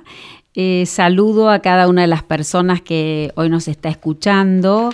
Eh, 0.55 0.85
saludo 0.87 1.49
a 1.49 1.59
cada 1.59 1.87
una 1.87 2.01
de 2.01 2.07
las 2.07 2.23
personas 2.23 2.81
que 2.81 3.31
hoy 3.35 3.49
nos 3.49 3.67
está 3.67 3.89
escuchando 3.89 4.93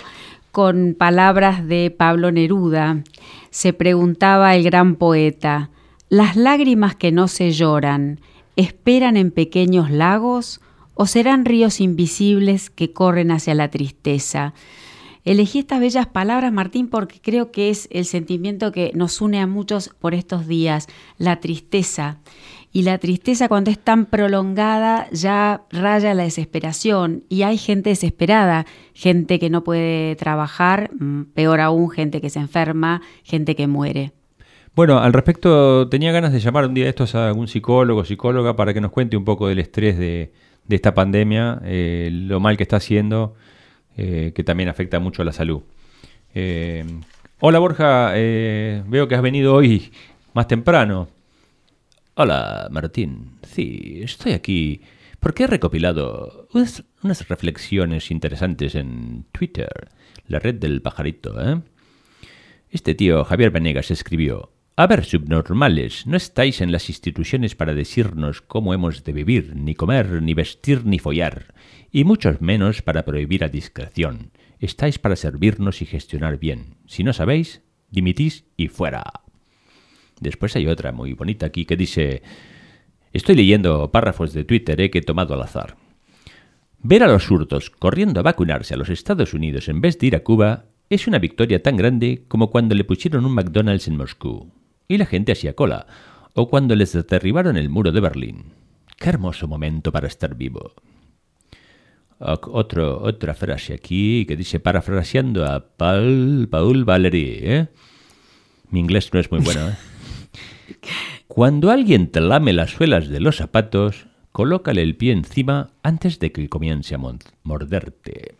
con 0.52 0.94
palabras 0.96 1.66
de 1.66 1.90
Pablo 1.90 2.30
Neruda 2.30 3.02
se 3.50 3.72
preguntaba 3.72 4.54
el 4.54 4.62
gran 4.62 4.96
poeta, 4.96 5.70
¿las 6.10 6.36
lágrimas 6.36 6.94
que 6.94 7.10
no 7.10 7.26
se 7.26 7.52
lloran 7.52 8.20
esperan 8.54 9.16
en 9.16 9.30
pequeños 9.30 9.90
lagos 9.90 10.60
o 10.94 11.06
serán 11.06 11.46
ríos 11.46 11.80
invisibles 11.80 12.68
que 12.68 12.92
corren 12.92 13.30
hacia 13.30 13.54
la 13.54 13.70
tristeza? 13.70 14.52
Elegí 15.24 15.60
estas 15.60 15.80
bellas 15.80 16.06
palabras, 16.06 16.52
Martín, 16.52 16.88
porque 16.88 17.20
creo 17.20 17.50
que 17.50 17.70
es 17.70 17.88
el 17.90 18.04
sentimiento 18.04 18.72
que 18.72 18.90
nos 18.94 19.20
une 19.22 19.40
a 19.40 19.46
muchos 19.46 19.90
por 20.00 20.14
estos 20.14 20.46
días, 20.46 20.86
la 21.16 21.40
tristeza. 21.40 22.18
Y 22.74 22.84
la 22.84 22.96
tristeza 22.96 23.48
cuando 23.48 23.70
es 23.70 23.78
tan 23.78 24.06
prolongada 24.06 25.06
ya 25.10 25.62
raya 25.70 26.14
la 26.14 26.22
desesperación 26.22 27.22
y 27.28 27.42
hay 27.42 27.58
gente 27.58 27.90
desesperada, 27.90 28.64
gente 28.94 29.38
que 29.38 29.50
no 29.50 29.62
puede 29.62 30.16
trabajar, 30.16 30.90
mm, 30.98 31.24
peor 31.34 31.60
aún 31.60 31.90
gente 31.90 32.22
que 32.22 32.30
se 32.30 32.38
enferma, 32.38 33.02
gente 33.24 33.54
que 33.54 33.66
muere. 33.66 34.12
Bueno, 34.74 35.00
al 35.00 35.12
respecto 35.12 35.86
tenía 35.90 36.12
ganas 36.12 36.32
de 36.32 36.40
llamar 36.40 36.64
un 36.64 36.72
día 36.72 36.84
de 36.84 36.90
estos 36.90 37.14
a 37.14 37.28
algún 37.28 37.46
psicólogo, 37.46 38.06
psicóloga, 38.06 38.56
para 38.56 38.72
que 38.72 38.80
nos 38.80 38.90
cuente 38.90 39.18
un 39.18 39.24
poco 39.26 39.48
del 39.48 39.58
estrés 39.58 39.98
de, 39.98 40.32
esta 40.70 40.94
pandemia, 40.94 41.60
eh, 41.64 42.08
lo 42.10 42.40
mal 42.40 42.56
que 42.56 42.62
está 42.62 42.76
haciendo, 42.76 43.34
eh, 43.98 44.32
que 44.34 44.44
también 44.44 44.70
afecta 44.70 44.98
mucho 44.98 45.20
a 45.20 45.26
la 45.26 45.32
salud. 45.32 45.60
Eh, 46.34 46.86
hola 47.40 47.58
Borja, 47.58 48.12
veo 48.12 49.08
que 49.08 49.14
has 49.14 49.20
venido 49.20 49.54
hoy 49.54 49.92
más 50.32 50.48
temprano. 50.48 51.08
Hola, 52.14 52.68
Martín. 52.70 53.38
Sí, 53.42 54.00
estoy 54.02 54.32
aquí 54.32 54.82
porque 55.18 55.44
he 55.44 55.46
recopilado 55.46 56.46
unas, 56.52 56.84
reflexiones 57.26 58.10
interesantes 58.10 58.74
en 58.74 59.24
Twitter, 59.32 59.88
la 60.26 60.38
red 60.38 60.56
del 60.56 60.82
pajarito, 60.82 61.40
¿eh? 61.40 61.62
Este 62.68 62.94
tío, 62.94 63.24
Javier 63.24 63.50
Venegas, 63.50 63.90
escribió, 63.90 64.52
A 64.76 64.86
ver, 64.86 65.06
subnormales, 65.06 66.06
no 66.06 66.18
estáis 66.18 66.60
en 66.60 66.70
las 66.70 66.90
instituciones 66.90 67.54
para 67.54 67.72
decirnos 67.72 68.42
cómo 68.42 68.74
hemos 68.74 69.04
de 69.04 69.12
vivir, 69.14 69.56
ni 69.56 69.74
comer, 69.74 70.20
ni 70.20 70.34
vestir, 70.34 70.84
ni 70.84 70.98
follar, 70.98 71.54
y 71.90 72.04
muchos 72.04 72.42
menos 72.42 72.82
para 72.82 73.06
prohibir 73.06 73.42
a 73.42 73.48
discreción. 73.48 74.32
Estáis 74.58 74.98
para 74.98 75.16
servirnos 75.16 75.80
y 75.80 75.86
gestionar 75.86 76.38
bien. 76.38 76.76
Si 76.86 77.04
no 77.04 77.14
sabéis, 77.14 77.62
dimitís 77.90 78.44
y 78.58 78.68
fuera. 78.68 79.22
Después 80.22 80.54
hay 80.56 80.68
otra 80.68 80.92
muy 80.92 81.14
bonita 81.14 81.46
aquí 81.46 81.64
que 81.64 81.76
dice, 81.76 82.22
estoy 83.12 83.34
leyendo 83.34 83.90
párrafos 83.90 84.32
de 84.32 84.44
Twitter 84.44 84.80
eh, 84.80 84.90
que 84.90 84.98
he 84.98 85.02
tomado 85.02 85.34
al 85.34 85.42
azar. 85.42 85.76
Ver 86.78 87.02
a 87.02 87.08
los 87.08 87.30
hurtos 87.30 87.70
corriendo 87.70 88.20
a 88.20 88.22
vacunarse 88.22 88.74
a 88.74 88.76
los 88.76 88.88
Estados 88.88 89.34
Unidos 89.34 89.68
en 89.68 89.80
vez 89.80 89.98
de 89.98 90.06
ir 90.06 90.16
a 90.16 90.22
Cuba 90.22 90.66
es 90.90 91.06
una 91.06 91.18
victoria 91.18 91.62
tan 91.62 91.76
grande 91.76 92.24
como 92.28 92.50
cuando 92.50 92.74
le 92.74 92.84
pusieron 92.84 93.24
un 93.24 93.34
McDonald's 93.34 93.88
en 93.88 93.96
Moscú 93.96 94.52
y 94.88 94.98
la 94.98 95.06
gente 95.06 95.32
hacía 95.32 95.54
cola, 95.54 95.86
o 96.34 96.48
cuando 96.48 96.76
les 96.76 96.92
derribaron 97.06 97.56
el 97.56 97.68
muro 97.68 97.92
de 97.92 98.00
Berlín. 98.00 98.52
Qué 98.98 99.08
hermoso 99.08 99.48
momento 99.48 99.90
para 99.90 100.06
estar 100.06 100.34
vivo. 100.34 100.74
Otro, 102.18 103.02
otra 103.02 103.34
frase 103.34 103.74
aquí 103.74 104.24
que 104.26 104.36
dice, 104.36 104.60
parafraseando 104.60 105.44
a 105.44 105.66
Paul, 105.76 106.46
Paul 106.48 106.84
Valéry, 106.84 107.38
¿eh? 107.42 107.68
Mi 108.70 108.80
inglés 108.80 109.12
no 109.12 109.18
es 109.18 109.30
muy 109.30 109.40
bueno, 109.40 109.68
¿eh? 109.68 109.76
Cuando 111.26 111.70
alguien 111.70 112.10
te 112.10 112.20
lame 112.20 112.52
las 112.52 112.70
suelas 112.70 113.08
de 113.08 113.20
los 113.20 113.36
zapatos, 113.36 114.06
colócale 114.32 114.82
el 114.82 114.96
pie 114.96 115.12
encima 115.12 115.70
antes 115.82 116.18
de 116.18 116.32
que 116.32 116.48
comience 116.48 116.94
a 116.94 116.98
morderte. 117.42 118.36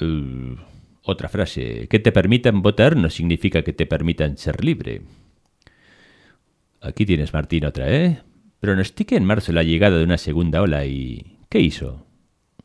Uh, 0.00 0.56
otra 1.02 1.28
frase. 1.28 1.88
Que 1.88 1.98
te 1.98 2.12
permitan 2.12 2.62
votar 2.62 2.96
no 2.96 3.10
significa 3.10 3.62
que 3.62 3.72
te 3.72 3.86
permitan 3.86 4.38
ser 4.38 4.64
libre. 4.64 5.02
Aquí 6.80 7.04
tienes, 7.04 7.32
Martín, 7.32 7.66
otra, 7.66 7.92
¿eh? 7.94 8.22
Pronostiqué 8.60 9.16
en 9.16 9.24
marzo 9.24 9.52
la 9.52 9.62
llegada 9.62 9.98
de 9.98 10.04
una 10.04 10.18
segunda 10.18 10.62
ola 10.62 10.86
y... 10.86 11.38
¿Qué 11.48 11.60
hizo? 11.60 12.06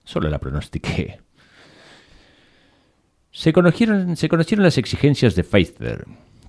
Solo 0.03 0.29
la 0.29 0.39
pronostiqué. 0.39 1.19
Se 3.31 3.51
conocieron, 3.51 4.15
se 4.15 4.29
conocieron 4.29 4.63
las 4.63 4.77
exigencias 4.77 5.35
de 5.35 5.43
Pfizer 5.43 6.05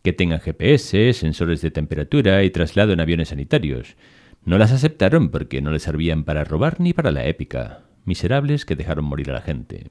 que 0.06 0.12
tengan 0.12 0.38
GPS, 0.38 1.14
sensores 1.14 1.62
de 1.62 1.72
temperatura 1.72 2.44
y 2.44 2.50
traslado 2.50 2.92
en 2.92 3.00
aviones 3.00 3.30
sanitarios. 3.30 3.96
No 4.44 4.56
las 4.56 4.70
aceptaron 4.70 5.30
porque 5.30 5.60
no 5.60 5.72
les 5.72 5.82
servían 5.82 6.22
para 6.22 6.44
robar 6.44 6.78
ni 6.78 6.92
para 6.92 7.10
la 7.10 7.26
épica. 7.26 7.80
Miserables 8.04 8.64
que 8.64 8.76
dejaron 8.76 9.04
morir 9.04 9.30
a 9.30 9.32
la 9.32 9.40
gente. 9.40 9.88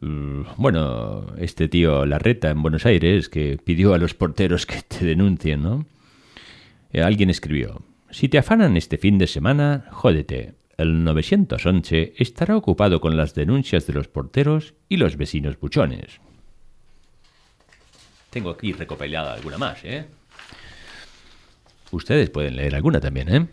Uh, 0.00 0.44
bueno, 0.56 1.26
este 1.36 1.68
tío 1.68 2.06
Larreta 2.06 2.48
en 2.48 2.62
Buenos 2.62 2.86
Aires 2.86 3.28
que 3.28 3.58
pidió 3.62 3.92
a 3.92 3.98
los 3.98 4.14
porteros 4.14 4.64
que 4.64 4.80
te 4.80 5.04
denuncien, 5.04 5.62
¿no? 5.62 5.84
Eh, 6.94 7.02
alguien 7.02 7.28
escribió, 7.28 7.82
si 8.08 8.30
te 8.30 8.38
afanan 8.38 8.78
este 8.78 8.96
fin 8.96 9.18
de 9.18 9.26
semana, 9.26 9.84
jódete. 9.90 10.54
El 10.78 11.04
911 11.04 12.14
estará 12.16 12.56
ocupado 12.56 13.02
con 13.02 13.18
las 13.18 13.34
denuncias 13.34 13.86
de 13.86 13.92
los 13.92 14.08
porteros 14.08 14.72
y 14.88 14.96
los 14.96 15.18
vecinos 15.18 15.60
buchones. 15.60 16.22
Tengo 18.30 18.50
aquí 18.50 18.72
recopilada 18.72 19.34
alguna 19.34 19.58
más, 19.58 19.84
¿eh? 19.84 20.06
Ustedes 21.90 22.30
pueden 22.30 22.56
leer 22.56 22.76
alguna 22.76 23.00
también, 23.00 23.34
¿eh? 23.34 23.46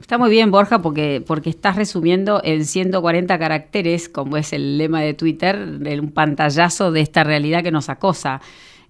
Está 0.00 0.18
muy 0.18 0.30
bien, 0.30 0.50
Borja, 0.50 0.80
porque, 0.80 1.22
porque 1.26 1.50
estás 1.50 1.76
resumiendo 1.76 2.40
en 2.44 2.64
140 2.64 3.38
caracteres, 3.38 4.08
como 4.08 4.36
es 4.36 4.52
el 4.52 4.78
lema 4.78 5.00
de 5.00 5.14
Twitter, 5.14 5.56
un 5.56 6.12
pantallazo 6.12 6.92
de 6.92 7.00
esta 7.00 7.24
realidad 7.24 7.62
que 7.62 7.70
nos 7.70 7.88
acosa. 7.88 8.40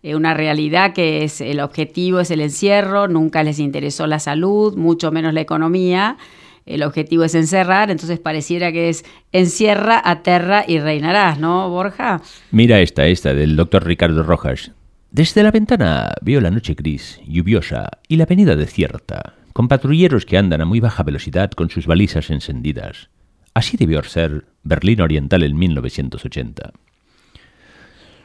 Eh, 0.03 0.15
una 0.15 0.35
realidad 0.35 0.93
que 0.93 1.25
es 1.25 1.41
el 1.41 1.61
objetivo 1.61 2.21
es 2.21 2.31
el 2.31 2.41
encierro, 2.41 3.09
nunca 3.09 3.43
les 3.43 3.59
interesó 3.59 4.07
la 4.07 4.19
salud, 4.19 4.77
mucho 4.77 5.11
menos 5.11 5.33
la 5.33 5.41
economía. 5.41 6.17
El 6.67 6.83
objetivo 6.83 7.25
es 7.25 7.35
encerrar, 7.35 7.91
entonces 7.91 8.19
pareciera 8.19 8.73
que 8.73 8.89
es 8.89 9.05
encierra, 9.33 10.03
aterra 10.05 10.65
y 10.67 10.81
reinarás, 10.81 11.39
¿no, 11.39 11.71
Borja? 11.71 12.21
Mira 12.51 12.81
esta, 12.81 13.07
esta, 13.07 13.33
del 13.35 13.55
doctor 13.55 13.87
Ricardo 13.87 14.25
Rojas. 14.25 14.73
Desde 15.13 15.45
la 15.45 15.53
ventana 15.53 16.13
veo 16.21 16.41
la 16.41 16.51
noche 16.51 16.75
gris, 16.75 17.21
lluviosa 17.27 17.89
y 18.09 18.17
la 18.17 18.25
avenida 18.25 18.57
desierta 18.57 19.35
con 19.57 19.69
patrulleros 19.69 20.27
que 20.27 20.37
andan 20.37 20.61
a 20.61 20.67
muy 20.67 20.81
baja 20.81 21.03
velocidad 21.03 21.51
con 21.53 21.71
sus 21.71 21.87
balizas 21.87 22.29
encendidas. 22.29 23.09
Así 23.55 23.79
debió 23.79 24.03
ser 24.03 24.45
Berlín 24.65 25.01
Oriental 25.01 25.45
en 25.45 25.57
1980. 25.57 26.73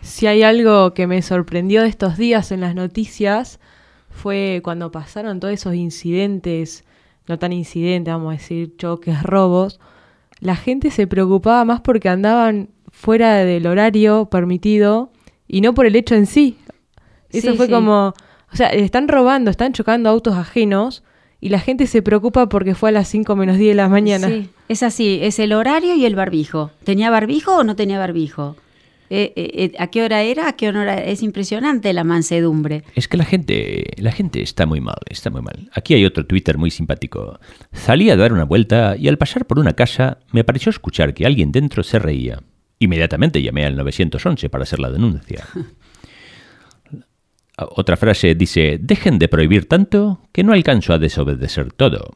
Si 0.02 0.28
hay 0.28 0.44
algo 0.44 0.94
que 0.94 1.08
me 1.08 1.22
sorprendió 1.22 1.84
de 1.84 1.88
estos 1.88 2.18
días 2.18 2.52
en 2.52 2.60
las 2.60 2.76
noticias 2.76 3.62
fue 4.10 4.60
cuando 4.62 4.92
pasaron 4.92 5.40
todos 5.40 5.54
esos 5.54 5.74
incidentes, 5.74 6.84
no 7.32 7.40
tan 7.40 7.54
incidentes, 7.54 8.14
vamos 8.14 8.30
a 8.30 8.38
decir, 8.38 8.76
choques, 8.78 9.24
robos, 9.24 9.80
la 10.42 10.56
gente 10.56 10.92
se 10.92 11.08
preocupaba 11.08 11.64
más 11.66 11.80
porque 11.82 12.10
andaban 12.10 12.70
fuera 12.92 13.38
del 13.38 13.66
horario 13.68 14.26
permitido 14.26 15.12
y 15.48 15.62
no 15.62 15.74
por 15.74 15.86
el 15.86 15.96
hecho 15.96 16.16
en 16.16 16.26
sí. 16.26 16.58
Eso 17.30 17.56
fue 17.56 17.70
como, 17.70 18.14
o 18.52 18.56
sea, 18.56 18.68
están 18.68 19.08
robando, 19.08 19.50
están 19.50 19.72
chocando 19.72 20.10
autos 20.10 20.36
ajenos 20.36 21.04
y 21.40 21.50
la 21.50 21.60
gente 21.60 21.88
se 21.88 22.02
preocupa 22.02 22.50
porque 22.50 22.76
fue 22.76 22.90
a 22.90 22.92
las 22.92 23.08
5 23.08 23.36
menos 23.38 23.58
10 23.58 23.70
de 23.72 23.76
la 23.76 23.88
mañana. 23.88 24.28
Sí, 24.28 24.50
es 24.68 24.84
así, 24.84 25.20
es 25.22 25.40
el 25.40 25.54
horario 25.54 25.96
y 25.96 26.06
el 26.06 26.16
barbijo. 26.16 26.72
¿Tenía 26.84 27.10
barbijo 27.10 27.58
o 27.58 27.64
no 27.64 27.78
tenía 27.78 27.98
barbijo? 27.98 28.58
Eh, 29.14 29.34
eh, 29.36 29.52
eh, 29.56 29.72
¿A 29.78 29.88
qué 29.88 30.04
hora 30.04 30.22
era? 30.22 30.48
¿A 30.48 30.54
qué 30.54 30.70
hora? 30.70 31.04
Es 31.04 31.22
impresionante 31.22 31.92
la 31.92 32.06
mansedumbre. 32.06 32.86
Es 32.96 33.10
que 33.10 33.18
la 33.18 33.26
gente, 33.26 33.84
la 33.98 34.14
gente 34.14 34.42
está 34.42 34.66
muy 34.66 34.80
mal, 34.80 34.96
está 35.10 35.30
muy 35.30 35.42
mal. 35.42 35.70
Aquí 35.74 35.94
hay 35.94 36.06
otro 36.06 36.26
Twitter 36.26 36.58
muy 36.58 36.72
simpático. 36.72 37.38
Salí 37.74 38.10
a 38.10 38.16
dar 38.16 38.32
una 38.32 38.46
vuelta 38.46 38.96
y 38.98 39.10
al 39.10 39.18
pasar 39.18 39.46
por 39.46 39.60
una 39.60 39.74
casa 39.74 40.20
me 40.32 40.46
pareció 40.46 40.70
escuchar 40.70 41.14
que 41.14 41.26
alguien 41.26 41.52
dentro 41.52 41.84
se 41.84 42.00
reía. 42.00 42.42
Inmediatamente 42.80 43.42
llamé 43.42 43.66
al 43.66 43.76
911 43.76 44.50
para 44.50 44.64
hacer 44.64 44.80
la 44.80 44.90
denuncia. 44.90 45.46
Otra 47.58 47.98
frase 47.98 48.34
dice, 48.34 48.80
dejen 48.82 49.20
de 49.20 49.28
prohibir 49.28 49.68
tanto 49.68 50.22
que 50.32 50.46
no 50.46 50.54
alcanzo 50.54 50.94
a 50.94 51.00
desobedecer 51.00 51.74
todo. 51.74 52.14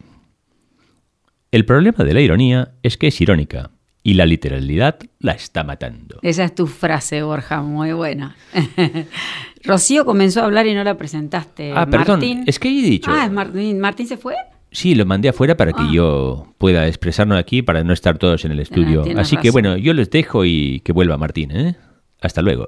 El 1.51 1.65
problema 1.65 2.06
de 2.06 2.13
la 2.13 2.21
ironía 2.21 2.75
es 2.83 2.95
que 2.95 3.07
es 3.07 3.19
irónica 3.19 3.71
y 4.06 4.13
la 4.13 4.28
literalidad 4.28 5.00
la 5.18 5.31
está 5.31 5.63
matando. 5.63 6.19
Esa 6.22 6.44
es 6.44 6.54
tu 6.54 6.68
frase, 6.68 7.24
Borja, 7.24 7.63
muy 7.63 7.92
buena. 7.92 8.36
Rocío 9.63 10.06
comenzó 10.06 10.42
a 10.42 10.46
hablar 10.46 10.68
y 10.68 10.75
no 10.75 10.84
la 10.84 10.96
presentaste. 10.96 11.74
Ah, 11.75 11.88
perdón, 11.88 12.22
es 12.46 12.60
que 12.60 12.69
he 12.69 12.84
dicho... 12.84 13.10
Ah, 13.12 13.28
Martín, 13.30 13.80
¿Martín 13.80 14.06
se 14.06 14.18
fue? 14.18 14.36
Sí, 14.69 14.94
lo 14.94 15.07
mandé 15.07 15.30
afuera 15.30 15.57
para 15.57 15.74
que 15.74 15.81
ah. 15.81 15.90
yo 15.92 16.54
pueda 16.60 16.88
expresarnos 16.88 17.40
aquí, 17.40 17.63
para 17.63 17.84
no 17.84 17.94
estar 17.94 18.19
todos 18.19 18.46
en 18.46 18.52
el 18.52 18.60
estudio. 18.60 19.06
Ah, 19.07 19.22
Así 19.22 19.38
que 19.38 19.50
bueno, 19.50 19.75
yo 19.75 19.92
les 19.96 20.12
dejo 20.12 20.46
y 20.46 20.81
que 20.81 20.92
vuelva 20.92 21.18
Martín. 21.18 21.50
¿eh? 21.50 21.75
Hasta 22.22 22.44
luego. 22.44 22.68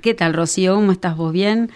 ¿Qué 0.00 0.14
tal, 0.14 0.32
Rocío? 0.32 0.76
¿Cómo 0.76 0.92
estás 0.92 1.14
vos? 1.14 1.30
¿Bien? 1.30 1.70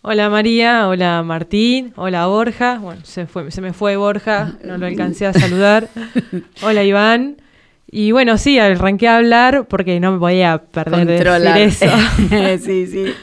Hola 0.00 0.30
María, 0.30 0.88
hola 0.88 1.22
Martín, 1.22 1.92
hola 1.96 2.26
Borja. 2.28 2.78
Bueno, 2.78 3.02
se, 3.04 3.26
fue, 3.26 3.50
se 3.50 3.60
me 3.60 3.74
fue 3.74 3.96
Borja, 3.96 4.54
no 4.64 4.78
lo 4.78 4.86
alcancé 4.86 5.26
a 5.26 5.34
saludar. 5.34 5.90
hola 6.62 6.82
Iván. 6.82 7.43
Y 7.96 8.10
bueno, 8.10 8.38
sí, 8.38 8.58
arranqué 8.58 9.06
a 9.06 9.18
hablar 9.18 9.66
porque 9.68 10.00
no 10.00 10.10
me 10.10 10.18
voy 10.18 10.42
a 10.42 10.58
perder 10.58 11.06
de 11.06 11.64
eso. 11.64 11.86
sí, 12.64 12.88
sí. 12.88 13.14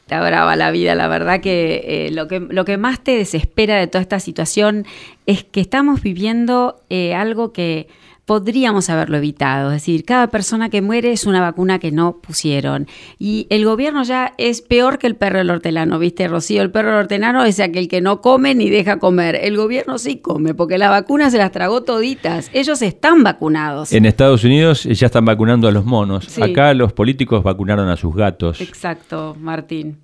Está 0.00 0.26
brava 0.26 0.56
la 0.56 0.70
vida, 0.70 0.94
la 0.94 1.08
verdad 1.08 1.42
que, 1.42 2.06
eh, 2.06 2.10
lo 2.10 2.28
que 2.28 2.40
lo 2.40 2.64
que 2.64 2.78
más 2.78 3.04
te 3.04 3.18
desespera 3.18 3.78
de 3.78 3.86
toda 3.86 4.00
esta 4.00 4.18
situación 4.18 4.86
es 5.26 5.44
que 5.44 5.60
estamos 5.60 6.00
viviendo 6.00 6.80
eh, 6.88 7.14
algo 7.14 7.52
que 7.52 7.88
podríamos 8.24 8.88
haberlo 8.90 9.16
evitado. 9.16 9.70
Es 9.70 9.82
decir, 9.82 10.04
cada 10.04 10.28
persona 10.28 10.70
que 10.70 10.80
muere 10.80 11.12
es 11.12 11.26
una 11.26 11.40
vacuna 11.40 11.78
que 11.78 11.90
no 11.90 12.18
pusieron. 12.18 12.86
Y 13.18 13.46
el 13.50 13.64
gobierno 13.64 14.04
ya 14.04 14.34
es 14.38 14.62
peor 14.62 14.98
que 14.98 15.06
el 15.06 15.16
perro 15.16 15.38
del 15.38 15.50
hortelano, 15.50 15.98
¿viste, 15.98 16.28
Rocío? 16.28 16.62
El 16.62 16.70
perro 16.70 16.90
del 16.90 17.00
hortelano 17.00 17.44
es 17.44 17.60
aquel 17.60 17.88
que 17.88 18.00
no 18.00 18.20
come 18.20 18.54
ni 18.54 18.70
deja 18.70 18.98
comer. 18.98 19.36
El 19.36 19.56
gobierno 19.56 19.98
sí 19.98 20.16
come, 20.18 20.54
porque 20.54 20.78
la 20.78 20.90
vacuna 20.90 21.30
se 21.30 21.38
las 21.38 21.52
tragó 21.52 21.82
toditas. 21.82 22.50
Ellos 22.52 22.82
están 22.82 23.22
vacunados. 23.22 23.92
En 23.92 24.06
Estados 24.06 24.44
Unidos 24.44 24.84
ya 24.84 25.06
están 25.06 25.24
vacunando 25.24 25.68
a 25.68 25.72
los 25.72 25.84
monos. 25.84 26.38
Acá 26.38 26.74
los 26.74 26.92
políticos 26.92 27.42
vacunaron 27.42 27.88
a 27.88 27.96
sus 27.96 28.14
gatos. 28.14 28.60
Exacto, 28.60 29.36
Martín. 29.40 29.98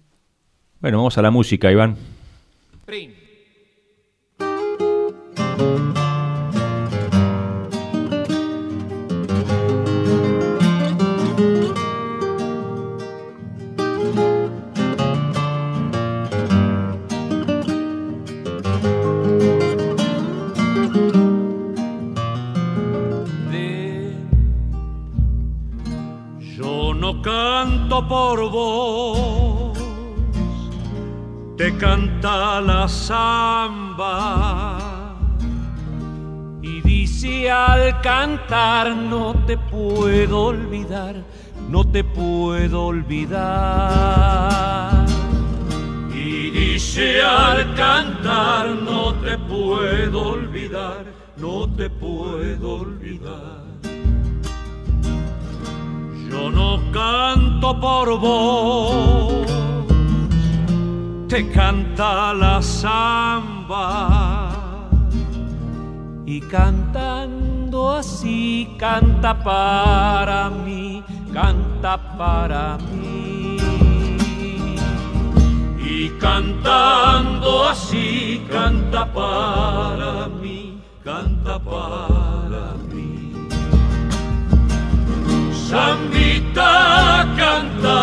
Bueno, 0.81 0.99
vamos 0.99 1.19
a 1.19 1.23
la 1.23 1.31
música, 1.31 1.71
Iván. 1.71 1.97
Por 28.07 28.51
vos, 28.51 29.79
te 31.57 31.77
canta 31.77 32.61
la 32.61 32.87
samba 32.89 34.79
y 36.63 36.81
dice 36.83 37.51
al 37.51 38.01
cantar 38.01 38.95
no 38.95 39.35
te 39.47 39.57
puedo 39.57 40.45
olvidar, 40.45 41.25
no 41.69 41.83
te 41.85 42.05
puedo 42.05 42.87
olvidar. 42.87 43.39
Y 46.15 46.51
dice 46.51 47.23
al 47.23 47.75
cantar 47.75 48.69
no 48.69 49.15
te 49.15 49.39
puedo 49.39 50.29
olvidar, 50.29 51.07
no 51.37 51.69
te 51.75 51.91
puedo 51.91 52.81
olvidar. 52.81 53.58
Yo 56.39 56.51
no 56.53 56.81
canto 56.93 57.81
por 57.81 58.17
vos, 58.17 59.45
te 61.29 61.51
canta 61.51 62.33
la 62.33 62.63
samba 62.63 64.09
y 66.25 66.41
cantando 66.43 67.91
así 67.91 68.77
canta 68.79 69.35
para 69.43 70.49
mí, 70.49 71.03
canta 71.33 71.99
para 72.17 72.79
mí. 72.93 73.57
Y 75.81 76.09
cantando 76.21 77.65
así 77.65 78.47
canta 78.49 79.13
para 79.13 80.29
mí, 80.41 80.81
canta 81.03 81.59
para 81.59 82.18
Sambita 85.69 87.29
canta, 87.37 88.01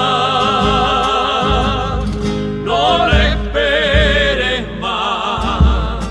no 2.63 3.07
le 3.07 3.29
esperes 3.29 4.79
más. 4.79 6.05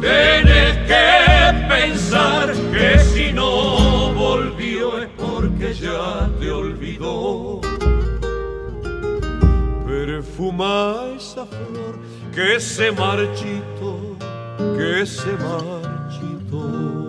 Tienes 0.00 0.78
que 0.88 1.06
pensar 1.68 2.54
que 2.72 2.98
si 3.00 3.34
no 3.34 4.14
volvió 4.14 5.02
es 5.02 5.10
porque 5.18 5.74
ya 5.74 6.30
te 6.40 6.50
olvidó. 6.52 7.60
Perfuma 9.86 11.04
esa 11.18 11.44
flor 11.44 11.98
que 12.34 12.58
se 12.58 12.90
marchito, 12.92 14.16
que 14.74 15.04
se 15.04 15.32
marchito. 15.32 17.07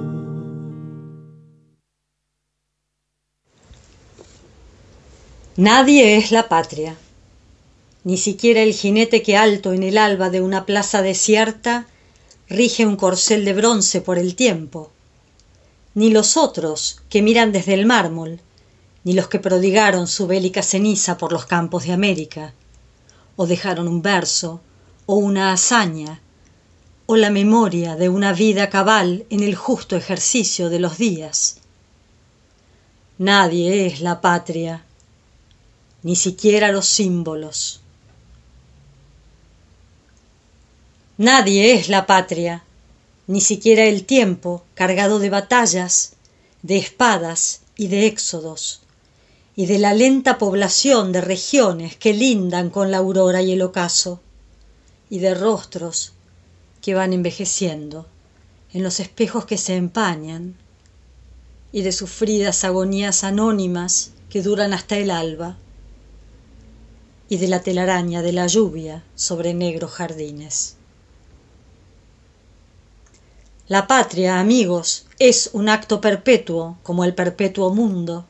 Nadie 5.59 6.15
es 6.15 6.31
la 6.31 6.47
patria, 6.47 6.95
ni 8.05 8.15
siquiera 8.15 8.61
el 8.61 8.73
jinete 8.73 9.21
que 9.21 9.35
alto 9.35 9.73
en 9.73 9.83
el 9.83 9.97
alba 9.97 10.29
de 10.29 10.39
una 10.39 10.65
plaza 10.65 11.01
desierta 11.01 11.85
rige 12.47 12.85
un 12.85 12.95
corcel 12.95 13.43
de 13.43 13.51
bronce 13.51 13.99
por 13.99 14.17
el 14.17 14.35
tiempo, 14.35 14.89
ni 15.95 16.11
los 16.11 16.37
otros 16.37 17.01
que 17.09 17.21
miran 17.21 17.51
desde 17.51 17.73
el 17.73 17.85
mármol, 17.85 18.39
ni 19.03 19.11
los 19.11 19.27
que 19.27 19.39
prodigaron 19.39 20.07
su 20.07 20.27
bélica 20.27 20.63
ceniza 20.63 21.17
por 21.17 21.33
los 21.33 21.45
campos 21.45 21.83
de 21.83 21.91
América, 21.91 22.53
o 23.35 23.45
dejaron 23.45 23.89
un 23.89 24.01
verso, 24.01 24.61
o 25.07 25.15
una 25.15 25.51
hazaña, 25.51 26.21
o 27.05 27.17
la 27.17 27.31
memoria 27.31 27.97
de 27.97 28.07
una 28.07 28.31
vida 28.31 28.69
cabal 28.69 29.25
en 29.29 29.43
el 29.43 29.55
justo 29.55 29.97
ejercicio 29.97 30.69
de 30.69 30.79
los 30.79 30.97
días. 30.97 31.57
Nadie 33.17 33.87
es 33.87 33.99
la 33.99 34.21
patria, 34.21 34.85
ni 36.03 36.15
siquiera 36.15 36.71
los 36.71 36.87
símbolos. 36.87 37.81
Nadie 41.17 41.73
es 41.73 41.89
la 41.89 42.05
patria, 42.05 42.63
ni 43.27 43.41
siquiera 43.41 43.83
el 43.83 44.05
tiempo 44.05 44.63
cargado 44.73 45.19
de 45.19 45.29
batallas, 45.29 46.13
de 46.61 46.77
espadas 46.77 47.61
y 47.75 47.87
de 47.87 48.05
éxodos, 48.05 48.81
y 49.55 49.65
de 49.65 49.79
la 49.79 49.93
lenta 49.93 50.37
población 50.37 51.11
de 51.11 51.21
regiones 51.21 51.97
que 51.97 52.13
lindan 52.13 52.69
con 52.69 52.91
la 52.91 52.97
aurora 52.97 53.41
y 53.41 53.51
el 53.51 53.61
ocaso, 53.61 54.21
y 55.09 55.19
de 55.19 55.33
rostros 55.33 56.13
que 56.81 56.93
van 56.93 57.11
envejeciendo 57.11 58.07
en 58.71 58.83
los 58.83 58.99
espejos 58.99 59.45
que 59.45 59.57
se 59.57 59.75
empañan, 59.75 60.55
y 61.71 61.81
de 61.81 61.91
sufridas 61.91 62.63
agonías 62.63 63.23
anónimas 63.23 64.11
que 64.29 64.41
duran 64.41 64.73
hasta 64.73 64.97
el 64.97 65.11
alba, 65.11 65.57
y 67.29 67.37
de 67.37 67.47
la 67.47 67.61
telaraña 67.61 68.21
de 68.23 68.33
la 68.33 68.47
lluvia 68.47 69.03
sobre 69.15 69.53
negros 69.53 69.91
jardines. 69.91 70.75
La 73.67 73.85
patria, 73.85 74.39
amigos, 74.39 75.05
es 75.19 75.51
un 75.53 75.69
acto 75.69 76.01
perpetuo 76.01 76.79
como 76.81 77.03
el 77.03 77.13
perpetuo 77.13 77.71
mundo. 77.71 78.25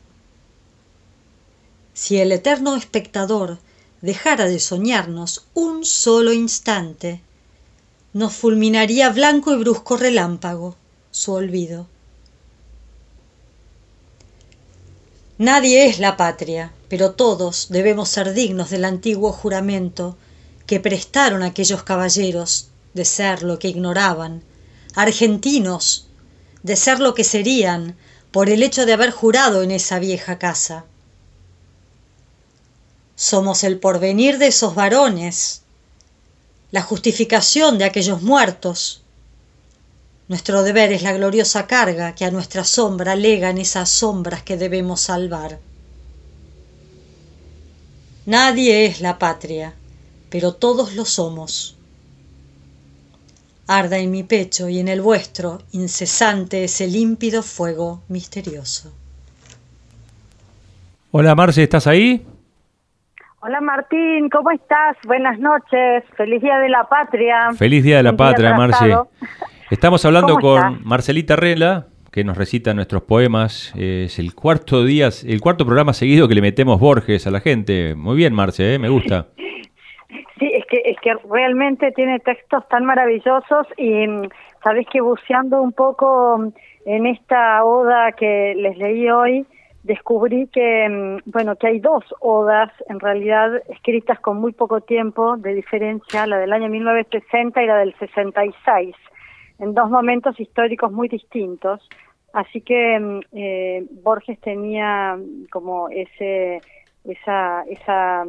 Si 1.94 2.18
el 2.18 2.34
eterno 2.34 2.76
espectador 2.76 3.60
dejara 4.02 4.46
de 4.46 4.60
soñarnos 4.60 5.46
un 5.54 5.86
solo 5.86 6.34
instante, 6.34 7.22
nos 8.12 8.34
fulminaría 8.34 9.10
blanco 9.12 9.54
y 9.54 9.58
brusco 9.60 9.96
relámpago 9.96 10.76
su 11.12 11.32
olvido. 11.32 11.88
Nadie 15.38 15.86
es 15.86 16.00
la 16.00 16.18
patria, 16.18 16.74
pero 16.90 17.12
todos 17.12 17.68
debemos 17.70 18.10
ser 18.10 18.34
dignos 18.34 18.70
del 18.72 18.84
antiguo 18.84 19.32
juramento 19.32 20.18
que 20.66 20.80
prestaron 20.80 21.44
aquellos 21.44 21.84
caballeros 21.84 22.70
de 22.94 23.06
ser 23.06 23.44
lo 23.44 23.60
que 23.60 23.70
ignoraban 23.70 24.44
argentinos, 24.96 26.08
de 26.64 26.76
ser 26.76 27.00
lo 27.00 27.14
que 27.14 27.24
serían 27.24 27.96
por 28.32 28.50
el 28.50 28.64
hecho 28.64 28.86
de 28.86 28.94
haber 28.94 29.12
jurado 29.12 29.64
en 29.64 29.72
esa 29.72 30.00
vieja 30.00 30.38
casa. 30.40 30.86
Somos 33.16 33.64
el 33.64 33.80
porvenir 33.80 34.38
de 34.38 34.48
esos 34.48 34.76
varones, 34.76 35.62
la 36.72 36.82
justificación 36.82 37.78
de 37.78 37.86
aquellos 37.86 38.22
muertos. 38.22 39.02
Nuestro 40.28 40.64
deber 40.64 40.92
es 40.94 41.02
la 41.02 41.14
gloriosa 41.14 41.66
carga 41.66 42.14
que 42.14 42.26
a 42.26 42.32
nuestra 42.32 42.64
sombra 42.64 43.16
legan 43.16 43.58
esas 43.58 43.90
sombras 43.90 44.44
que 44.44 44.58
debemos 44.58 45.02
salvar. 45.02 45.60
Nadie 48.30 48.86
es 48.86 49.02
la 49.02 49.18
patria, 49.18 49.74
pero 50.30 50.54
todos 50.54 50.96
lo 50.96 51.04
somos 51.04 51.76
arda 53.68 53.98
en 53.98 54.12
mi 54.12 54.22
pecho 54.22 54.70
y 54.70 54.78
en 54.80 54.88
el 54.88 55.02
vuestro 55.02 55.64
incesante 55.72 56.64
ese 56.64 56.86
límpido 56.86 57.42
fuego 57.42 58.04
misterioso. 58.08 58.94
Hola 61.10 61.34
Marce, 61.34 61.64
¿estás 61.64 61.88
ahí? 61.88 62.24
Hola 63.40 63.62
Martín, 63.62 64.30
¿cómo 64.30 64.52
estás? 64.52 64.96
Buenas 65.08 65.40
noches, 65.40 66.04
feliz 66.16 66.44
Día 66.44 66.60
de 66.60 66.70
la 66.70 66.84
Patria. 66.84 67.52
Feliz 67.58 67.84
Día 67.84 67.98
de 67.98 68.04
la 68.04 68.16
Patria, 68.16 68.54
Marce. 68.54 68.96
Estamos 69.72 70.06
hablando 70.06 70.38
con 70.38 70.84
Marcelita 70.84 71.36
Rela, 71.36 71.88
que 72.12 72.24
nos 72.24 72.38
recita 72.38 72.74
nuestros 72.74 73.04
poemas. 73.04 73.74
Es 73.78 74.20
el 74.20 74.34
cuarto 74.34 74.84
día, 74.84 75.10
el 75.26 75.42
cuarto 75.42 75.66
programa 75.66 75.94
seguido 75.94 76.28
que 76.28 76.36
le 76.36 76.42
metemos 76.42 76.80
Borges 76.80 77.28
a 77.28 77.32
la 77.32 77.40
gente. 77.40 77.96
Muy 77.96 78.16
bien, 78.16 78.34
Marce, 78.34 78.76
¿eh? 78.76 78.80
me 78.80 78.90
gusta. 78.90 79.28
Sí, 80.40 80.50
es 80.54 80.66
que, 80.68 80.82
es 80.86 80.98
que 81.02 81.14
realmente 81.30 81.92
tiene 81.92 82.20
textos 82.20 82.68
tan 82.70 82.86
maravillosos 82.86 83.68
y 83.78 84.08
mm, 84.08 84.30
sabes 84.64 84.88
que 84.92 85.02
buceando 85.02 85.62
un 85.62 85.74
poco 85.74 86.38
mm, 86.38 86.50
en 86.86 87.06
esta 87.08 87.64
oda 87.66 88.14
que 88.14 88.56
les 88.56 88.78
leí 88.78 89.10
hoy, 89.10 89.46
descubrí 89.84 90.48
que, 90.48 90.88
mm, 90.90 91.30
bueno, 91.30 91.56
que 91.58 91.68
hay 91.68 91.80
dos 91.80 92.04
odas 92.22 92.72
en 92.88 93.00
realidad 93.00 93.62
escritas 93.70 94.20
con 94.20 94.38
muy 94.38 94.54
poco 94.54 94.82
tiempo 94.82 95.36
de 95.38 95.54
diferencia, 95.54 96.26
la 96.26 96.38
del 96.38 96.54
año 96.54 96.70
1960 96.70 97.62
y 97.62 97.68
la 97.68 97.78
del 97.78 97.94
66, 98.00 98.96
en 99.60 99.74
dos 99.74 99.90
momentos 99.90 100.40
históricos 100.40 100.92
muy 100.92 101.08
distintos. 101.08 101.88
Así 102.34 102.62
que 102.62 103.22
eh, 103.34 103.86
Borges 104.04 104.40
tenía 104.40 105.18
como 105.52 105.90
ese, 105.90 106.62
esa, 107.04 107.64
esa 107.64 108.26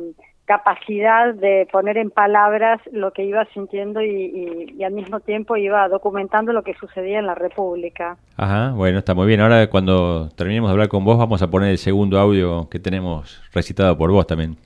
capacidad 0.51 1.33
de 1.33 1.69
poner 1.71 1.97
en 1.97 2.11
palabras 2.11 2.81
lo 2.91 3.13
que 3.13 3.25
iba 3.25 3.45
sintiendo 3.55 4.03
y, 4.03 4.83
al 4.83 4.93
mismo 4.93 5.21
tiempo 5.21 5.57
iba 5.57 5.87
documentando 5.89 6.53
lo 6.53 6.65
que 6.65 6.75
sucedía 6.75 7.21
en 7.21 7.27
la 7.27 7.37
República. 7.37 8.17
Ajá, 8.37 8.73
bueno, 8.73 8.99
está 8.99 9.15
muy 9.15 9.29
bien. 9.29 9.41
Ahora 9.41 9.69
cuando 9.71 10.29
terminemos 10.31 10.69
de 10.69 10.73
hablar 10.73 10.89
con 10.89 11.05
vos 11.05 11.19
vamos 11.19 11.41
a 11.43 11.51
poner 11.51 11.71
el 11.71 11.79
segundo 11.79 12.19
audio 12.19 12.69
que 12.69 12.81
tenemos 12.81 13.41
recitado 13.53 13.97
por 13.97 14.11
vos 14.11 14.27
también. 14.27 14.57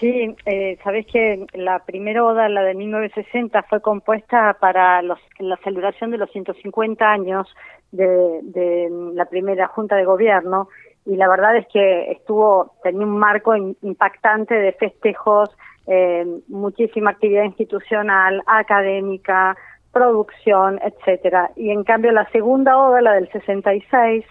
Sí, 0.00 0.34
eh, 0.46 0.78
sabés 0.82 1.06
que 1.06 1.46
la 1.52 1.80
primera 1.80 2.24
oda, 2.24 2.48
la 2.48 2.62
de 2.62 2.74
1960, 2.74 3.62
fue 3.64 3.82
compuesta 3.82 4.56
para 4.58 5.02
los, 5.02 5.18
la 5.38 5.58
celebración 5.58 6.10
de 6.10 6.16
los 6.16 6.30
150 6.30 7.04
años 7.04 7.46
de, 7.92 8.40
de 8.42 8.88
la 9.12 9.26
primera 9.26 9.66
Junta 9.68 9.96
de 9.96 10.06
Gobierno 10.06 10.68
y 11.04 11.16
la 11.16 11.28
verdad 11.28 11.54
es 11.56 11.66
que 11.68 12.12
estuvo, 12.12 12.74
tenía 12.82 13.06
un 13.06 13.18
marco 13.18 13.54
impactante 13.54 14.54
de 14.54 14.72
festejos, 14.72 15.50
eh, 15.86 16.24
muchísima 16.48 17.10
actividad 17.10 17.44
institucional, 17.44 18.42
académica, 18.46 19.54
producción, 19.92 20.80
etcétera. 20.82 21.50
Y 21.56 21.72
en 21.72 21.84
cambio 21.84 22.12
la 22.12 22.26
segunda 22.30 22.78
oda, 22.78 23.02
la 23.02 23.14
del 23.14 23.30
66, 23.32 24.24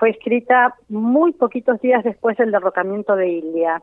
fue 0.00 0.10
escrita 0.10 0.74
muy 0.88 1.32
poquitos 1.32 1.80
días 1.80 2.02
después 2.02 2.36
del 2.38 2.50
derrocamiento 2.50 3.14
de 3.14 3.28
Ilia 3.28 3.82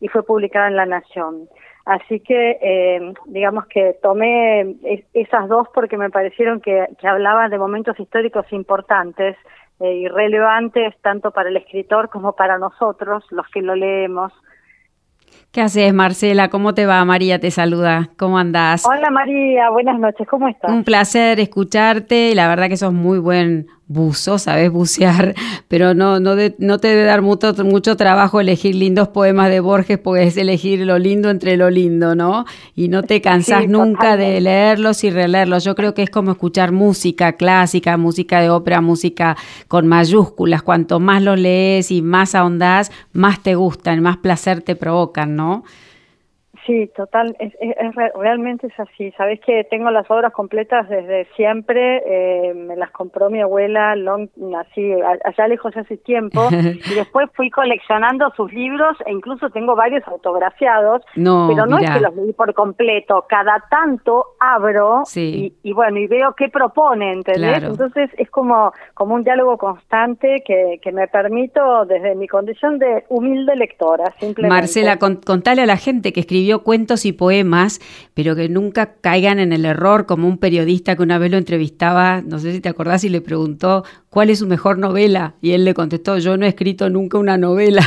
y 0.00 0.08
fue 0.08 0.22
publicada 0.24 0.68
en 0.68 0.76
La 0.76 0.86
Nación. 0.86 1.48
Así 1.84 2.20
que 2.20 2.58
eh, 2.60 3.14
digamos 3.26 3.66
que 3.66 3.96
tomé 4.02 4.76
esas 5.14 5.48
dos 5.48 5.68
porque 5.72 5.96
me 5.96 6.10
parecieron 6.10 6.60
que, 6.60 6.86
que 7.00 7.08
hablaban 7.08 7.50
de 7.50 7.58
momentos 7.58 7.98
históricos 7.98 8.44
importantes 8.52 9.36
eh, 9.80 9.94
irrelevantes 9.94 10.94
tanto 11.02 11.30
para 11.30 11.48
el 11.48 11.56
escritor 11.56 12.10
como 12.10 12.32
para 12.32 12.58
nosotros, 12.58 13.24
los 13.30 13.46
que 13.48 13.62
lo 13.62 13.74
leemos. 13.74 14.32
¿Qué 15.52 15.62
haces, 15.62 15.94
Marcela? 15.94 16.50
¿Cómo 16.50 16.74
te 16.74 16.84
va? 16.84 17.04
María 17.04 17.38
te 17.38 17.50
saluda. 17.50 18.10
¿Cómo 18.18 18.38
andás? 18.38 18.84
Hola, 18.86 19.08
María. 19.10 19.70
Buenas 19.70 19.98
noches. 19.98 20.26
¿Cómo 20.28 20.48
estás? 20.48 20.70
Un 20.70 20.84
placer 20.84 21.40
escucharte. 21.40 22.34
La 22.34 22.48
verdad 22.48 22.68
que 22.68 22.76
sos 22.76 22.92
muy 22.92 23.18
buen 23.18 23.66
buzo, 23.88 24.38
sabes 24.38 24.70
bucear, 24.70 25.34
pero 25.68 25.94
no, 25.94 26.20
no, 26.20 26.36
no 26.58 26.78
te 26.78 26.88
debe 26.88 27.04
dar 27.04 27.22
mucho, 27.22 27.52
mucho 27.64 27.96
trabajo 27.96 28.40
elegir 28.40 28.74
lindos 28.74 29.08
poemas 29.08 29.50
de 29.50 29.60
Borges 29.60 29.98
porque 29.98 30.24
es 30.24 30.36
elegir 30.36 30.80
lo 30.80 30.98
lindo 30.98 31.30
entre 31.30 31.56
lo 31.56 31.70
lindo, 31.70 32.14
¿no? 32.14 32.44
Y 32.76 32.88
no 32.88 33.02
te 33.02 33.20
cansás 33.20 33.66
nunca 33.66 34.16
de 34.16 34.40
leerlos 34.40 35.02
y 35.04 35.10
releerlos. 35.10 35.64
Yo 35.64 35.74
creo 35.74 35.94
que 35.94 36.02
es 36.02 36.10
como 36.10 36.32
escuchar 36.32 36.70
música 36.70 37.32
clásica, 37.32 37.96
música 37.96 38.40
de 38.40 38.50
ópera, 38.50 38.80
música 38.80 39.36
con 39.66 39.86
mayúsculas. 39.86 40.62
Cuanto 40.62 41.00
más 41.00 41.22
los 41.22 41.38
lees 41.38 41.90
y 41.90 42.02
más 42.02 42.34
ahondás, 42.34 42.92
más 43.12 43.42
te 43.42 43.54
gustan, 43.54 44.02
más 44.02 44.18
placer 44.18 44.60
te 44.60 44.76
provocan, 44.76 45.34
¿no? 45.34 45.64
Sí, 46.68 46.90
total, 46.94 47.34
es, 47.38 47.54
realmente 48.14 48.66
es 48.66 48.78
así. 48.78 49.10
Sabes 49.12 49.40
que 49.40 49.64
tengo 49.70 49.90
las 49.90 50.08
obras 50.10 50.34
completas 50.34 50.86
desde 50.90 51.26
siempre, 51.34 52.02
eh, 52.04 52.52
me 52.52 52.76
las 52.76 52.90
compró 52.90 53.30
mi 53.30 53.40
abuela 53.40 53.96
long, 53.96 54.28
así 54.54 54.92
allá 55.24 55.48
lejos 55.48 55.74
hace 55.78 55.96
tiempo 55.96 56.46
y 56.52 56.94
después 56.94 57.30
fui 57.32 57.48
coleccionando 57.48 58.30
sus 58.36 58.52
libros 58.52 58.98
e 59.06 59.12
incluso 59.12 59.48
tengo 59.48 59.76
varios 59.76 60.06
autografiados, 60.08 61.00
pero 61.14 61.64
no 61.64 61.78
es 61.78 61.90
que 61.90 62.00
los 62.00 62.14
leí 62.14 62.34
por 62.34 62.52
completo, 62.52 63.24
cada 63.26 63.64
tanto 63.70 64.26
abro 64.38 65.04
y, 65.14 65.72
bueno, 65.72 65.98
y 65.98 66.06
veo 66.06 66.34
qué 66.36 66.50
propone, 66.50 67.14
¿entendés? 67.14 67.62
Entonces 67.62 68.10
es 68.18 68.28
como, 68.28 68.74
como 68.92 69.14
un 69.14 69.24
diálogo 69.24 69.56
constante 69.56 70.42
que, 70.44 70.80
que 70.82 70.92
me 70.92 71.08
permito 71.08 71.86
desde 71.86 72.14
mi 72.14 72.28
condición 72.28 72.78
de 72.78 73.04
humilde 73.08 73.56
lectora, 73.56 74.12
simplemente. 74.20 74.54
Marcela, 74.54 74.98
contale 74.98 75.62
a 75.62 75.66
la 75.66 75.78
gente 75.78 76.12
que 76.12 76.20
escribió 76.20 76.57
cuentos 76.62 77.04
y 77.04 77.12
poemas, 77.12 77.80
pero 78.14 78.34
que 78.36 78.48
nunca 78.48 78.94
caigan 79.00 79.38
en 79.38 79.52
el 79.52 79.64
error, 79.64 80.06
como 80.06 80.28
un 80.28 80.38
periodista 80.38 80.96
que 80.96 81.02
una 81.02 81.18
vez 81.18 81.30
lo 81.30 81.36
entrevistaba, 81.36 82.22
no 82.22 82.38
sé 82.38 82.52
si 82.52 82.60
te 82.60 82.68
acordás, 82.68 83.04
y 83.04 83.08
le 83.08 83.20
preguntó 83.20 83.84
cuál 84.10 84.30
es 84.30 84.40
su 84.40 84.46
mejor 84.46 84.78
novela, 84.78 85.34
y 85.40 85.52
él 85.52 85.64
le 85.64 85.74
contestó, 85.74 86.18
yo 86.18 86.36
no 86.36 86.46
he 86.46 86.48
escrito 86.48 86.90
nunca 86.90 87.18
una 87.18 87.36
novela. 87.36 87.86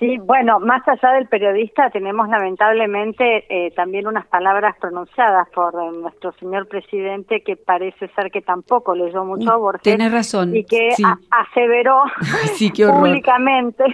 Sí, 0.00 0.18
bueno, 0.18 0.58
más 0.58 0.82
allá 0.88 1.12
del 1.12 1.28
periodista 1.28 1.88
tenemos 1.90 2.28
lamentablemente 2.28 3.44
eh, 3.48 3.70
también 3.76 4.08
unas 4.08 4.26
palabras 4.26 4.74
pronunciadas 4.80 5.48
por 5.50 5.72
eh, 5.74 5.96
nuestro 5.96 6.32
señor 6.32 6.66
presidente 6.66 7.42
que 7.42 7.56
parece 7.56 8.08
ser 8.08 8.32
que 8.32 8.42
tampoco 8.42 8.96
leyó 8.96 9.24
mucho 9.24 9.52
a 9.52 9.56
Borges. 9.56 9.82
Tiene 9.82 10.08
razón. 10.08 10.54
Y 10.56 10.64
que 10.64 10.90
aseveró 11.30 12.02
públicamente 12.92 13.84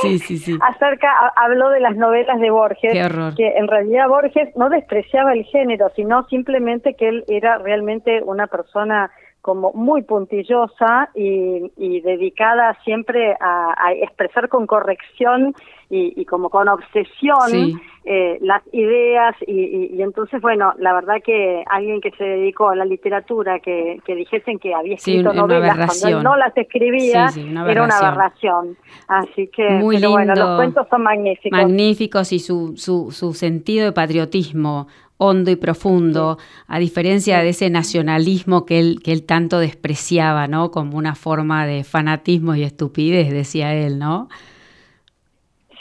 sí, 0.00 0.18
sí, 0.18 0.38
sí. 0.38 0.58
acerca, 0.62 1.08
habló 1.36 1.68
de 1.68 1.80
las 1.80 1.94
novelas 1.94 2.40
de 2.40 2.50
Borges, 2.50 2.92
que 3.36 3.48
en 3.48 3.68
realidad 3.68 4.08
Borges 4.08 4.48
no 4.56 4.70
despreciaba 4.70 5.34
el 5.34 5.44
género, 5.44 5.90
sino 5.94 6.26
simplemente 6.28 6.94
que 6.94 7.08
él 7.08 7.24
era 7.28 7.58
realmente 7.58 8.22
una 8.22 8.46
persona 8.46 9.10
como 9.42 9.72
muy 9.72 10.02
puntillosa 10.02 11.10
y, 11.14 12.00
dedicada 12.00 12.76
siempre 12.84 13.34
a, 13.40 13.92
expresar 14.02 14.48
con 14.48 14.66
corrección 14.66 15.54
y, 15.88 16.24
como 16.26 16.50
con 16.50 16.68
obsesión 16.68 17.80
eh, 18.04 18.38
las 18.40 18.62
ideas 18.72 19.34
y, 19.46 20.00
entonces 20.00 20.40
bueno 20.40 20.72
la 20.78 20.94
verdad 20.94 21.16
que 21.24 21.64
alguien 21.70 22.00
que 22.00 22.10
se 22.12 22.24
dedicó 22.24 22.70
a 22.70 22.76
la 22.76 22.84
literatura 22.84 23.58
que, 23.60 23.98
que 24.04 24.14
dijesen 24.14 24.58
que 24.58 24.74
había 24.74 24.94
escrito 24.94 25.32
novelas 25.32 25.76
cuando 25.76 26.18
él 26.18 26.24
no 26.24 26.36
las 26.36 26.56
escribía 26.56 27.28
era 27.66 27.84
una 27.84 27.98
aberración. 27.98 28.76
así 29.08 29.48
que 29.48 29.68
Muy 29.70 30.00
bueno 30.04 30.34
los 30.34 30.56
cuentos 30.56 30.86
son 30.88 31.02
magníficos. 31.02 31.58
Magníficos 31.58 32.32
y 32.32 32.38
su, 32.38 32.76
su, 32.76 33.10
su 33.10 33.32
sentido 33.32 33.86
de 33.86 33.92
patriotismo 33.92 34.86
hondo 35.20 35.50
y 35.50 35.56
profundo, 35.56 36.38
a 36.66 36.78
diferencia 36.78 37.42
de 37.42 37.50
ese 37.50 37.68
nacionalismo 37.68 38.64
que 38.64 38.80
él, 38.80 39.00
que 39.04 39.12
él 39.12 39.26
tanto 39.26 39.58
despreciaba, 39.58 40.48
¿no? 40.48 40.70
Como 40.70 40.96
una 40.96 41.14
forma 41.14 41.66
de 41.66 41.84
fanatismo 41.84 42.54
y 42.54 42.62
estupidez, 42.62 43.30
decía 43.30 43.74
él, 43.74 43.98
¿no? 43.98 44.28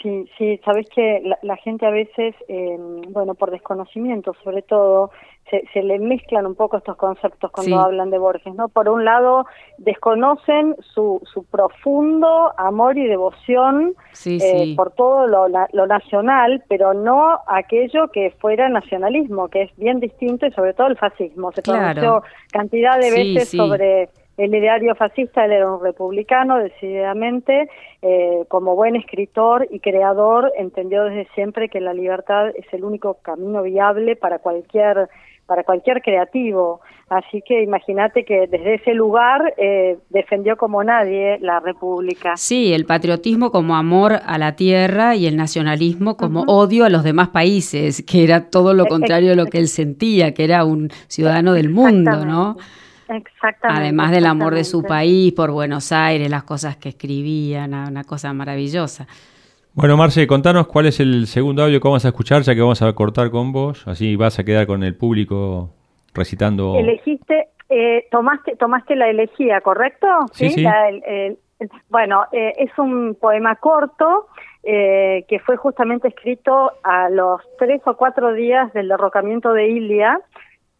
Sí, 0.01 0.29
sí, 0.37 0.59
sabes 0.63 0.87
que 0.89 1.21
la, 1.41 1.55
gente 1.57 1.85
a 1.85 1.89
veces, 1.89 2.35
eh, 2.47 2.77
bueno, 3.09 3.33
por 3.35 3.51
desconocimiento 3.51 4.33
sobre 4.43 4.61
todo, 4.61 5.11
se, 5.49 5.83
le 5.83 5.99
mezclan 5.99 6.45
un 6.45 6.55
poco 6.55 6.77
estos 6.77 6.95
conceptos 6.97 7.51
cuando 7.51 7.79
hablan 7.79 8.09
de 8.09 8.17
Borges, 8.17 8.53
¿no? 8.55 8.69
Por 8.69 8.89
un 8.89 9.05
lado, 9.05 9.45
desconocen 9.77 10.75
su, 10.93 11.21
su 11.31 11.43
profundo 11.45 12.51
amor 12.57 12.97
y 12.97 13.07
devoción 13.07 13.93
eh, 14.25 14.73
por 14.75 14.91
todo 14.91 15.27
lo, 15.27 15.47
lo, 15.47 15.87
nacional, 15.87 16.63
pero 16.67 16.93
no 16.93 17.39
aquello 17.47 18.09
que 18.11 18.31
fuera 18.39 18.69
nacionalismo, 18.69 19.47
que 19.47 19.63
es 19.63 19.75
bien 19.77 19.99
distinto 19.99 20.45
y 20.45 20.51
sobre 20.51 20.73
todo 20.73 20.87
el 20.87 20.97
fascismo. 20.97 21.51
Se 21.51 21.61
claro. 21.61 22.23
cantidad 22.51 22.99
de 22.99 23.11
veces 23.11 23.49
sobre 23.49 24.09
el 24.39 24.55
ideario 24.55 24.95
fascista, 24.95 25.43
él 25.43 25.51
era 25.51 25.69
un 25.69 25.83
republicano 25.83 26.59
decididamente, 26.59 27.69
eh, 28.01 28.45
como 28.47 28.73
buen 28.73 28.95
escritor 28.95 29.67
y 29.69 29.81
creador, 29.81 30.53
entendió 30.57 31.03
desde 31.03 31.27
siempre 31.35 31.67
que 31.67 31.81
la 31.81 31.93
libertad 31.93 32.47
es 32.55 32.65
el 32.71 32.85
único 32.85 33.15
camino 33.15 33.61
viable 33.63 34.15
para 34.15 34.39
cualquier 34.39 35.09
para 35.49 35.63
cualquier 35.63 36.01
creativo. 36.01 36.79
Así 37.09 37.41
que 37.45 37.63
imagínate 37.63 38.23
que 38.23 38.45
desde 38.47 38.75
ese 38.75 38.93
lugar 38.93 39.55
eh, 39.57 39.97
defendió 40.09 40.55
como 40.57 40.83
nadie 40.83 41.39
la 41.39 41.59
República. 41.59 42.37
Sí, 42.37 42.71
el 42.71 42.85
patriotismo 42.85 43.51
como 43.51 43.75
amor 43.75 44.19
a 44.23 44.37
la 44.37 44.55
tierra 44.55 45.15
y 45.15 45.25
el 45.25 45.35
nacionalismo 45.35 46.15
como 46.15 46.43
odio 46.43 46.85
a 46.85 46.89
los 46.89 47.03
demás 47.03 47.29
países, 47.29 48.03
que 48.07 48.23
era 48.23 48.51
todo 48.51 48.75
lo 48.75 48.85
contrario 48.85 49.31
de 49.31 49.35
lo 49.35 49.47
que 49.47 49.57
él 49.57 49.67
sentía, 49.67 50.35
que 50.35 50.43
era 50.43 50.63
un 50.63 50.89
ciudadano 51.07 51.53
del 51.53 51.69
mundo, 51.69 52.25
¿no? 52.25 52.57
Exactamente. 53.09 53.81
Además 53.81 54.11
del 54.11 54.27
amor 54.27 54.53
de 54.53 54.63
su 54.63 54.83
país 54.83 55.33
por 55.33 55.49
Buenos 55.49 55.91
Aires, 55.91 56.29
las 56.29 56.43
cosas 56.43 56.77
que 56.77 56.89
escribía, 56.89 57.65
una 57.65 58.03
cosa 58.03 58.31
maravillosa. 58.33 59.07
Bueno, 59.73 59.97
Marce, 59.97 60.27
contanos 60.27 60.67
cuál 60.67 60.87
es 60.87 60.99
el 60.99 61.27
segundo 61.27 61.63
audio 61.63 61.79
que 61.79 61.87
vamos 61.87 62.03
a 62.05 62.09
escuchar, 62.09 62.41
ya 62.41 62.55
que 62.55 62.61
vamos 62.61 62.81
a 62.81 62.91
cortar 62.93 63.29
con 63.29 63.51
vos, 63.51 63.87
así 63.87 64.15
vas 64.15 64.39
a 64.39 64.43
quedar 64.43 64.67
con 64.67 64.83
el 64.83 64.95
público 64.95 65.69
recitando. 66.13 66.75
Elegiste, 66.75 67.49
eh, 67.69 68.07
tomaste, 68.11 68.55
tomaste 68.55 68.95
la 68.95 69.09
elegía, 69.09 69.61
¿correcto? 69.61 70.07
Sí, 70.33 70.49
sí. 70.49 70.65
bueno, 71.89 72.25
eh, 72.31 72.53
es 72.57 72.71
un 72.77 73.15
poema 73.15 73.55
corto 73.55 74.27
eh, 74.63 75.23
que 75.29 75.39
fue 75.39 75.55
justamente 75.55 76.09
escrito 76.09 76.73
a 76.83 77.09
los 77.09 77.41
tres 77.57 77.81
o 77.85 77.95
cuatro 77.95 78.33
días 78.33 78.73
del 78.73 78.89
derrocamiento 78.89 79.53
de 79.53 79.69
Ilia 79.69 80.19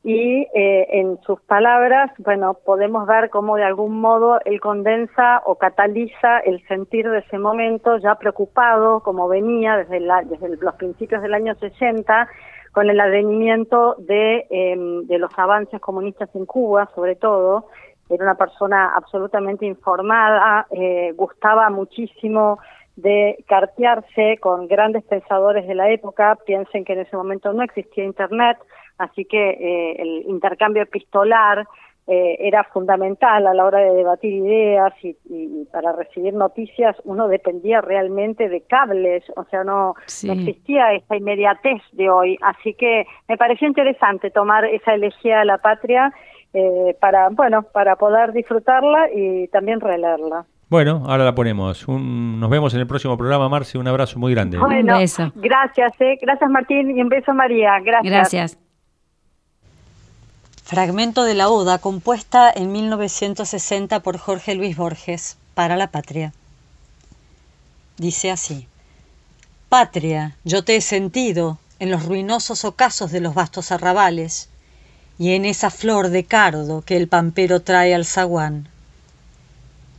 y 0.03 0.47
eh, 0.53 0.87
en 0.91 1.19
sus 1.23 1.41
palabras, 1.41 2.11
bueno, 2.19 2.53
podemos 2.65 3.05
ver 3.05 3.29
cómo 3.29 3.57
de 3.57 3.65
algún 3.65 3.99
modo 3.99 4.39
él 4.45 4.61
condensa 4.61 5.41
o 5.45 5.55
cataliza 5.55 6.39
el 6.39 6.65
sentir 6.67 7.09
de 7.09 7.19
ese 7.19 7.37
momento, 7.37 7.97
ya 7.97 8.15
preocupado, 8.15 9.01
como 9.01 9.27
venía 9.27 9.75
desde, 9.75 9.99
desde 9.99 10.55
los 10.63 10.75
principios 10.75 11.21
del 11.21 11.33
año 11.33 11.53
60, 11.55 12.29
con 12.71 12.89
el 12.89 12.99
advenimiento 12.99 13.95
de, 13.99 14.45
em, 14.49 15.05
de 15.05 15.17
los 15.17 15.37
avances 15.37 15.81
comunistas 15.81 16.33
en 16.33 16.45
Cuba, 16.45 16.89
sobre 16.95 17.15
todo. 17.15 17.65
Era 18.09 18.23
una 18.23 18.35
persona 18.35 18.93
absolutamente 18.95 19.65
informada, 19.65 20.65
eh, 20.71 21.11
gustaba 21.15 21.69
muchísimo 21.69 22.59
de 22.95 23.43
cartearse 23.47 24.37
con 24.39 24.67
grandes 24.67 25.03
pensadores 25.03 25.67
de 25.67 25.75
la 25.75 25.89
época. 25.89 26.37
Piensen 26.45 26.85
que 26.85 26.93
en 26.93 26.99
ese 26.99 27.17
momento 27.17 27.51
no 27.53 27.63
existía 27.63 28.03
Internet, 28.03 28.57
así 28.99 29.25
que 29.25 29.49
eh, 29.49 29.95
el 29.97 30.29
intercambio 30.29 30.83
epistolar 30.83 31.65
eh, 32.11 32.37
era 32.39 32.63
fundamental 32.63 33.45
a 33.45 33.53
la 33.53 33.65
hora 33.65 33.79
de 33.81 33.93
debatir 33.93 34.33
ideas 34.33 34.93
y, 35.03 35.15
para 35.71 35.91
recibir 35.91 36.33
noticias 36.33 36.95
uno 37.03 37.27
dependía 37.27 37.81
realmente 37.81 38.49
de 38.49 38.61
cables, 38.61 39.23
o 39.35 39.43
sea, 39.45 39.63
no, 39.63 39.93
existía 40.07 40.93
esta 40.93 41.15
inmediatez 41.15 41.81
de 41.91 42.09
hoy, 42.09 42.35
así 42.41 42.73
que 42.73 43.05
me 43.27 43.37
pareció 43.37 43.67
interesante 43.67 44.31
tomar 44.31 44.65
esa 44.65 44.95
elegía 44.95 45.41
a 45.41 45.45
la 45.45 45.59
patria 45.59 46.11
eh, 46.51 46.97
para, 46.99 47.29
bueno, 47.29 47.61
para 47.61 47.95
poder 47.95 48.33
disfrutarla 48.33 49.09
y 49.13 49.47
también 49.49 49.79
releerla. 49.79 50.45
Bueno, 50.67 51.03
ahora 51.05 51.25
la 51.25 51.35
ponemos. 51.35 51.87
nos 51.87 52.49
vemos 52.49 52.73
en 52.73 52.79
el 52.79 52.87
próximo 52.87 53.17
programa, 53.17 53.49
Marce. 53.49 53.77
Un 53.77 53.87
abrazo 53.87 54.17
muy 54.17 54.33
grande. 54.33 54.57
un 54.57 54.85
beso. 54.85 55.31
Gracias, 55.35 55.93
gracias 56.19 56.49
Martín 56.49 56.97
y 56.97 57.01
un 57.03 57.09
beso 57.09 57.35
María. 57.35 57.79
Gracias. 57.81 58.11
Gracias. 58.11 58.68
Fragmento 60.69 61.23
de 61.23 61.33
la 61.33 61.49
Oda 61.49 61.79
compuesta 61.79 62.53
en 62.55 62.71
1960 62.71 64.01
por 64.01 64.19
Jorge 64.19 64.53
Luis 64.53 64.77
Borges 64.77 65.35
para 65.55 65.75
la 65.75 65.89
patria. 65.89 66.31
Dice 67.97 68.29
así, 68.29 68.67
Patria, 69.67 70.37
yo 70.43 70.63
te 70.63 70.75
he 70.75 70.81
sentido 70.81 71.57
en 71.79 71.89
los 71.89 72.05
ruinosos 72.05 72.65
ocasos 72.65 73.11
de 73.11 73.19
los 73.19 73.33
vastos 73.33 73.71
arrabales 73.71 74.49
y 75.17 75.31
en 75.31 75.45
esa 75.45 75.71
flor 75.71 76.09
de 76.09 76.25
cardo 76.25 76.83
que 76.83 76.97
el 76.97 77.07
pampero 77.07 77.63
trae 77.63 77.95
al 77.95 78.05
zaguán, 78.05 78.69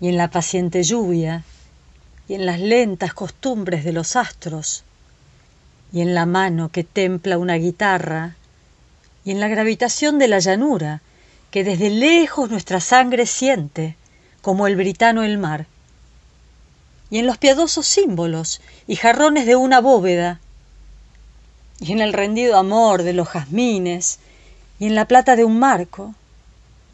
y 0.01 0.07
en 0.07 0.17
la 0.17 0.31
paciente 0.31 0.85
lluvia, 0.85 1.43
y 2.29 2.35
en 2.35 2.47
las 2.47 2.61
lentas 2.61 3.13
costumbres 3.13 3.83
de 3.83 3.91
los 3.91 4.15
astros, 4.15 4.85
y 5.93 6.01
en 6.01 6.15
la 6.15 6.27
mano 6.27 6.69
que 6.69 6.85
templa 6.85 7.39
una 7.39 7.55
guitarra 7.55 8.37
y 9.25 9.33
en 9.33 9.41
la 9.41 9.49
gravitación 9.49 10.19
de 10.19 10.29
la 10.29 10.39
llanura, 10.39 11.03
que 11.51 11.65
desde 11.65 11.91
lejos 11.91 12.51
nuestra 12.51 12.81
sangre 12.81 13.27
siente, 13.27 13.97
como 14.41 14.67
el 14.67 14.77
britano 14.77 15.23
el 15.23 15.39
mar, 15.39 15.67
y 17.11 17.19
en 17.19 17.27
los 17.27 17.39
piadosos 17.39 17.87
símbolos 17.87 18.61
y 18.87 18.97
jarrones 18.97 19.47
de 19.47 19.57
una 19.57 19.81
bóveda, 19.81 20.41
y 21.81 21.93
en 21.93 22.01
el 22.01 22.13
rendido 22.13 22.57
amor 22.57 23.03
de 23.03 23.13
los 23.13 23.29
jazmines, 23.29 24.19
y 24.79 24.87
en 24.87 24.95
la 24.95 25.07
plata 25.07 25.37
de 25.37 25.45
un 25.45 25.59
marco, 25.59 26.15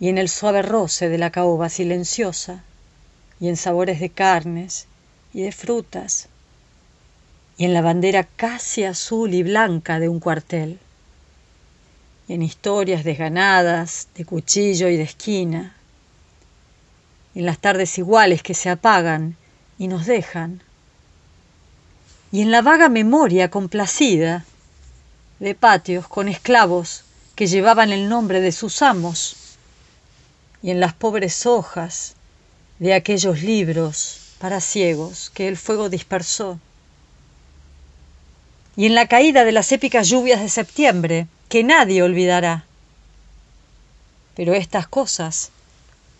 y 0.00 0.08
en 0.08 0.18
el 0.18 0.28
suave 0.28 0.62
roce 0.62 1.08
de 1.08 1.18
la 1.18 1.30
caoba 1.30 1.68
silenciosa, 1.68 2.64
y 3.38 3.48
en 3.48 3.56
sabores 3.56 4.00
de 4.00 4.10
carnes 4.10 4.86
y 5.34 5.42
de 5.42 5.52
frutas, 5.52 6.28
y 7.58 7.64
en 7.66 7.74
la 7.74 7.82
bandera 7.82 8.24
casi 8.24 8.84
azul 8.84 9.34
y 9.34 9.42
blanca 9.42 10.00
de 10.00 10.08
un 10.08 10.20
cuartel 10.20 10.78
en 12.28 12.42
historias 12.42 13.04
desganadas, 13.04 14.08
de 14.14 14.24
cuchillo 14.24 14.88
y 14.88 14.96
de 14.96 15.04
esquina, 15.04 15.76
en 17.34 17.46
las 17.46 17.58
tardes 17.58 17.98
iguales 17.98 18.42
que 18.42 18.54
se 18.54 18.70
apagan 18.70 19.36
y 19.78 19.88
nos 19.88 20.06
dejan, 20.06 20.62
y 22.32 22.42
en 22.42 22.50
la 22.50 22.62
vaga 22.62 22.88
memoria 22.88 23.50
complacida 23.50 24.44
de 25.38 25.54
patios 25.54 26.08
con 26.08 26.28
esclavos 26.28 27.04
que 27.34 27.46
llevaban 27.46 27.92
el 27.92 28.08
nombre 28.08 28.40
de 28.40 28.52
sus 28.52 28.82
amos, 28.82 29.36
y 30.62 30.70
en 30.70 30.80
las 30.80 30.94
pobres 30.94 31.46
hojas 31.46 32.14
de 32.78 32.94
aquellos 32.94 33.42
libros 33.42 34.32
para 34.38 34.60
ciegos 34.60 35.30
que 35.30 35.46
el 35.46 35.56
fuego 35.56 35.88
dispersó, 35.88 36.58
y 38.76 38.86
en 38.86 38.94
la 38.94 39.08
caída 39.08 39.44
de 39.44 39.52
las 39.52 39.72
épicas 39.72 40.08
lluvias 40.08 40.40
de 40.40 40.50
septiembre, 40.50 41.26
que 41.48 41.64
nadie 41.64 42.02
olvidará. 42.02 42.66
Pero 44.34 44.54
estas 44.54 44.86
cosas 44.86 45.50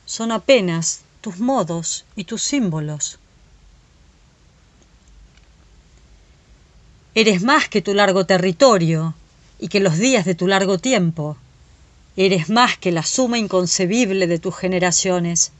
son 0.06 0.32
apenas 0.32 1.02
tus 1.20 1.38
modos 1.38 2.04
y 2.16 2.24
tus 2.24 2.42
símbolos. 2.42 3.18
Eres 7.14 7.42
más 7.42 7.68
que 7.68 7.82
tu 7.82 7.94
largo 7.94 8.24
territorio 8.26 9.14
y 9.58 9.68
que 9.68 9.80
los 9.80 9.98
días 9.98 10.24
de 10.24 10.34
tu 10.34 10.46
largo 10.46 10.78
tiempo. 10.78 11.36
Eres 12.16 12.48
más 12.48 12.78
que 12.78 12.92
la 12.92 13.02
suma 13.02 13.38
inconcebible 13.38 14.26
de 14.26 14.38
tus 14.38 14.56
generaciones. 14.56 15.52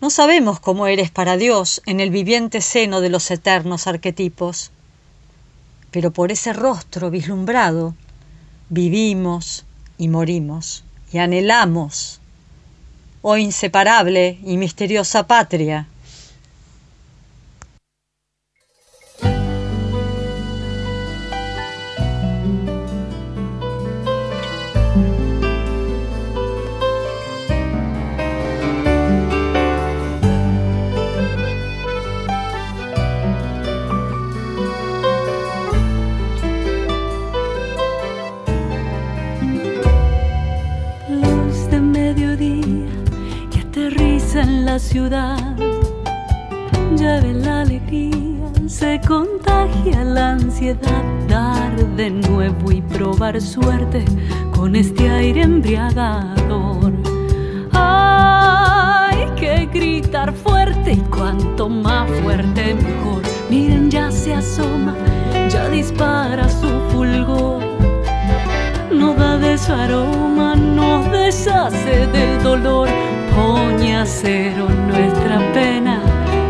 No 0.00 0.10
sabemos 0.10 0.60
cómo 0.60 0.86
eres 0.86 1.10
para 1.10 1.36
Dios 1.36 1.82
en 1.86 2.00
el 2.00 2.10
viviente 2.10 2.60
seno 2.60 3.00
de 3.00 3.10
los 3.10 3.30
eternos 3.30 3.86
arquetipos, 3.86 4.70
pero 5.90 6.10
por 6.12 6.30
ese 6.32 6.52
rostro 6.52 7.10
vislumbrado 7.10 7.94
vivimos 8.68 9.64
y 9.98 10.08
morimos 10.08 10.84
y 11.12 11.18
anhelamos, 11.18 12.20
oh 13.22 13.36
inseparable 13.36 14.38
y 14.44 14.56
misteriosa 14.56 15.26
patria, 15.26 15.88
ciudad. 44.90 45.38
Ya 46.96 47.20
la 47.20 47.60
alegría, 47.60 48.50
se 48.66 49.00
contagia 49.06 50.02
la 50.02 50.32
ansiedad. 50.32 51.04
Dar 51.28 51.76
de 51.94 52.10
nuevo 52.10 52.72
y 52.72 52.82
probar 52.82 53.40
suerte 53.40 54.04
con 54.52 54.74
este 54.74 55.08
aire 55.08 55.42
embriagador. 55.42 56.92
Hay 57.72 59.26
que 59.36 59.66
gritar 59.72 60.32
fuerte 60.32 60.94
y 60.94 61.02
cuanto 61.16 61.68
más 61.68 62.10
fuerte 62.22 62.74
mejor. 62.74 63.22
Miren, 63.48 63.92
ya 63.92 64.10
se 64.10 64.34
asoma, 64.34 64.96
ya 65.48 65.68
dispara 65.68 66.48
su 66.48 66.68
fulgor. 66.90 67.62
No 68.92 69.14
da 69.14 69.38
de 69.38 69.56
su 69.56 69.72
aroma, 69.72 70.56
nos 70.56 71.08
deshace 71.12 72.08
del 72.08 72.42
dolor 72.42 72.88
pone 73.34 73.96
a 73.96 74.06
cero 74.06 74.68
nuestra 74.88 75.38
pena 75.52 76.00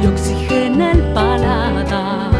y 0.02 0.06
oxigena 0.06 0.92
el 0.92 1.02
paladar. 1.12 2.30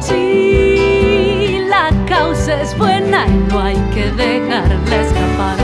Si 0.00 1.58
la 1.68 1.90
causa 2.06 2.60
es 2.62 2.76
buena 2.76 3.26
y 3.26 3.52
no 3.52 3.60
hay 3.60 3.76
que 3.94 4.10
dejarla 4.12 4.96
escapar, 5.00 5.63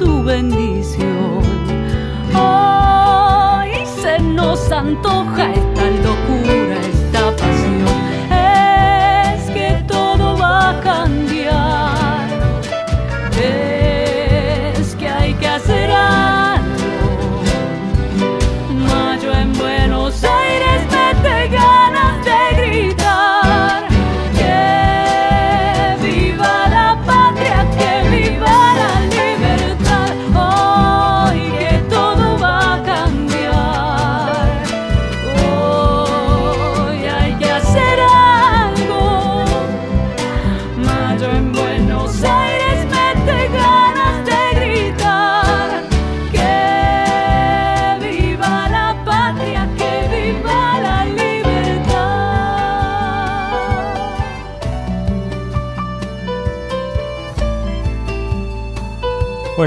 su 0.00 0.22
bendición. 0.22 1.42
Hoy 2.34 3.70
se 3.84 4.18
nos 4.18 4.72
antoja 4.72 5.52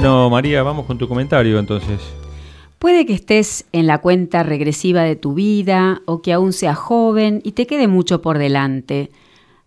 Bueno, 0.04 0.30
María, 0.30 0.64
vamos 0.64 0.86
con 0.86 0.98
tu 0.98 1.08
comentario 1.08 1.58
entonces. 1.58 2.02
Puede 2.78 3.06
que 3.06 3.14
estés 3.14 3.66
en 3.72 3.88
la 3.88 4.00
cuenta 4.00 4.44
regresiva 4.44 5.02
de 5.04 5.16
tu 5.16 5.34
vida 5.34 6.02
o 6.04 6.22
que 6.22 6.34
aún 6.34 6.52
seas 6.52 6.78
joven 6.78 7.40
y 7.46 7.54
te 7.54 7.66
quede 7.66 7.88
mucho 7.88 8.22
por 8.22 8.38
delante. 8.38 9.12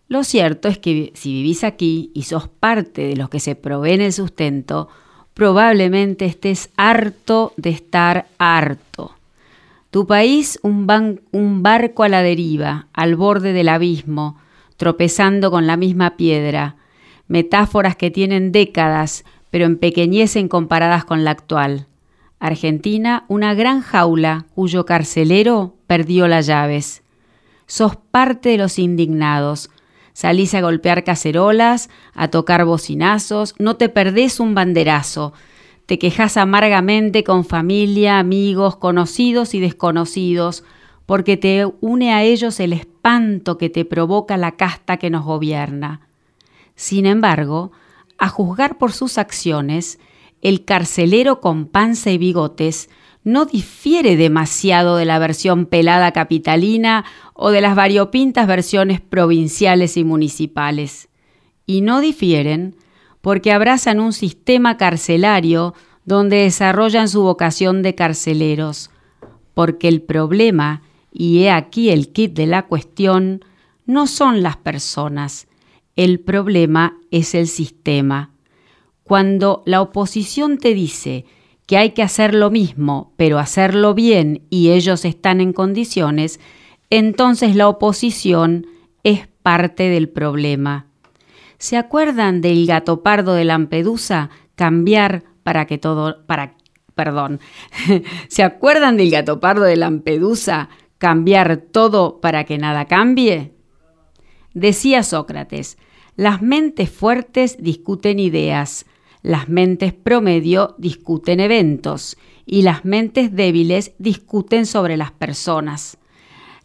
Lo 0.07 0.23
cierto 0.23 0.67
es 0.67 0.77
que 0.77 1.11
si 1.15 1.33
vivís 1.33 1.63
aquí 1.63 2.11
y 2.13 2.21
sos 2.21 2.49
parte 2.49 3.07
de 3.07 3.15
los 3.15 3.29
que 3.29 3.39
se 3.39 3.55
proveen 3.55 3.99
el 3.99 4.13
sustento, 4.13 4.89
probablemente 5.33 6.25
estés 6.25 6.69
harto 6.77 7.53
de 7.57 7.71
estar 7.71 8.27
harto. 8.37 9.15
Tu 9.89 10.05
país 10.05 10.59
un, 10.61 11.19
un 11.31 11.63
barco 11.63 12.03
a 12.03 12.09
la 12.09 12.21
deriva, 12.21 12.85
al 12.93 13.15
borde 13.15 13.53
del 13.53 13.69
abismo, 13.69 14.37
tropezando 14.75 15.49
con 15.49 15.65
la 15.65 15.77
misma 15.77 16.15
piedra, 16.15 16.75
metáforas 17.27 17.95
que 17.95 18.11
tienen 18.11 18.51
décadas, 18.51 19.25
pero 19.49 19.65
empequeñecen 19.65 20.47
comparadas 20.47 21.05
con 21.05 21.23
la 21.23 21.31
actual. 21.31 21.87
Argentina, 22.39 23.25
una 23.27 23.53
gran 23.53 23.81
jaula 23.81 24.45
cuyo 24.53 24.85
carcelero 24.85 25.75
perdió 25.87 26.27
las 26.27 26.45
llaves. 26.45 27.03
Sos 27.65 27.95
parte 27.95 28.49
de 28.49 28.57
los 28.57 28.77
indignados. 28.77 29.69
Salís 30.13 30.53
a 30.53 30.61
golpear 30.61 31.03
cacerolas, 31.03 31.89
a 32.13 32.27
tocar 32.29 32.65
bocinazos, 32.65 33.55
no 33.59 33.75
te 33.75 33.89
perdés 33.89 34.39
un 34.39 34.55
banderazo. 34.55 35.33
Te 35.85 35.99
quejas 35.99 36.37
amargamente 36.37 37.23
con 37.23 37.45
familia, 37.45 38.19
amigos, 38.19 38.77
conocidos 38.77 39.53
y 39.53 39.59
desconocidos, 39.59 40.63
porque 41.05 41.37
te 41.37 41.65
une 41.81 42.13
a 42.13 42.23
ellos 42.23 42.59
el 42.59 42.73
espanto 42.73 43.57
que 43.57 43.69
te 43.69 43.85
provoca 43.85 44.37
la 44.37 44.57
casta 44.57 44.97
que 44.97 45.09
nos 45.09 45.23
gobierna. 45.23 46.01
Sin 46.75 47.05
embargo, 47.05 47.71
a 48.17 48.29
juzgar 48.29 48.77
por 48.77 48.91
sus 48.91 49.17
acciones, 49.17 49.99
el 50.41 50.65
carcelero 50.65 51.41
con 51.41 51.65
panza 51.65 52.11
y 52.11 52.17
bigotes 52.17 52.89
no 53.23 53.45
difiere 53.45 54.15
demasiado 54.15 54.95
de 54.95 55.05
la 55.05 55.19
versión 55.19 55.65
pelada 55.65 56.13
capitalina 56.13 57.03
o 57.33 57.51
de 57.51 57.61
las 57.61 57.75
variopintas 57.75 58.47
versiones 58.47 59.01
provinciales 59.01 59.97
y 59.97 60.03
municipales. 60.03 61.09
Y 61.65 61.81
no 61.81 61.99
difieren 61.99 62.75
porque 63.19 63.51
abrazan 63.51 63.99
un 63.99 64.13
sistema 64.13 64.77
carcelario 64.77 65.73
donde 66.05 66.37
desarrollan 66.37 67.09
su 67.09 67.23
vocación 67.23 67.81
de 67.81 67.95
carceleros, 67.95 68.91
porque 69.53 69.89
el 69.89 70.01
problema, 70.01 70.81
y 71.11 71.39
he 71.39 71.51
aquí 71.51 71.89
el 71.89 72.13
kit 72.13 72.33
de 72.33 72.47
la 72.47 72.67
cuestión, 72.67 73.43
no 73.85 74.07
son 74.07 74.41
las 74.41 74.55
personas, 74.55 75.46
el 75.97 76.19
problema 76.21 76.97
es 77.11 77.35
el 77.35 77.47
sistema. 77.47 78.31
Cuando 79.03 79.63
la 79.65 79.81
oposición 79.81 80.59
te 80.59 80.73
dice 80.73 81.25
que 81.65 81.77
hay 81.77 81.89
que 81.91 82.03
hacer 82.03 82.33
lo 82.33 82.49
mismo, 82.49 83.13
pero 83.17 83.39
hacerlo 83.39 83.93
bien 83.93 84.43
y 84.49 84.69
ellos 84.69 85.03
están 85.03 85.41
en 85.41 85.51
condiciones, 85.51 86.39
entonces 86.89 87.55
la 87.55 87.67
oposición 87.67 88.67
es 89.03 89.27
parte 89.41 89.89
del 89.89 90.07
problema. 90.07 90.85
¿Se 91.57 91.77
acuerdan 91.77 92.41
del 92.41 92.67
gato 92.67 93.01
pardo 93.01 93.33
de 93.33 93.45
Lampedusa? 93.45 94.29
Cambiar 94.55 95.23
para 95.43 95.65
que 95.65 95.77
todo, 95.77 96.25
para, 96.27 96.55
perdón, 96.93 97.39
¿se 98.27 98.43
acuerdan 98.43 98.97
del 98.97 99.09
gato 99.09 99.39
pardo 99.39 99.63
de 99.63 99.77
Lampedusa? 99.77 100.69
Cambiar 100.99 101.57
todo 101.57 102.21
para 102.21 102.43
que 102.43 102.57
nada 102.57 102.85
cambie. 102.85 103.53
Decía 104.53 105.03
Sócrates, 105.03 105.77
las 106.17 106.41
mentes 106.41 106.89
fuertes 106.89 107.57
discuten 107.59 108.17
ideas, 108.17 108.87
las 109.21 109.49
mentes 109.49 109.93
promedio 109.93 110.73
discuten 110.79 111.39
eventos 111.39 112.17
y 112.43 112.63
las 112.63 112.85
mentes 112.85 113.35
débiles 113.35 113.93
discuten 113.99 114.65
sobre 114.65 114.97
las 114.97 115.11
personas. 115.11 115.99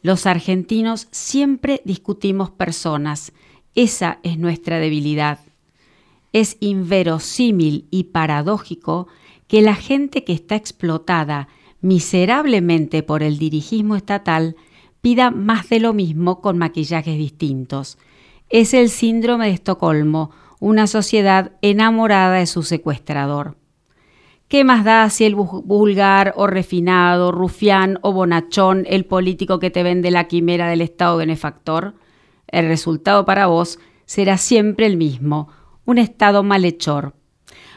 Los 0.00 0.24
argentinos 0.24 1.06
siempre 1.10 1.82
discutimos 1.84 2.50
personas. 2.50 3.32
Esa 3.74 4.20
es 4.22 4.38
nuestra 4.38 4.78
debilidad. 4.78 5.38
Es 6.32 6.56
inverosímil 6.60 7.86
y 7.90 8.04
paradójico 8.04 9.06
que 9.48 9.60
la 9.60 9.74
gente 9.74 10.24
que 10.24 10.32
está 10.32 10.56
explotada 10.56 11.48
miserablemente 11.82 13.02
por 13.02 13.22
el 13.22 13.36
dirigismo 13.36 13.96
estatal 13.96 14.56
pida 15.02 15.30
más 15.30 15.68
de 15.68 15.78
lo 15.78 15.92
mismo 15.92 16.40
con 16.40 16.56
maquillajes 16.56 17.18
distintos. 17.18 17.98
Es 18.52 18.74
el 18.74 18.90
síndrome 18.90 19.46
de 19.46 19.52
Estocolmo, 19.52 20.30
una 20.60 20.86
sociedad 20.86 21.52
enamorada 21.62 22.36
de 22.36 22.46
su 22.46 22.62
secuestrador. 22.62 23.56
¿Qué 24.46 24.62
más 24.62 24.84
da 24.84 25.08
si 25.08 25.24
el 25.24 25.34
vulgar 25.34 26.34
o 26.36 26.46
refinado, 26.46 27.32
rufián 27.32 27.98
o 28.02 28.12
bonachón, 28.12 28.84
el 28.90 29.06
político 29.06 29.58
que 29.58 29.70
te 29.70 29.82
vende 29.82 30.10
la 30.10 30.28
quimera 30.28 30.68
del 30.68 30.82
Estado 30.82 31.16
benefactor? 31.16 31.94
El 32.46 32.66
resultado 32.66 33.24
para 33.24 33.46
vos 33.46 33.78
será 34.04 34.36
siempre 34.36 34.84
el 34.84 34.98
mismo, 34.98 35.48
un 35.86 35.96
Estado 35.96 36.42
malhechor. 36.42 37.14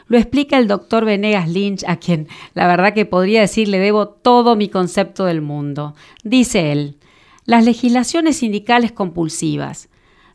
Lo 0.08 0.18
explica 0.18 0.58
el 0.58 0.68
doctor 0.68 1.06
Venegas 1.06 1.48
Lynch, 1.48 1.84
a 1.88 1.96
quien 1.96 2.28
la 2.52 2.66
verdad 2.66 2.92
que 2.92 3.06
podría 3.06 3.40
decir 3.40 3.68
le 3.68 3.78
debo 3.78 4.08
todo 4.08 4.56
mi 4.56 4.68
concepto 4.68 5.24
del 5.24 5.40
mundo. 5.40 5.94
Dice 6.22 6.70
él, 6.70 6.98
las 7.46 7.64
legislaciones 7.64 8.36
sindicales 8.36 8.92
compulsivas, 8.92 9.88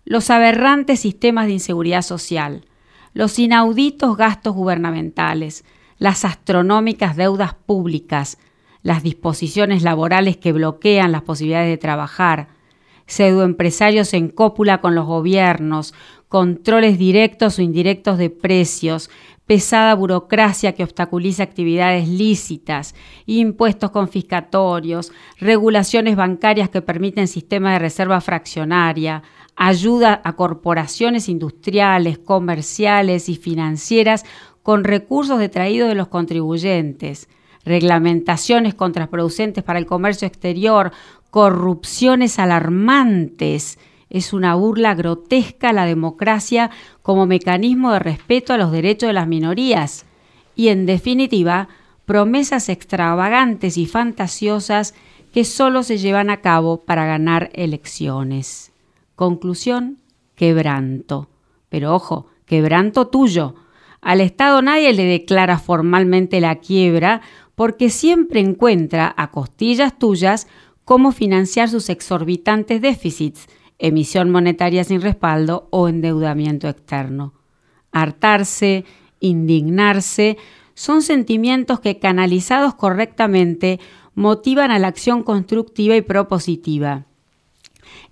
los 0.06 0.30
aberrantes 0.30 1.00
sistemas 1.00 1.48
de 1.48 1.54
inseguridad 1.54 2.02
social, 2.02 2.66
los 3.14 3.38
inauditos 3.40 4.18
gastos 4.18 4.56
gubernamentales, 4.56 5.66
las 5.98 6.26
astronómicas 6.26 7.16
deudas 7.16 7.54
públicas, 7.54 8.38
las 8.84 9.04
disposiciones 9.04 9.84
laborales 9.84 10.38
que 10.38 10.54
bloquean 10.54 11.12
las 11.12 11.22
posibilidades 11.22 11.70
de 11.70 11.78
trabajar, 11.78 12.48
pseudoempresarios 13.06 14.14
en 14.14 14.30
cópula 14.30 14.80
con 14.80 14.96
los 14.96 15.06
gobiernos, 15.06 15.94
controles 16.30 16.98
directos 16.98 17.60
o 17.60 17.62
indirectos 17.62 18.18
de 18.18 18.30
precios, 18.30 19.10
pesada 19.46 19.94
burocracia 19.96 20.72
que 20.72 20.84
obstaculiza 20.84 21.44
actividades 21.44 22.08
lícitas, 22.08 22.96
impuestos 23.26 23.92
confiscatorios, 23.92 25.12
regulaciones 25.40 26.16
bancarias 26.16 26.70
que 26.70 26.82
permiten 26.82 27.28
sistemas 27.28 27.74
de 27.74 27.80
reserva 27.80 28.22
fraccionaria, 28.22 29.24
ayuda 29.64 30.22
a 30.24 30.34
corporaciones 30.34 31.30
industriales, 31.30 32.18
comerciales 32.18 33.30
y 33.30 33.36
financieras 33.36 34.26
con 34.64 34.84
recursos 34.84 35.38
detraídos 35.38 35.88
de 35.88 35.94
los 35.94 36.08
contribuyentes, 36.08 37.30
reglamentaciones 37.64 38.74
contraproducentes 38.74 39.64
para 39.64 39.78
el 39.78 39.86
comercio 39.86 40.28
exterior, 40.28 40.92
corrupciones 41.30 42.40
alarmantes. 42.40 43.78
Es 44.10 44.34
una 44.34 44.56
burla 44.56 44.96
grotesca 44.96 45.70
a 45.70 45.74
la 45.74 45.86
democracia 45.86 46.72
como 47.04 47.28
mecanismo 47.28 47.92
de 47.92 48.00
respeto 48.00 48.54
a 48.54 48.58
los 48.58 48.72
derechos 48.72 49.10
de 49.10 49.14
las 49.14 49.28
minorías 49.28 50.08
y, 50.56 50.70
en 50.70 50.88
definitiva, 50.88 51.70
promesas 52.08 52.68
extravagantes 52.68 53.78
y 53.78 53.86
fantasiosas 53.86 54.96
que 55.32 55.46
solo 55.46 55.84
se 55.84 56.00
llevan 56.00 56.32
a 56.32 56.42
cabo 56.42 56.78
para 56.78 57.06
ganar 57.06 57.52
elecciones. 57.54 58.71
Conclusión, 59.22 60.00
quebranto. 60.34 61.30
Pero 61.70 61.94
ojo, 61.94 62.26
quebranto 62.48 63.10
tuyo, 63.10 63.54
al 64.02 64.20
Estado 64.20 64.64
nadie 64.64 64.94
le 64.94 65.04
declara 65.04 65.60
formalmente 65.60 66.42
la 66.42 66.56
quiebra 66.56 67.22
porque 67.54 67.92
siempre 67.92 68.40
encuentra 68.40 69.14
a 69.16 69.30
costillas 69.30 70.00
tuyas 70.00 70.48
cómo 70.86 71.12
financiar 71.12 71.70
sus 71.70 71.90
exorbitantes 71.90 72.82
déficits, 72.82 73.46
emisión 73.78 74.32
monetaria 74.32 74.84
sin 74.84 75.02
respaldo 75.02 75.68
o 75.70 75.88
endeudamiento 75.88 76.68
externo. 76.68 77.36
Hartarse, 77.92 78.86
indignarse, 79.20 80.40
son 80.74 81.04
sentimientos 81.04 81.80
que 81.80 82.00
canalizados 82.00 82.74
correctamente 82.74 83.80
motivan 84.16 84.72
a 84.72 84.80
la 84.80 84.88
acción 84.88 85.22
constructiva 85.22 85.96
y 85.96 86.02
propositiva. 86.02 87.06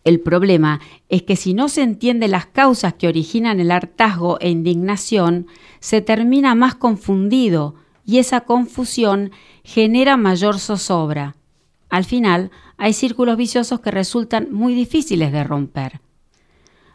El 0.03 0.21
problema 0.21 0.79
es 1.09 1.23
que 1.23 1.35
si 1.35 1.53
no 1.53 1.69
se 1.69 1.81
entienden 1.81 2.31
las 2.31 2.45
causas 2.45 2.93
que 2.93 3.07
originan 3.07 3.59
el 3.59 3.71
hartazgo 3.71 4.39
e 4.39 4.49
indignación, 4.49 5.47
se 5.79 6.01
termina 6.01 6.55
más 6.55 6.75
confundido 6.75 7.75
y 8.05 8.17
esa 8.17 8.41
confusión 8.41 9.31
genera 9.63 10.17
mayor 10.17 10.57
zozobra. 10.59 11.35
Al 11.89 12.05
final, 12.05 12.51
hay 12.77 12.93
círculos 12.93 13.37
viciosos 13.37 13.81
que 13.81 13.91
resultan 13.91 14.47
muy 14.51 14.73
difíciles 14.73 15.31
de 15.31 15.43
romper. 15.43 16.01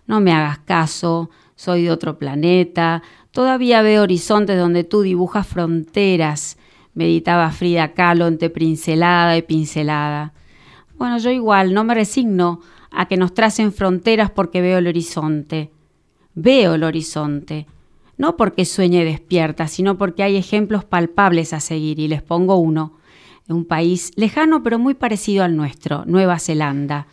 No 0.06 0.20
me 0.20 0.32
hagas 0.32 0.58
caso, 0.58 1.30
soy 1.56 1.84
de 1.84 1.90
otro 1.90 2.18
planeta, 2.18 3.02
todavía 3.30 3.82
veo 3.82 4.02
horizontes 4.02 4.58
donde 4.58 4.84
tú 4.84 5.02
dibujas 5.02 5.46
fronteras, 5.46 6.58
meditaba 6.94 7.50
Frida 7.50 7.92
Kahlo 7.92 8.26
entre 8.26 8.50
pincelada 8.50 9.36
y 9.36 9.42
pincelada. 9.42 10.32
Bueno, 10.96 11.18
yo 11.18 11.30
igual, 11.30 11.74
no 11.74 11.84
me 11.84 11.94
resigno 11.94 12.60
a 12.96 13.07
que 13.07 13.16
nos 13.16 13.35
tracen 13.35 13.72
fronteras 13.72 14.30
porque 14.30 14.61
veo 14.61 14.78
el 14.78 14.87
horizonte. 14.87 15.70
Veo 16.35 16.74
el 16.74 16.85
horizonte, 16.85 17.66
no 18.16 18.37
porque 18.37 18.64
sueñe 18.64 19.04
despierta, 19.04 19.68
sino 19.68 19.96
porque 19.96 20.22
hay 20.22 20.37
ejemplos 20.37 20.85
palpables 20.85 21.52
a 21.52 21.61
seguir 21.61 22.00
y 22.00 22.09
les 22.09 22.22
pongo 22.22 22.57
uno. 22.57 22.98
Un 23.48 23.64
país 23.64 24.12
lejano 24.16 24.62
pero 24.62 24.78
muy 24.78 24.94
parecido 24.94 25.44
al 25.44 25.57
nuestro, 25.57 26.04
Nueva 26.07 26.38
Zelanda, 26.38 27.07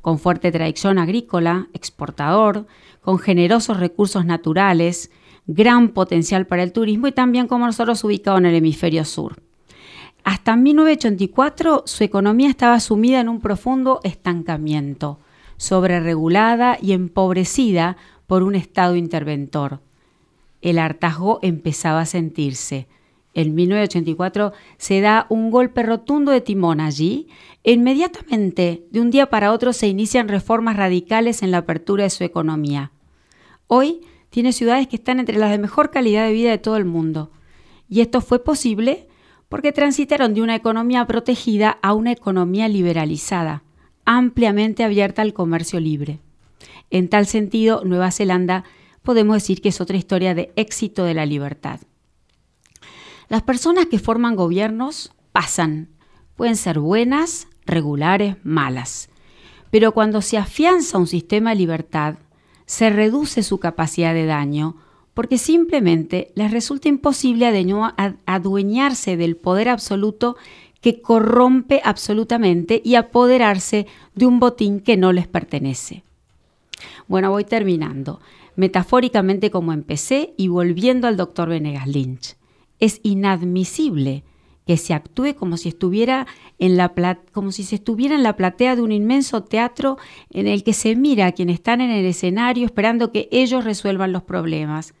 con 0.00 0.18
fuerte 0.18 0.52
tradición 0.52 0.98
agrícola, 0.98 1.68
exportador, 1.72 2.66
con 3.00 3.18
generosos 3.18 3.78
recursos 3.78 4.24
naturales, 4.24 5.10
gran 5.46 5.88
potencial 5.88 6.46
para 6.46 6.62
el 6.62 6.72
turismo 6.72 7.08
y 7.08 7.12
también 7.12 7.48
como 7.48 7.66
nosotros 7.66 8.02
ubicado 8.04 8.38
en 8.38 8.46
el 8.46 8.54
hemisferio 8.54 9.04
sur. 9.04 9.36
Hasta 10.24 10.54
1984 10.54 11.82
su 11.86 12.04
economía 12.04 12.48
estaba 12.48 12.78
sumida 12.80 13.20
en 13.20 13.28
un 13.28 13.40
profundo 13.40 14.00
estancamiento, 14.04 15.18
sobreregulada 15.56 16.78
y 16.80 16.92
empobrecida 16.92 17.96
por 18.26 18.42
un 18.44 18.54
Estado 18.54 18.94
interventor. 18.96 19.80
El 20.60 20.78
hartazgo 20.78 21.40
empezaba 21.42 22.00
a 22.00 22.06
sentirse. 22.06 22.86
En 23.34 23.54
1984 23.54 24.52
se 24.78 25.00
da 25.00 25.26
un 25.28 25.50
golpe 25.50 25.82
rotundo 25.82 26.30
de 26.30 26.40
timón 26.40 26.80
allí. 26.80 27.28
E 27.64 27.72
inmediatamente, 27.72 28.84
de 28.90 29.00
un 29.00 29.10
día 29.10 29.28
para 29.28 29.52
otro, 29.52 29.72
se 29.72 29.88
inician 29.88 30.28
reformas 30.28 30.76
radicales 30.76 31.42
en 31.42 31.50
la 31.50 31.58
apertura 31.58 32.04
de 32.04 32.10
su 32.10 32.22
economía. 32.24 32.92
Hoy 33.66 34.02
tiene 34.30 34.52
ciudades 34.52 34.86
que 34.86 34.96
están 34.96 35.18
entre 35.18 35.38
las 35.38 35.50
de 35.50 35.58
mejor 35.58 35.90
calidad 35.90 36.26
de 36.26 36.32
vida 36.32 36.50
de 36.50 36.58
todo 36.58 36.76
el 36.76 36.84
mundo. 36.84 37.30
Y 37.88 38.00
esto 38.02 38.20
fue 38.20 38.42
posible 38.42 39.08
porque 39.52 39.70
transitaron 39.70 40.32
de 40.32 40.40
una 40.40 40.54
economía 40.54 41.06
protegida 41.06 41.78
a 41.82 41.92
una 41.92 42.10
economía 42.10 42.68
liberalizada, 42.68 43.62
ampliamente 44.06 44.82
abierta 44.82 45.20
al 45.20 45.34
comercio 45.34 45.78
libre. 45.78 46.20
En 46.88 47.10
tal 47.10 47.26
sentido, 47.26 47.82
Nueva 47.84 48.10
Zelanda 48.12 48.64
podemos 49.02 49.36
decir 49.36 49.60
que 49.60 49.68
es 49.68 49.82
otra 49.82 49.98
historia 49.98 50.34
de 50.34 50.54
éxito 50.56 51.04
de 51.04 51.12
la 51.12 51.26
libertad. 51.26 51.80
Las 53.28 53.42
personas 53.42 53.84
que 53.90 53.98
forman 53.98 54.36
gobiernos 54.36 55.12
pasan, 55.32 55.90
pueden 56.34 56.56
ser 56.56 56.78
buenas, 56.80 57.46
regulares, 57.66 58.36
malas, 58.44 59.10
pero 59.70 59.92
cuando 59.92 60.22
se 60.22 60.38
afianza 60.38 60.96
un 60.96 61.06
sistema 61.06 61.50
de 61.50 61.56
libertad, 61.56 62.14
se 62.64 62.88
reduce 62.88 63.42
su 63.42 63.60
capacidad 63.60 64.14
de 64.14 64.24
daño 64.24 64.76
porque 65.14 65.38
simplemente 65.38 66.32
les 66.34 66.50
resulta 66.50 66.88
imposible 66.88 67.46
adueñarse 68.26 69.16
del 69.16 69.36
poder 69.36 69.68
absoluto 69.68 70.36
que 70.80 71.00
corrompe 71.00 71.80
absolutamente 71.84 72.82
y 72.84 72.96
apoderarse 72.96 73.86
de 74.14 74.26
un 74.26 74.40
botín 74.40 74.80
que 74.80 74.96
no 74.96 75.12
les 75.12 75.28
pertenece. 75.28 76.02
Bueno, 77.06 77.30
voy 77.30 77.44
terminando. 77.44 78.20
Metafóricamente 78.56 79.50
como 79.50 79.72
empecé 79.72 80.34
y 80.36 80.48
volviendo 80.48 81.06
al 81.06 81.16
doctor 81.16 81.48
Venegas 81.48 81.86
Lynch. 81.86 82.36
Es 82.80 83.00
inadmisible 83.02 84.24
que 84.66 84.76
se 84.76 84.94
actúe 84.94 85.34
como 85.34 85.56
si 85.56 85.68
estuviera 85.68 86.26
en 86.58 86.76
la 86.76 86.92
como 87.32 87.52
si 87.52 87.64
se 87.64 87.76
estuviera 87.76 88.14
en 88.14 88.22
la 88.22 88.36
platea 88.36 88.76
de 88.76 88.82
un 88.82 88.92
inmenso 88.92 89.42
teatro 89.42 89.98
en 90.30 90.46
el 90.46 90.62
que 90.62 90.72
se 90.72 90.94
mira 90.94 91.26
a 91.26 91.32
quienes 91.32 91.54
están 91.54 91.80
en 91.80 91.90
el 91.90 92.04
escenario 92.04 92.66
esperando 92.66 93.12
que 93.12 93.28
ellos 93.32 93.64
resuelvan 93.64 94.12
los 94.12 94.22
problemas. 94.22 94.94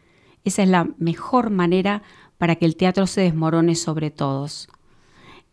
Esa 0.44 0.62
es 0.62 0.68
la 0.68 0.88
mejor 0.98 1.50
manera 1.50 2.02
para 2.38 2.56
que 2.56 2.64
el 2.64 2.76
teatro 2.76 3.06
se 3.06 3.20
desmorone 3.20 3.74
sobre 3.74 4.10
todos. 4.10 4.68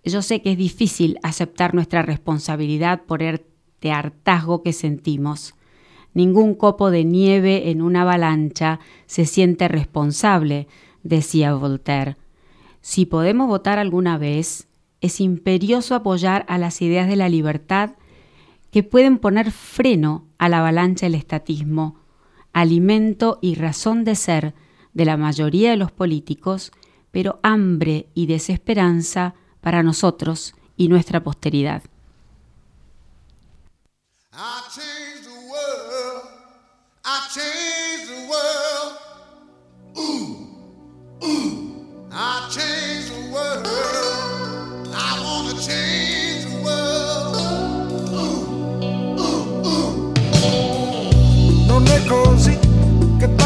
Yo 0.04 0.22
sé 0.22 0.42
que 0.42 0.54
es 0.54 0.58
difícil 0.58 1.20
aceptar 1.24 1.76
nuestra 1.76 2.02
responsabilidad 2.02 3.04
por 3.04 3.22
el 3.22 3.46
hartazgo 3.84 4.64
que 4.64 4.74
sentimos. 4.74 5.54
Ningún 6.14 6.56
copo 6.56 6.90
de 6.90 7.06
nieve 7.06 7.70
en 7.70 7.82
una 7.82 8.02
avalancha 8.02 8.80
se 9.06 9.26
siente 9.26 9.68
responsable, 9.68 10.68
decía 11.04 11.54
Voltaire. 11.54 12.18
Si 12.82 13.06
podemos 13.06 13.48
votar 13.48 13.78
alguna 13.78 14.18
vez, 14.18 14.68
es 15.02 15.22
imperioso 15.22 15.96
apoyar 15.96 16.46
a 16.48 16.58
las 16.58 16.82
ideas 16.82 17.08
de 17.08 17.16
la 17.16 17.30
libertad 17.30 17.92
que 18.72 18.84
pueden 18.84 19.18
poner 19.18 19.52
freno 19.52 20.26
a 20.38 20.50
la 20.50 20.60
avalancha 20.60 21.06
del 21.06 21.16
estatismo, 21.16 21.96
alimento 22.54 23.40
y 23.42 23.56
razón 23.56 24.04
de 24.04 24.16
ser 24.16 24.54
de 25.00 25.06
la 25.06 25.16
mayoría 25.16 25.70
de 25.70 25.78
los 25.78 25.94
políticos, 25.94 26.74
pero 27.10 27.40
hambre 27.42 28.10
y 28.14 28.26
desesperanza 28.26 29.34
para 29.62 29.82
nosotros 29.82 30.56
y 30.76 30.90
nuestra 30.90 31.24
posteridad. 31.24 31.84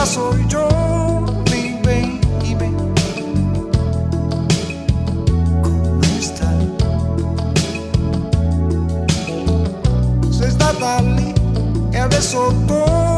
I 0.06 1.03
valley 10.84 11.34
ever 11.96 12.22
so 12.22 12.52
cold. 12.68 13.13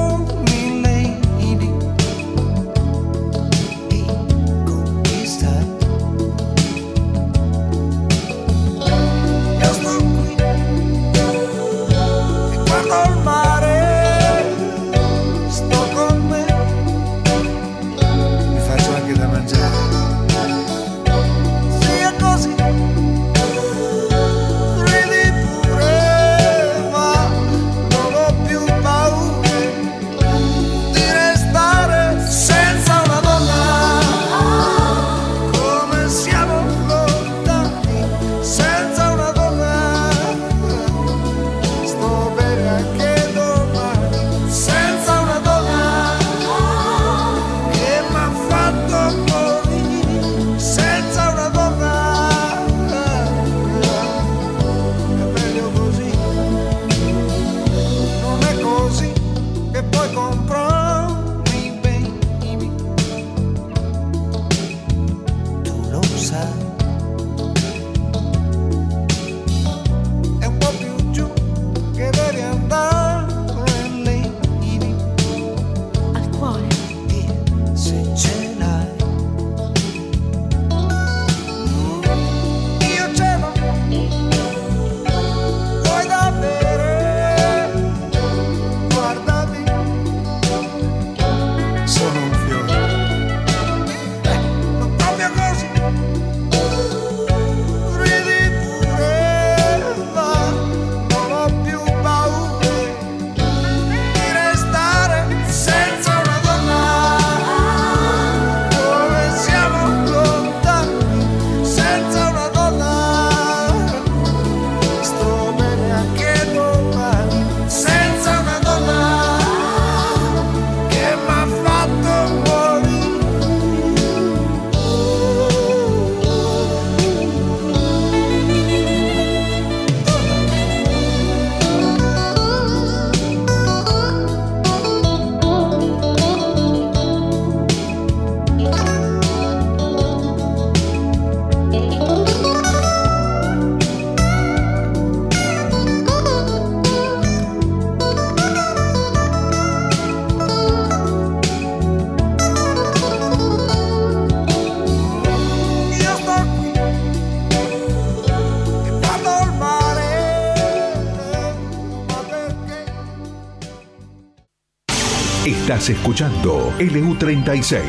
Estás 165.45 165.89
escuchando 165.91 166.73
LU36 166.79 167.83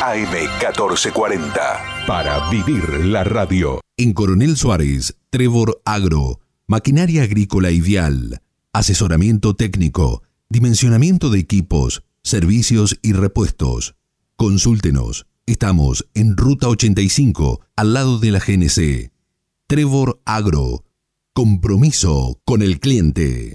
AM1440 0.00 2.04
para 2.04 2.50
vivir 2.50 2.82
la 3.04 3.22
radio. 3.22 3.80
En 3.96 4.12
Coronel 4.12 4.56
Suárez, 4.56 5.16
Trevor 5.30 5.80
Agro, 5.84 6.40
maquinaria 6.66 7.22
agrícola 7.22 7.70
ideal, 7.70 8.42
asesoramiento 8.72 9.54
técnico, 9.54 10.24
dimensionamiento 10.48 11.30
de 11.30 11.38
equipos, 11.38 12.02
servicios 12.24 12.98
y 13.02 13.12
repuestos. 13.12 13.94
Consúltenos. 14.34 15.26
Estamos 15.46 16.08
en 16.14 16.36
Ruta 16.36 16.66
85, 16.66 17.60
al 17.76 17.94
lado 17.94 18.18
de 18.18 18.32
la 18.32 18.40
GNC. 18.40 19.12
Trevor 19.68 20.20
Agro. 20.24 20.82
Compromiso 21.34 22.40
con 22.44 22.62
el 22.62 22.80
cliente. 22.80 23.54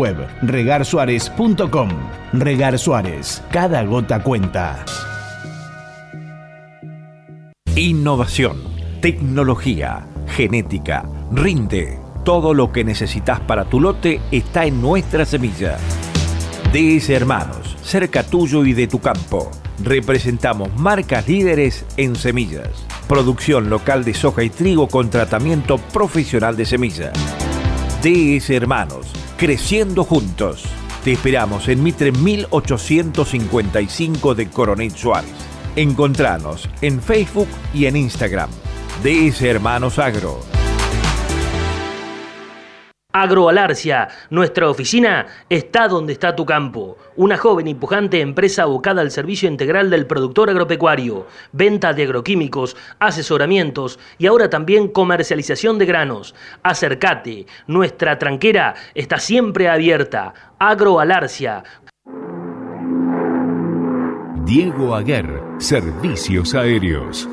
web 0.01 0.17
regarsuárez.com. 0.41 1.89
Regar 2.33 2.79
Suárez, 2.79 3.43
cada 3.51 3.83
gota 3.83 4.23
cuenta. 4.23 4.83
Innovación, 7.75 8.57
tecnología, 8.99 10.07
genética, 10.27 11.05
rinde. 11.31 11.99
Todo 12.25 12.53
lo 12.53 12.71
que 12.71 12.83
necesitas 12.83 13.39
para 13.41 13.65
tu 13.65 13.79
lote 13.79 14.19
está 14.31 14.65
en 14.65 14.81
nuestra 14.81 15.23
semilla. 15.25 15.77
DS 16.73 17.09
Hermanos, 17.09 17.77
cerca 17.83 18.23
tuyo 18.23 18.65
y 18.65 18.73
de 18.73 18.87
tu 18.87 18.99
campo. 18.99 19.51
Representamos 19.83 20.69
marcas 20.79 21.27
líderes 21.27 21.85
en 21.97 22.15
semillas. 22.15 22.69
Producción 23.07 23.69
local 23.69 24.03
de 24.03 24.13
soja 24.13 24.43
y 24.43 24.49
trigo 24.49 24.87
con 24.87 25.09
tratamiento 25.09 25.77
profesional 25.77 26.55
de 26.55 26.65
semilla. 26.65 27.11
DS 28.01 28.49
Hermanos, 28.49 29.11
creciendo 29.41 30.03
juntos. 30.03 30.63
Te 31.03 31.13
esperamos 31.13 31.67
en 31.67 31.81
Mitre 31.81 32.11
1855 32.11 34.35
de 34.35 34.51
Coronel 34.51 34.91
Suárez. 34.91 35.31
Encontranos 35.75 36.69
en 36.83 37.01
Facebook 37.01 37.47
y 37.73 37.87
en 37.87 37.95
Instagram. 37.95 38.51
DS 39.01 39.41
Hermanos 39.41 39.97
Agro. 39.97 40.60
Agroalarcia, 43.13 44.07
nuestra 44.29 44.69
oficina 44.69 45.27
está 45.49 45.87
donde 45.87 46.13
está 46.13 46.35
tu 46.35 46.45
campo. 46.45 46.97
Una 47.17 47.37
joven 47.37 47.67
y 47.67 47.75
pujante 47.75 48.21
empresa 48.21 48.63
abocada 48.63 49.01
al 49.01 49.11
servicio 49.11 49.49
integral 49.49 49.89
del 49.89 50.07
productor 50.07 50.49
agropecuario, 50.49 51.27
venta 51.51 51.93
de 51.93 52.03
agroquímicos, 52.03 52.77
asesoramientos 52.99 53.99
y 54.17 54.27
ahora 54.27 54.49
también 54.49 54.87
comercialización 54.87 55.77
de 55.77 55.85
granos. 55.85 56.35
Acércate, 56.63 57.47
nuestra 57.67 58.17
tranquera 58.17 58.75
está 58.95 59.19
siempre 59.19 59.67
abierta. 59.67 60.33
Agroalarcia. 60.57 61.63
Diego 64.45 64.95
Aguer, 64.95 65.41
Servicios 65.57 66.55
Aéreos. 66.55 67.27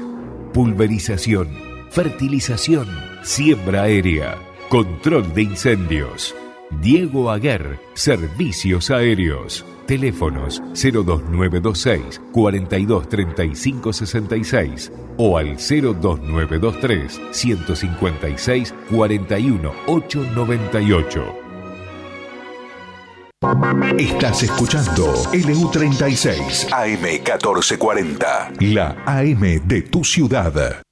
Pulverización, 0.52 1.48
fertilización, 1.90 2.86
siembra 3.22 3.82
aérea 3.82 4.47
Control 4.68 5.32
de 5.32 5.44
incendios. 5.44 6.36
Diego 6.82 7.30
Aguer, 7.30 7.80
Servicios 7.94 8.90
Aéreos. 8.90 9.64
Teléfonos 9.86 10.60
02926 10.74 12.20
423566 12.32 14.92
o 15.16 15.38
al 15.38 15.56
02923 15.56 17.18
156 17.30 18.74
41898. 18.90 21.24
Estás 23.96 24.42
escuchando 24.42 25.14
LU36 25.32 26.68
AM1440, 26.68 28.60
la 28.60 28.94
AM 29.06 29.66
de 29.66 29.80
tu 29.82 30.04
ciudad. 30.04 30.82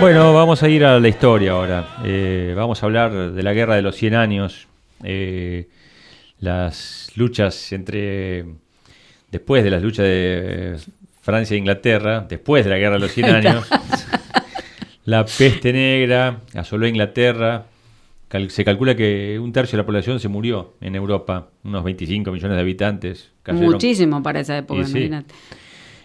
Bueno, 0.00 0.32
vamos 0.32 0.62
a 0.62 0.68
ir 0.68 0.84
a 0.84 0.98
la 0.98 1.08
historia 1.08 1.52
ahora. 1.52 1.96
Eh, 2.04 2.54
vamos 2.56 2.82
a 2.82 2.86
hablar 2.86 3.32
de 3.32 3.42
la 3.42 3.52
Guerra 3.52 3.76
de 3.76 3.82
los 3.82 3.96
100 3.96 4.14
Años, 4.14 4.66
eh, 5.04 5.68
las 6.40 7.10
luchas 7.16 7.72
entre, 7.72 8.46
después 9.30 9.62
de 9.62 9.70
las 9.70 9.82
luchas 9.82 10.06
de 10.06 10.76
Francia 11.20 11.54
e 11.54 11.58
Inglaterra, 11.58 12.24
después 12.28 12.64
de 12.64 12.70
la 12.70 12.78
Guerra 12.78 12.94
de 12.94 13.00
los 13.00 13.12
100 13.12 13.26
años, 13.26 13.68
la 15.04 15.24
peste 15.26 15.72
negra 15.72 16.38
asoló 16.54 16.86
Inglaterra. 16.86 17.66
Cal- 18.28 18.50
se 18.50 18.64
calcula 18.64 18.94
que 18.94 19.38
un 19.40 19.52
tercio 19.52 19.76
de 19.76 19.82
la 19.82 19.86
población 19.86 20.18
se 20.20 20.28
murió 20.28 20.74
en 20.80 20.94
Europa, 20.94 21.48
unos 21.64 21.84
25 21.84 22.30
millones 22.32 22.56
de 22.56 22.60
habitantes. 22.62 23.30
cayeron- 23.42 23.72
Muchísimo 23.72 24.22
para 24.22 24.40
esa 24.40 24.56
época, 24.56 24.80
Y 24.80 24.84
sí. 24.86 25.10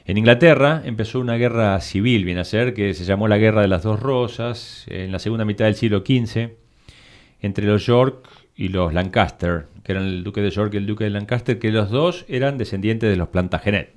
En 0.07 0.19
Inglaterra 0.19 0.83
empezó 0.85 1.19
una 1.19 1.33
guerra 1.33 1.81
civil, 1.81 2.25
viene 2.25 2.41
a 2.41 2.45
ser, 2.45 2.75
que 2.75 2.93
se 2.93 3.05
llamó 3.05 3.27
la 3.27 3.39
Guerra 3.39 3.61
de 3.61 3.67
las 3.67 3.81
Dos 3.81 3.99
Rosas, 3.99 4.85
en 4.87 5.11
la 5.11 5.17
segunda 5.17 5.45
mitad 5.45 5.65
del 5.65 5.73
siglo 5.73 6.03
XV, 6.05 6.51
entre 7.41 7.65
los 7.65 7.87
York 7.87 8.27
y 8.55 8.67
los 8.67 8.93
Lancaster, 8.93 9.65
que 9.83 9.93
eran 9.93 10.05
el 10.05 10.23
duque 10.23 10.41
de 10.41 10.51
York 10.51 10.75
y 10.75 10.77
el 10.77 10.85
duque 10.85 11.05
de 11.05 11.09
Lancaster, 11.09 11.57
que 11.57 11.71
los 11.71 11.89
dos 11.89 12.23
eran 12.27 12.59
descendientes 12.59 13.09
de 13.09 13.15
los 13.15 13.29
Plantagenet. 13.29 13.93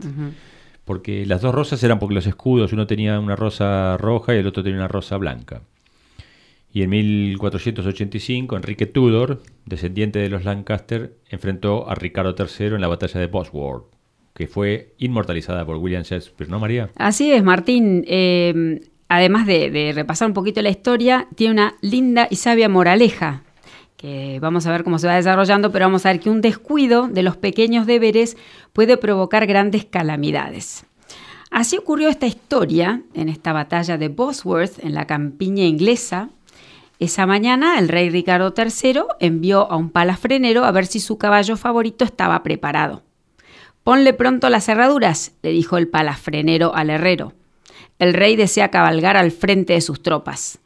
Porque 0.86 1.26
las 1.26 1.42
dos 1.42 1.54
rosas 1.54 1.82
eran 1.82 1.98
porque 1.98 2.14
los 2.14 2.26
escudos, 2.26 2.72
uno 2.72 2.86
tenía 2.86 3.20
una 3.20 3.36
rosa 3.36 3.98
roja 3.98 4.34
y 4.34 4.38
el 4.38 4.46
otro 4.46 4.62
tenía 4.62 4.78
una 4.78 4.88
rosa 4.88 5.18
blanca. 5.18 5.60
Y 6.72 6.84
en 6.84 6.90
1485, 6.90 8.56
Enrique 8.56 8.86
Tudor, 8.86 9.42
descendiente 9.66 10.20
de 10.20 10.30
los 10.30 10.46
Lancaster, 10.46 11.16
enfrentó 11.28 11.90
a 11.90 11.94
Ricardo 11.94 12.34
III 12.38 12.68
en 12.68 12.80
la 12.80 12.88
batalla 12.88 13.20
de 13.20 13.26
Bosworth, 13.26 13.97
que 14.34 14.46
fue 14.46 14.94
inmortalizada 14.98 15.64
por 15.64 15.76
William 15.76 16.02
Shakespeare, 16.02 16.50
¿no, 16.50 16.60
María? 16.60 16.90
Así 16.96 17.32
es, 17.32 17.42
Martín. 17.42 18.04
Eh, 18.06 18.80
además 19.08 19.46
de, 19.46 19.70
de 19.70 19.92
repasar 19.92 20.28
un 20.28 20.34
poquito 20.34 20.62
la 20.62 20.70
historia, 20.70 21.26
tiene 21.34 21.52
una 21.52 21.76
linda 21.80 22.28
y 22.30 22.36
sabia 22.36 22.68
moraleja 22.68 23.42
que 23.98 24.38
vamos 24.40 24.64
a 24.64 24.70
ver 24.70 24.84
cómo 24.84 25.00
se 25.00 25.08
va 25.08 25.16
desarrollando, 25.16 25.72
pero 25.72 25.86
vamos 25.86 26.06
a 26.06 26.12
ver 26.12 26.20
que 26.20 26.30
un 26.30 26.40
descuido 26.40 27.08
de 27.08 27.24
los 27.24 27.36
pequeños 27.36 27.84
deberes 27.84 28.36
puede 28.72 28.96
provocar 28.96 29.44
grandes 29.46 29.84
calamidades. 29.84 30.86
Así 31.50 31.76
ocurrió 31.76 32.08
esta 32.08 32.26
historia 32.26 33.02
en 33.14 33.28
esta 33.28 33.52
batalla 33.52 33.98
de 33.98 34.08
Bosworth, 34.08 34.84
en 34.84 34.94
la 34.94 35.06
campiña 35.06 35.64
inglesa. 35.64 36.30
Esa 37.00 37.26
mañana 37.26 37.78
el 37.78 37.88
rey 37.88 38.08
Ricardo 38.08 38.54
III 38.56 39.02
envió 39.18 39.70
a 39.70 39.76
un 39.76 39.90
palafrenero 39.90 40.64
a 40.64 40.70
ver 40.70 40.86
si 40.86 41.00
su 41.00 41.18
caballo 41.18 41.56
favorito 41.56 42.04
estaba 42.04 42.42
preparado. 42.44 43.02
Ponle 43.88 44.12
pronto 44.12 44.50
las 44.50 44.66
cerraduras, 44.66 45.32
le 45.40 45.48
dijo 45.48 45.78
el 45.78 45.88
palafrenero 45.88 46.74
al 46.74 46.90
herrero. 46.90 47.32
El 47.98 48.12
rey 48.12 48.36
desea 48.36 48.70
cabalgar 48.70 49.16
al 49.16 49.30
frente 49.30 49.72
de 49.72 49.80
sus 49.80 50.02
tropas. 50.02 50.58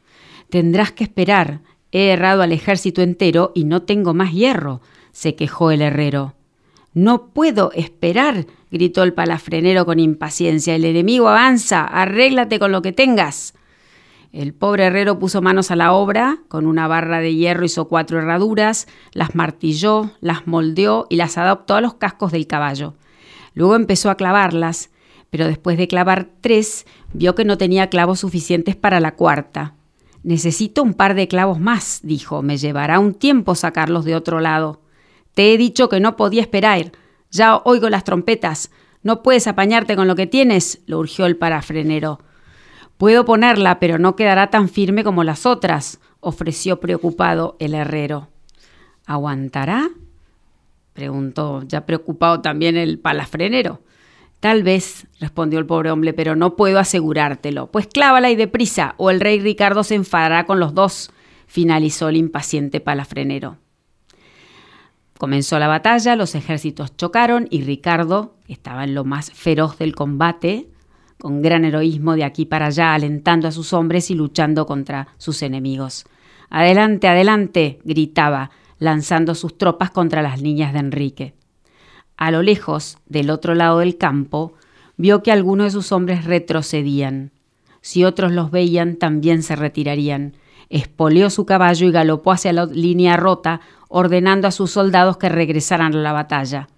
Tendrás 0.51 0.91
que 0.91 1.05
esperar. 1.05 1.61
He 1.93 2.09
errado 2.09 2.43
al 2.43 2.51
ejército 2.51 3.01
entero 3.01 3.53
y 3.55 3.63
no 3.63 3.83
tengo 3.83 4.13
más 4.13 4.33
hierro, 4.33 4.81
se 5.13 5.37
quejó 5.37 5.71
el 5.71 5.83
herrero. 5.83 6.35
No 6.95 7.29
puedo 7.29 7.71
esperar, 7.75 8.47
gritó 8.73 9.05
el 9.05 9.15
palafrenero 9.15 9.87
con 9.87 10.01
impaciencia. 10.01 10.75
El 10.75 10.85
enemigo 10.85 11.29
avanza, 11.29 11.85
arréglate 11.85 12.59
con 12.59 12.73
lo 12.73 12.83
que 12.83 12.91
tengas. 12.91 13.55
El 14.33 14.53
pobre 14.53 14.87
herrero 14.87 15.21
puso 15.21 15.41
manos 15.43 15.71
a 15.71 15.77
la 15.77 15.93
obra, 15.93 16.39
con 16.49 16.67
una 16.67 16.89
barra 16.89 17.21
de 17.21 17.37
hierro 17.37 17.65
hizo 17.65 17.87
cuatro 17.87 18.19
herraduras, 18.19 18.89
las 19.13 19.37
martilló, 19.37 20.11
las 20.21 20.49
moldeó 20.49 21.07
y 21.09 21.15
las 21.15 21.39
adaptó 21.39 21.77
a 21.77 21.81
los 21.81 21.95
cascos 21.95 22.33
del 22.33 22.49
caballo. 22.49 22.95
Luego 23.55 23.77
empezó 23.77 24.11
a 24.11 24.17
clavarlas, 24.17 24.91
pero 25.31 25.47
después 25.47 25.79
de 25.79 25.89
clavar 25.89 26.29
tres, 26.41 26.87
vio 27.13 27.35
que 27.35 27.45
no 27.45 27.59
tenía 27.59 27.89
clavos 27.89 28.21
suficientes 28.21 28.77
para 28.77 29.01
la 29.01 29.15
cuarta. 29.15 29.75
Necesito 30.23 30.83
un 30.83 30.95
par 30.95 31.15
de 31.15 31.27
clavos 31.27 31.59
más, 31.59 32.01
dijo, 32.03 32.43
me 32.43 32.57
llevará 32.57 32.99
un 32.99 33.15
tiempo 33.15 33.55
sacarlos 33.55 34.05
de 34.05 34.15
otro 34.15 34.41
lado. 34.41 34.83
Te 35.35 35.53
he 35.53 35.59
dicho 35.59 35.89
que 35.89 36.01
no 36.01 36.17
podía 36.17 36.43
esperar. 36.43 36.93
Ya 37.31 37.57
oigo 37.57 37.89
las 37.89 38.05
trompetas. 38.05 38.71
¿No 39.03 39.23
puedes 39.23 39.47
apañarte 39.47 39.97
con 39.97 40.07
lo 40.07 40.15
que 40.15 40.27
tienes? 40.27 40.81
lo 40.87 40.99
urgió 40.99 41.27
el 41.27 41.37
parafrenero. 41.37 42.21
Puedo 42.99 43.25
ponerla, 43.25 43.81
pero 43.81 43.99
no 43.99 44.15
quedará 44.15 44.51
tan 44.51 44.69
firme 44.69 45.03
como 45.03 45.25
las 45.25 45.45
otras, 45.45 45.99
ofreció 46.21 46.79
preocupado 46.79 47.57
el 47.59 47.75
herrero. 47.75 48.29
¿Aguantará? 49.07 49.91
Preguntó, 50.93 51.63
ya 51.67 51.87
preocupado 51.87 52.41
también 52.41 52.77
el 52.77 52.99
palafrenero. 52.99 53.81
Tal 54.41 54.65
vez, 54.65 55.07
respondió 55.21 55.59
el 55.59 55.67
pobre 55.67 55.91
hombre, 55.91 56.13
pero 56.13 56.35
no 56.35 56.57
puedo 56.57 56.79
asegurártelo. 56.79 57.71
Pues 57.71 57.87
clávala 57.87 58.31
y 58.31 58.37
deprisa, 58.37 58.95
o 58.97 59.11
el 59.11 59.21
rey 59.21 59.41
Ricardo 59.41 59.85
se 59.85 59.95
enfadará 59.95 60.47
con 60.47 60.59
los 60.59 60.75
dos, 60.75 61.13
finalizó 61.47 62.09
el 62.09 62.17
impaciente 62.17 62.81
palafrenero. 62.81 63.59
Comenzó 65.17 65.61
la 65.61 65.69
batalla, 65.69 66.17
los 66.17 66.35
ejércitos 66.35 66.97
chocaron 66.97 67.47
y 67.51 67.63
Ricardo, 67.63 68.35
que 68.45 68.53
estaba 68.53 68.83
en 68.83 68.95
lo 68.95 69.05
más 69.05 69.31
feroz 69.31 69.79
del 69.79 69.95
combate, 69.95 70.67
con 71.21 71.41
gran 71.41 71.65
heroísmo 71.65 72.17
de 72.17 72.25
aquí 72.25 72.45
para 72.45 72.67
allá, 72.67 72.95
alentando 72.95 73.47
a 73.47 73.53
sus 73.53 73.73
hombres 73.73 74.11
y 74.11 74.17
luchando 74.17 74.67
contra 74.67 75.07
sus 75.19 75.43
enemigos. 75.43 76.05
Adelante, 76.51 77.07
adelante, 77.07 77.79
gritaba, 77.85 78.51
lanzando 78.83 79.37
sus 79.37 79.57
tropas 79.57 79.93
contra 79.93 80.23
las 80.23 80.43
niñas 80.43 80.73
de 80.73 80.81
Enrique. 80.81 81.35
A 82.17 82.33
lo 82.33 82.43
lejos, 82.43 82.99
del 83.07 83.31
otro 83.31 83.55
lado 83.55 83.79
del 83.79 83.97
campo, 83.97 84.55
vio 84.97 85.23
que 85.23 85.31
algunos 85.31 85.67
de 85.67 85.71
sus 85.71 85.93
hombres 85.93 86.25
retrocedían. 86.25 87.31
Si 87.81 88.05
otros 88.05 88.33
los 88.33 88.51
veían, 88.51 88.97
también 88.97 89.45
se 89.45 89.55
retirarían. 89.55 90.37
Espoleó 90.69 91.31
su 91.31 91.47
caballo 91.47 91.87
y 91.87 91.93
galopó 91.93 92.33
hacia 92.33 92.53
la 92.53 92.67
línea 92.67 93.17
rota, 93.17 93.61
ordenando 93.89 94.49
a 94.49 94.51
sus 94.51 94.73
soldados 94.73 95.17
que 95.17 95.29
regresaran 95.29 95.95
a 95.95 95.99
la 95.99 96.13
batalla. 96.13 96.69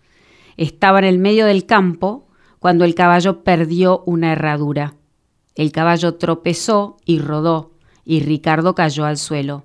Estaba 0.58 0.98
en 0.98 1.06
el 1.06 1.18
medio 1.18 1.46
del 1.46 1.64
campo 1.64 2.28
cuando 2.58 2.84
el 2.84 2.94
caballo 2.94 3.44
perdió 3.44 4.02
una 4.04 4.32
herradura. 4.32 4.94
El 5.54 5.72
caballo 5.72 6.16
tropezó 6.16 6.98
y 7.06 7.18
rodó, 7.18 7.72
y 8.04 8.20
Ricardo 8.20 8.74
cayó 8.74 9.06
al 9.06 9.16
suelo. 9.16 9.62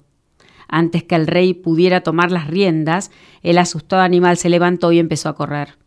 Antes 0.71 1.03
que 1.03 1.15
el 1.15 1.25
rey 1.25 1.55
pudiera 1.55 2.01
tomar 2.01 2.31
las 2.31 2.47
riendas, 2.47 3.09
el 3.41 3.57
asustado 3.57 4.03
animal 4.03 4.37
se 4.37 4.49
levantó 4.49 4.91
y 4.91 4.99
empezó 4.99 5.27
a 5.27 5.35
correr. 5.35 5.77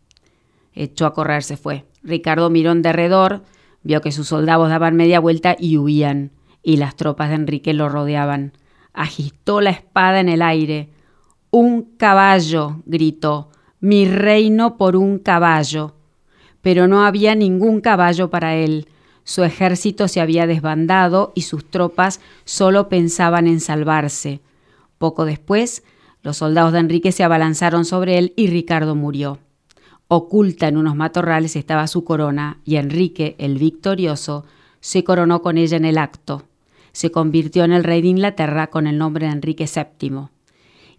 Echó 0.73 1.05
a 1.05 1.13
correr, 1.13 1.41
se 1.43 1.55
fue. 1.55 1.85
Ricardo 2.03 2.49
miró 2.49 2.73
en 2.73 2.81
derredor, 2.81 3.43
vio 3.81 4.01
que 4.01 4.11
sus 4.11 4.27
soldados 4.27 4.67
daban 4.67 4.97
media 4.97 5.21
vuelta 5.21 5.55
y 5.57 5.77
huían, 5.77 6.31
y 6.61 6.77
las 6.77 6.97
tropas 6.97 7.29
de 7.29 7.35
Enrique 7.35 7.73
lo 7.73 7.87
rodeaban. 7.87 8.51
Agitó 8.93 9.61
la 9.61 9.69
espada 9.69 10.19
en 10.19 10.27
el 10.27 10.41
aire. 10.41 10.89
Un 11.49 11.83
caballo, 11.95 12.81
gritó, 12.85 13.51
mi 13.79 14.05
reino 14.05 14.75
por 14.75 14.97
un 14.97 15.17
caballo. 15.17 15.95
Pero 16.61 16.89
no 16.89 17.05
había 17.05 17.35
ningún 17.35 17.79
caballo 17.79 18.29
para 18.29 18.55
él. 18.55 18.87
Su 19.23 19.45
ejército 19.45 20.09
se 20.09 20.19
había 20.19 20.45
desbandado 20.45 21.31
y 21.35 21.41
sus 21.43 21.69
tropas 21.69 22.19
solo 22.43 22.89
pensaban 22.89 23.47
en 23.47 23.61
salvarse. 23.61 24.41
Poco 24.97 25.25
después, 25.25 25.83
los 26.21 26.37
soldados 26.37 26.73
de 26.73 26.79
Enrique 26.79 27.11
se 27.11 27.23
abalanzaron 27.23 27.85
sobre 27.85 28.17
él 28.17 28.33
y 28.35 28.47
Ricardo 28.47 28.95
murió. 28.95 29.39
Oculta 30.07 30.67
en 30.67 30.77
unos 30.77 30.95
matorrales 30.95 31.55
estaba 31.55 31.87
su 31.87 32.03
corona 32.03 32.59
y 32.63 32.75
Enrique, 32.75 33.35
el 33.39 33.57
victorioso, 33.57 34.45
se 34.79 35.03
coronó 35.03 35.41
con 35.41 35.57
ella 35.57 35.77
en 35.77 35.85
el 35.85 35.97
acto. 35.97 36.43
Se 36.91 37.11
convirtió 37.11 37.63
en 37.63 37.71
el 37.71 37.83
rey 37.83 38.01
de 38.01 38.09
Inglaterra 38.09 38.67
con 38.67 38.85
el 38.87 38.97
nombre 38.97 39.25
de 39.25 39.33
Enrique 39.33 39.65
VII. 39.65 40.27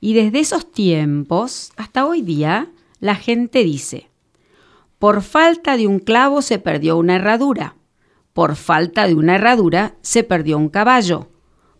Y 0.00 0.14
desde 0.14 0.40
esos 0.40 0.70
tiempos 0.70 1.72
hasta 1.76 2.06
hoy 2.06 2.22
día, 2.22 2.70
la 3.00 3.14
gente 3.14 3.64
dice, 3.64 4.10
por 4.98 5.22
falta 5.22 5.76
de 5.76 5.86
un 5.86 5.98
clavo 5.98 6.42
se 6.42 6.58
perdió 6.58 6.96
una 6.96 7.16
herradura, 7.16 7.76
por 8.32 8.56
falta 8.56 9.06
de 9.06 9.14
una 9.14 9.36
herradura 9.36 9.94
se 10.02 10.24
perdió 10.24 10.58
un 10.58 10.68
caballo, 10.68 11.28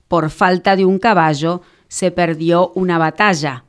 por 0.09 0.31
falta 0.31 0.77
de 0.77 0.85
un 0.85 0.99
caballo 0.99 1.63
se 1.89 2.11
perdió 2.11 2.71
una 2.75 2.99
batalla, 2.99 3.65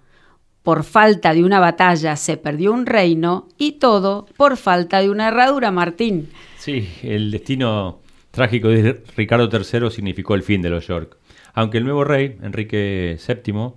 por 0.66 0.84
falta 0.84 1.34
de 1.34 1.44
una 1.44 1.60
batalla 1.60 2.16
se 2.16 2.38
perdió 2.38 2.74
un 2.74 2.88
reino 2.88 3.48
y 3.58 3.74
todo 3.74 4.26
por 4.36 4.58
falta 4.58 5.00
de 5.00 5.12
una 5.12 5.28
herradura, 5.28 5.70
Martín. 5.72 6.30
Sí, 6.58 6.90
el 7.04 7.30
destino 7.30 8.00
trágico 8.32 8.70
de 8.70 9.04
Ricardo 9.16 9.48
III 9.52 9.92
significó 9.92 10.34
el 10.34 10.42
fin 10.42 10.64
de 10.64 10.72
los 10.72 10.88
York. 10.88 11.18
Aunque 11.54 11.78
el 11.78 11.84
nuevo 11.84 12.04
rey, 12.04 12.38
Enrique 12.42 13.18
VII, 13.26 13.74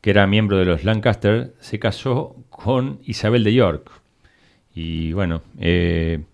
que 0.00 0.10
era 0.10 0.26
miembro 0.26 0.58
de 0.58 0.64
los 0.64 0.82
Lancaster, 0.82 1.54
se 1.60 1.78
casó 1.78 2.34
con 2.48 2.98
Isabel 3.04 3.44
de 3.44 3.54
York. 3.54 3.90
Y 4.74 5.12
bueno, 5.12 5.42
eh, 5.60 6.24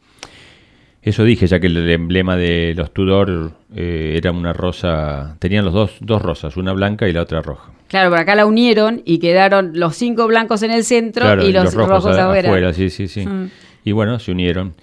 eso 1.07 1.23
dije, 1.23 1.47
ya 1.47 1.61
que 1.61 1.69
el 1.69 1.89
emblema 1.89 2.37
de 2.37 2.75
los 2.77 2.93
Tudor 2.93 3.53
eh, 3.77 4.15
era 4.17 4.33
una 4.33 4.53
rosa, 4.53 5.37
tenían 5.39 5.65
los 5.65 5.73
dos, 5.73 5.93
dos 6.01 6.21
rosas, 6.21 6.57
una 6.57 6.73
blanca 6.73 7.09
y 7.09 7.13
la 7.13 7.23
otra 7.23 7.43
roja. 7.43 7.71
Claro, 7.87 8.11
por 8.11 8.19
acá 8.19 8.35
la 8.35 8.45
unieron 8.45 9.03
y 9.05 9.21
quedaron 9.21 9.79
los 9.79 9.95
cinco 9.95 10.27
blancos 10.27 10.65
en 10.65 10.73
el 10.73 10.83
centro 10.83 11.41
y, 11.41 11.53
los, 11.53 11.75
rojos, 11.75 12.05
afuera. 12.07 12.73
Sí, 12.73 12.91
sí, 12.91 13.07
sí. 13.07 13.25
Mm. 13.25 13.51
Y 13.85 13.93
bueno, 13.93 14.19
se 14.19 14.33
unieron. 14.33 14.75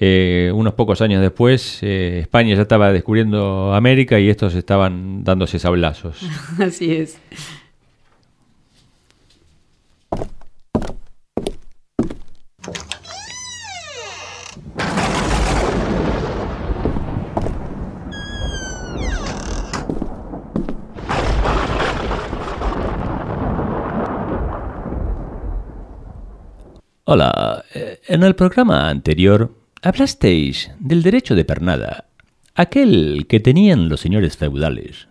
Eh, 0.00 0.50
unos 0.54 0.72
pocos 0.72 1.02
años 1.02 1.20
después, 1.20 1.82
eh, 1.82 2.20
España 2.22 2.54
ya 2.54 2.62
estaba 2.62 2.90
descubriendo 2.90 3.74
América 3.74 4.18
y 4.18 4.30
estos 4.30 4.54
estaban 4.54 5.22
dándose 5.22 5.58
sablazos. 5.58 6.22
Así 6.58 6.92
es. 6.92 7.18
Hola, 27.10 27.64
eh, 27.74 28.02
en 28.06 28.22
el 28.22 28.34
programa 28.34 28.90
anterior 28.90 29.56
hablasteis 29.80 30.70
del 30.78 31.02
derecho 31.02 31.34
de 31.34 31.46
pernada, 31.46 32.04
aquel 32.54 33.24
que 33.26 33.40
tenían 33.40 33.88
los 33.88 34.00
señores 34.00 34.36
feudales. 34.36 35.08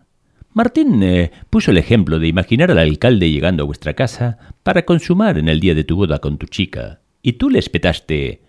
Martín 0.54 1.02
eh, 1.02 1.32
puso 1.50 1.72
el 1.72 1.80
ejemplo 1.80 2.20
de 2.20 2.28
imaginar 2.28 2.70
al 2.70 2.78
alcalde 2.78 3.32
llegando 3.32 3.64
a 3.64 3.66
vuestra 3.66 3.96
casa 3.96 4.38
para 4.62 4.86
consumar 4.86 5.40
en 5.40 5.50
el 5.50 5.60
día 5.60 5.74
de 5.74 5.86
tu 5.86 5.96
boda 5.96 6.20
con 6.20 6.38
tu 6.38 6.46
chica, 6.46 7.00
y 7.24 7.34
tú 7.34 7.50
le 7.50 7.58
espetaste 7.58 8.44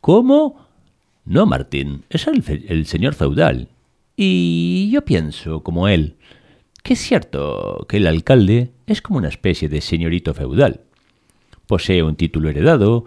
¿Cómo? 0.00 0.64
No, 1.24 1.46
Martín, 1.46 2.04
es 2.10 2.28
el, 2.28 2.44
el 2.68 2.86
señor 2.86 3.14
feudal. 3.14 3.70
Y 4.16 4.88
yo 4.92 5.04
pienso, 5.04 5.64
como 5.64 5.88
él, 5.88 6.14
que 6.84 6.92
es 6.92 7.00
cierto 7.00 7.86
que 7.88 7.96
el 7.96 8.06
alcalde 8.06 8.70
es 8.86 9.02
como 9.02 9.18
una 9.18 9.30
especie 9.30 9.68
de 9.68 9.80
señorito 9.80 10.32
feudal 10.32 10.82
posee 11.66 12.02
un 12.02 12.16
título 12.16 12.50
heredado, 12.50 13.04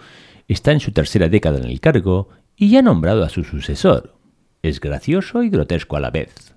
está 0.47 0.71
en 0.71 0.79
su 0.79 0.91
tercera 0.91 1.29
década 1.29 1.59
en 1.59 1.65
el 1.65 1.79
cargo 1.79 2.29
y 2.55 2.69
ya 2.69 2.79
ha 2.79 2.83
nombrado 2.83 3.23
a 3.23 3.29
su 3.29 3.43
sucesor. 3.43 4.15
Es 4.63 4.79
gracioso 4.79 5.43
y 5.43 5.49
grotesco 5.49 5.95
a 5.95 5.99
la 5.99 6.09
vez. 6.09 6.53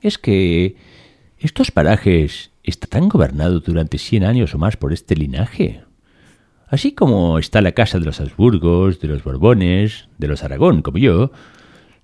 Es 0.00 0.18
que 0.18 0.76
estos 1.38 1.70
parajes 1.70 2.50
están 2.62 3.08
gobernados 3.08 3.62
durante 3.64 3.98
cien 3.98 4.24
años 4.24 4.54
o 4.54 4.58
más 4.58 4.76
por 4.76 4.92
este 4.92 5.16
linaje. 5.16 5.82
Así 6.68 6.92
como 6.92 7.38
está 7.38 7.62
la 7.62 7.72
casa 7.72 7.98
de 7.98 8.04
los 8.04 8.20
Habsburgos, 8.20 9.00
de 9.00 9.08
los 9.08 9.24
Borbones, 9.24 10.08
de 10.18 10.28
los 10.28 10.44
Aragón, 10.44 10.82
como 10.82 10.98
yo, 10.98 11.30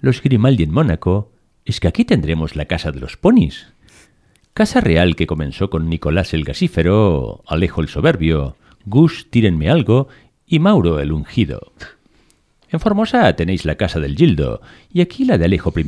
los 0.00 0.22
Grimaldi 0.22 0.62
en 0.62 0.72
Mónaco, 0.72 1.32
es 1.64 1.80
que 1.80 1.88
aquí 1.88 2.04
tendremos 2.04 2.56
la 2.56 2.64
casa 2.66 2.92
de 2.92 3.00
los 3.00 3.16
ponis. 3.16 3.66
Casa 4.54 4.80
real 4.80 5.16
que 5.16 5.26
comenzó 5.26 5.68
con 5.68 5.88
Nicolás 5.90 6.32
el 6.32 6.44
Gasífero, 6.44 7.42
Alejo 7.46 7.80
el 7.80 7.88
Soberbio, 7.88 8.56
Gus 8.84 9.28
Tírenme 9.30 9.70
Algo 9.70 10.08
y 10.46 10.58
Mauro 10.58 11.00
el 11.00 11.12
Ungido. 11.12 11.72
En 12.68 12.80
Formosa 12.80 13.34
tenéis 13.36 13.64
la 13.64 13.76
casa 13.76 14.00
del 14.00 14.16
Gildo 14.16 14.60
y 14.92 15.00
aquí 15.00 15.24
la 15.24 15.38
de 15.38 15.44
Alejo 15.44 15.72
I, 15.76 15.84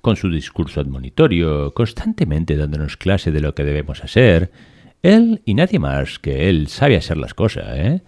con 0.00 0.16
su 0.16 0.30
discurso 0.30 0.80
admonitorio, 0.80 1.74
constantemente 1.74 2.56
dándonos 2.56 2.96
clase 2.96 3.32
de 3.32 3.40
lo 3.40 3.54
que 3.54 3.64
debemos 3.64 4.04
hacer. 4.04 4.52
Él 5.02 5.42
y 5.44 5.54
nadie 5.54 5.78
más 5.78 6.18
que 6.18 6.48
él 6.48 6.68
sabe 6.68 6.96
hacer 6.96 7.16
las 7.16 7.34
cosas, 7.34 7.66
¿eh? 7.74 8.02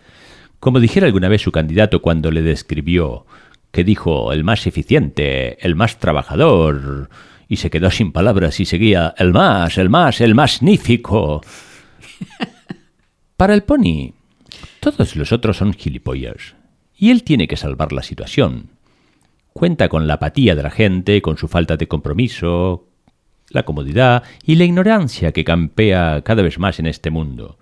Como 0.60 0.80
dijera 0.80 1.06
alguna 1.06 1.28
vez 1.28 1.42
su 1.42 1.52
candidato 1.52 2.02
cuando 2.02 2.30
le 2.30 2.42
describió, 2.42 3.26
que 3.70 3.84
dijo 3.84 4.32
el 4.32 4.44
más 4.44 4.66
eficiente, 4.66 5.58
el 5.64 5.76
más 5.76 5.98
trabajador, 5.98 7.10
y 7.48 7.56
se 7.56 7.70
quedó 7.70 7.90
sin 7.90 8.12
palabras 8.12 8.58
y 8.60 8.64
seguía 8.64 9.14
el 9.18 9.32
más, 9.32 9.78
el 9.78 9.88
más, 9.88 10.20
el 10.20 10.34
magnífico. 10.34 11.40
Para 13.38 13.54
el 13.54 13.62
pony, 13.62 14.14
todos 14.80 15.14
los 15.14 15.30
otros 15.30 15.58
son 15.58 15.72
gilipollas. 15.72 16.56
Y 16.96 17.12
él 17.12 17.22
tiene 17.22 17.46
que 17.46 17.56
salvar 17.56 17.92
la 17.92 18.02
situación. 18.02 18.70
Cuenta 19.52 19.88
con 19.88 20.08
la 20.08 20.14
apatía 20.14 20.56
de 20.56 20.64
la 20.64 20.72
gente, 20.72 21.22
con 21.22 21.38
su 21.38 21.46
falta 21.46 21.76
de 21.76 21.86
compromiso, 21.86 22.88
la 23.50 23.62
comodidad 23.62 24.24
y 24.42 24.56
la 24.56 24.64
ignorancia 24.64 25.30
que 25.30 25.44
campea 25.44 26.22
cada 26.24 26.42
vez 26.42 26.58
más 26.58 26.80
en 26.80 26.86
este 26.88 27.10
mundo. 27.10 27.60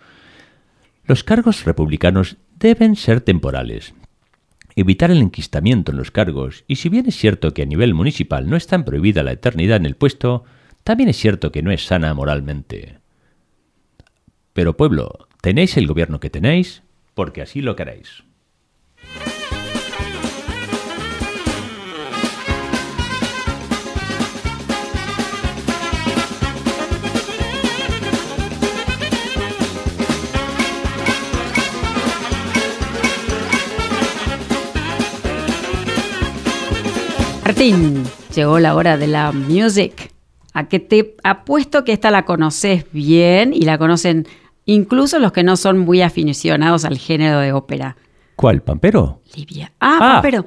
Los 1.05 1.25
cargos 1.25 1.67
republicanos 1.67 2.39
deben 2.59 2.97
ser 2.97 3.21
temporales. 3.21 3.93
Evitar 4.77 5.11
el 5.11 5.21
enquistamiento 5.21 5.93
en 5.93 5.99
los 5.99 6.11
cargos, 6.11 6.65
y 6.67 6.77
si 6.77 6.89
bien 6.89 7.05
es 7.05 7.17
cierto 7.17 7.53
que 7.53 7.61
a 7.61 7.67
nivel 7.67 7.93
municipal 7.93 8.49
no 8.49 8.57
está 8.57 8.83
prohibida 8.83 9.23
la 9.23 9.33
eternidad 9.33 9.77
en 9.77 9.85
el 9.85 9.97
puesto, 9.97 10.45
también 10.85 11.11
es 11.11 11.19
cierto 11.19 11.53
que 11.53 11.63
no 11.63 11.71
es 11.71 11.85
sana 11.85 12.15
moralmente. 12.15 12.97
Pero 14.55 14.79
pueblo, 14.79 15.29
Tenéis 15.41 15.77
el 15.77 15.87
gobierno 15.87 16.21
que 16.21 16.31
tenéis 16.31 16.83
porque 17.15 17.43
así 17.43 17.61
lo 17.61 17.77
queréis. 17.77 18.25
Martín, 37.45 38.03
llegó 38.35 38.59
la 38.59 38.75
hora 38.75 38.99
de 38.99 39.07
la 39.07 39.33
music. 39.33 40.11
A 40.53 40.69
que 40.69 40.81
te 40.81 41.15
apuesto 41.23 41.85
que 41.85 41.93
esta 41.93 42.11
la 42.11 42.25
conoces 42.25 42.85
bien 42.93 43.55
y 43.55 43.63
la 43.63 43.79
conocen 43.79 44.27
incluso 44.67 45.19
los 45.19 45.33
que 45.33 45.43
no 45.43 45.57
son 45.57 45.79
muy 45.79 46.03
aficionados 46.03 46.85
al 46.85 46.99
género 46.99 47.41
de 47.41 47.53
ópera. 47.53 47.97
¿Cuál? 48.37 48.63
¿Pampero? 48.63 49.21
Livia. 49.35 49.73
Ah, 49.81 49.99
Ah. 50.01 50.13
Pampero. 50.21 50.45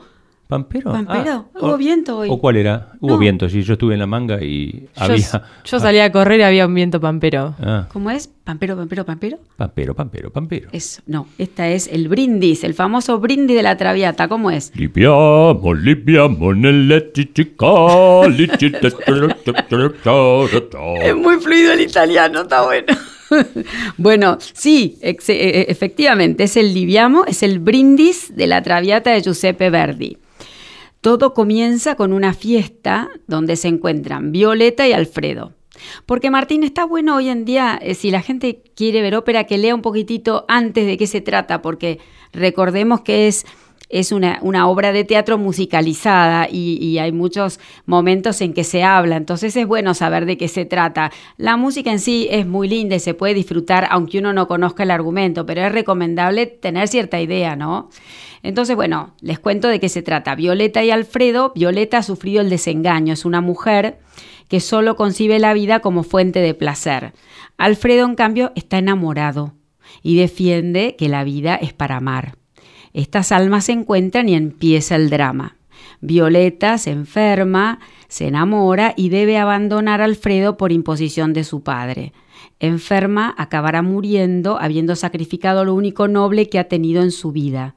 ¿Pampero? 0.47 0.91
Pampero. 0.91 1.45
Ah, 1.53 1.59
Hubo 1.61 1.73
o- 1.73 1.77
viento 1.77 2.17
hoy. 2.17 2.27
¿O 2.31 2.39
cuál 2.39 2.55
era? 2.57 2.93
Hubo 2.99 3.13
No. 3.13 3.17
viento, 3.19 3.47
sí. 3.49 3.61
Yo 3.61 3.73
estuve 3.73 3.93
en 3.93 3.99
la 3.99 4.07
manga 4.07 4.41
y 4.43 4.87
Yo, 4.97 5.03
había... 5.03 5.43
yo 5.63 5.79
salí 5.79 5.99
a 5.99 6.11
correr 6.11 6.39
y 6.39 6.43
había 6.43 6.65
un 6.65 6.73
viento 6.73 6.99
pampero. 6.99 7.53
Ah, 7.61 7.87
¿Cómo 7.93 8.09
es? 8.09 8.27
Pampero, 8.27 8.75
pampero, 8.75 9.05
pampero. 9.05 9.37
pampero, 9.57 9.93
pampero, 9.93 10.31
pampero. 10.31 10.69
Eso, 10.71 11.03
no, 11.05 11.27
esta 11.37 11.67
es 11.69 11.87
el 11.87 12.07
brindis, 12.07 12.63
el 12.63 12.73
famoso 12.73 13.19
brindis 13.19 13.57
de 13.57 13.61
la 13.63 13.77
traviata. 13.77 14.27
¿Cómo 14.27 14.49
es? 14.49 14.71
Nelle 14.73 14.89
cicicali, 17.13 18.49
Es 21.03 21.15
muy 21.15 21.35
fluido 21.39 21.73
el 21.73 21.81
italiano, 21.81 22.41
está 22.41 22.63
bueno. 22.65 22.87
bueno, 23.97 24.37
sí, 24.39 24.97
ex- 25.01 25.29
eh, 25.29 25.65
efectivamente, 25.69 26.43
es 26.45 26.57
el 26.57 26.73
liviamo, 26.73 27.25
es 27.25 27.43
el 27.43 27.59
brindis 27.59 28.35
de 28.35 28.47
la 28.47 28.61
traviata 28.61 29.11
de 29.11 29.21
Giuseppe 29.21 29.69
Verdi. 29.69 30.17
Todo 31.01 31.33
comienza 31.33 31.95
con 31.95 32.11
una 32.11 32.33
fiesta 32.33 33.09
donde 33.27 33.55
se 33.55 33.69
encuentran 33.69 34.31
Violeta 34.31 34.87
y 34.87 34.93
Alfredo. 34.93 35.53
Porque 36.05 36.29
Martín, 36.29 36.63
está 36.63 36.83
bueno 36.83 37.15
hoy 37.15 37.29
en 37.29 37.45
día, 37.45 37.79
eh, 37.81 37.93
si 37.95 38.11
la 38.11 38.21
gente 38.21 38.61
quiere 38.75 39.01
ver 39.01 39.15
ópera, 39.15 39.45
que 39.45 39.57
lea 39.57 39.73
un 39.73 39.81
poquitito 39.81 40.43
antes 40.49 40.85
de 40.85 40.97
qué 40.97 41.07
se 41.07 41.21
trata, 41.21 41.61
porque 41.61 41.99
recordemos 42.33 42.99
que 43.01 43.27
es, 43.27 43.45
es 43.89 44.11
una, 44.11 44.39
una 44.41 44.67
obra 44.67 44.91
de 44.91 45.03
teatro 45.03 45.37
musicalizada 45.37 46.47
y, 46.49 46.77
y 46.81 46.99
hay 46.99 47.11
muchos 47.11 47.59
momentos 47.85 48.39
en 48.41 48.53
que 48.53 48.63
se 48.63 48.83
habla, 48.83 49.17
entonces 49.17 49.55
es 49.55 49.67
bueno 49.67 49.93
saber 49.93 50.25
de 50.25 50.37
qué 50.37 50.47
se 50.47 50.65
trata. 50.65 51.11
La 51.37 51.57
música 51.57 51.91
en 51.91 51.99
sí 51.99 52.27
es 52.29 52.45
muy 52.45 52.69
linda 52.69 52.95
y 52.95 52.99
se 52.99 53.15
puede 53.15 53.33
disfrutar 53.33 53.87
aunque 53.89 54.19
uno 54.19 54.31
no 54.31 54.47
conozca 54.47 54.83
el 54.83 54.91
argumento, 54.91 55.45
pero 55.45 55.61
es 55.61 55.71
recomendable 55.71 56.45
tener 56.45 56.87
cierta 56.87 57.19
idea, 57.19 57.55
¿no? 57.55 57.89
Entonces, 58.43 58.75
bueno, 58.75 59.15
les 59.21 59.39
cuento 59.39 59.67
de 59.67 59.79
qué 59.79 59.89
se 59.89 60.01
trata. 60.01 60.35
Violeta 60.35 60.83
y 60.83 60.91
Alfredo, 60.91 61.51
Violeta 61.55 61.97
ha 61.97 62.03
sufrido 62.03 62.41
el 62.41 62.49
desengaño, 62.49 63.13
es 63.13 63.25
una 63.25 63.41
mujer 63.41 63.99
que 64.47 64.59
solo 64.59 64.95
concibe 64.95 65.39
la 65.39 65.53
vida 65.53 65.79
como 65.79 66.03
fuente 66.03 66.39
de 66.39 66.53
placer. 66.53 67.13
Alfredo, 67.57 68.05
en 68.05 68.15
cambio, 68.15 68.51
está 68.55 68.77
enamorado 68.77 69.53
y 70.01 70.17
defiende 70.17 70.95
que 70.97 71.09
la 71.09 71.23
vida 71.23 71.55
es 71.55 71.73
para 71.73 71.97
amar. 71.97 72.38
Estas 72.93 73.31
almas 73.31 73.65
se 73.65 73.73
encuentran 73.73 74.29
y 74.29 74.35
empieza 74.35 74.95
el 74.95 75.09
drama. 75.09 75.57
Violeta 76.01 76.77
se 76.77 76.91
enferma, 76.91 77.79
se 78.07 78.27
enamora 78.27 78.93
y 78.95 79.09
debe 79.09 79.37
abandonar 79.37 80.01
a 80.01 80.05
Alfredo 80.05 80.57
por 80.57 80.71
imposición 80.71 81.33
de 81.33 81.43
su 81.43 81.61
padre. 81.61 82.13
Enferma, 82.59 83.33
acabará 83.37 83.81
muriendo 83.81 84.57
habiendo 84.59 84.95
sacrificado 84.95 85.65
lo 85.65 85.73
único 85.73 86.07
noble 86.07 86.49
que 86.49 86.59
ha 86.59 86.67
tenido 86.67 87.01
en 87.01 87.11
su 87.11 87.31
vida. 87.31 87.75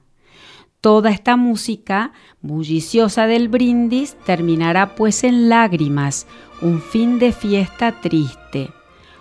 Toda 0.80 1.10
esta 1.10 1.36
música 1.36 2.12
bulliciosa 2.40 3.28
del 3.28 3.48
brindis 3.48 4.16
terminará 4.26 4.96
pues 4.96 5.22
en 5.22 5.48
lágrimas, 5.48 6.26
un 6.60 6.80
fin 6.80 7.20
de 7.20 7.32
fiesta 7.32 8.00
triste. 8.00 8.70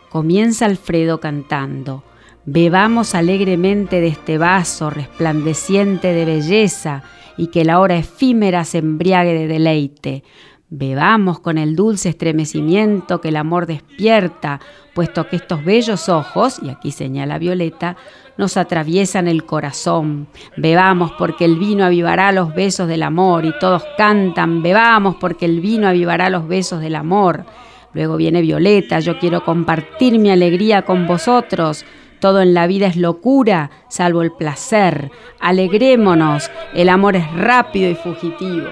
Comienza 0.09 0.65
Alfredo 0.65 1.19
cantando. 1.19 2.03
Bebamos 2.45 3.13
alegremente 3.13 4.01
de 4.01 4.07
este 4.07 4.39
vaso 4.39 4.89
resplandeciente 4.89 6.11
de 6.11 6.25
belleza 6.25 7.03
y 7.37 7.47
que 7.47 7.63
la 7.63 7.79
hora 7.79 7.97
efímera 7.97 8.65
se 8.65 8.79
embriague 8.79 9.33
de 9.33 9.47
deleite. 9.47 10.23
Bebamos 10.67 11.39
con 11.39 11.59
el 11.59 11.75
dulce 11.75 12.09
estremecimiento 12.09 13.21
que 13.21 13.27
el 13.27 13.35
amor 13.35 13.67
despierta, 13.67 14.59
puesto 14.95 15.27
que 15.27 15.35
estos 15.35 15.63
bellos 15.63 16.09
ojos, 16.09 16.59
y 16.63 16.69
aquí 16.69 16.91
señala 16.91 17.37
Violeta, 17.37 17.95
nos 18.37 18.57
atraviesan 18.57 19.27
el 19.27 19.45
corazón. 19.45 20.27
Bebamos 20.57 21.11
porque 21.19 21.45
el 21.45 21.59
vino 21.59 21.85
avivará 21.85 22.31
los 22.31 22.55
besos 22.55 22.87
del 22.87 23.03
amor 23.03 23.45
y 23.45 23.53
todos 23.59 23.83
cantan, 23.97 24.63
bebamos 24.63 25.15
porque 25.17 25.45
el 25.45 25.59
vino 25.59 25.87
avivará 25.87 26.31
los 26.31 26.47
besos 26.47 26.81
del 26.81 26.95
amor. 26.95 27.45
Luego 27.93 28.17
viene 28.17 28.41
Violeta, 28.41 28.99
yo 28.99 29.19
quiero 29.19 29.43
compartir 29.43 30.17
mi 30.17 30.31
alegría 30.31 30.81
con 30.83 31.05
vosotros. 31.05 31.85
Todo 32.21 32.41
en 32.43 32.53
la 32.53 32.67
vida 32.67 32.85
es 32.85 32.97
locura, 32.97 33.71
salvo 33.89 34.21
el 34.21 34.31
placer. 34.31 35.09
Alegrémonos, 35.39 36.51
el 36.75 36.89
amor 36.89 37.15
es 37.15 37.29
rápido 37.33 37.89
y 37.89 37.95
fugitivo. 37.95 38.69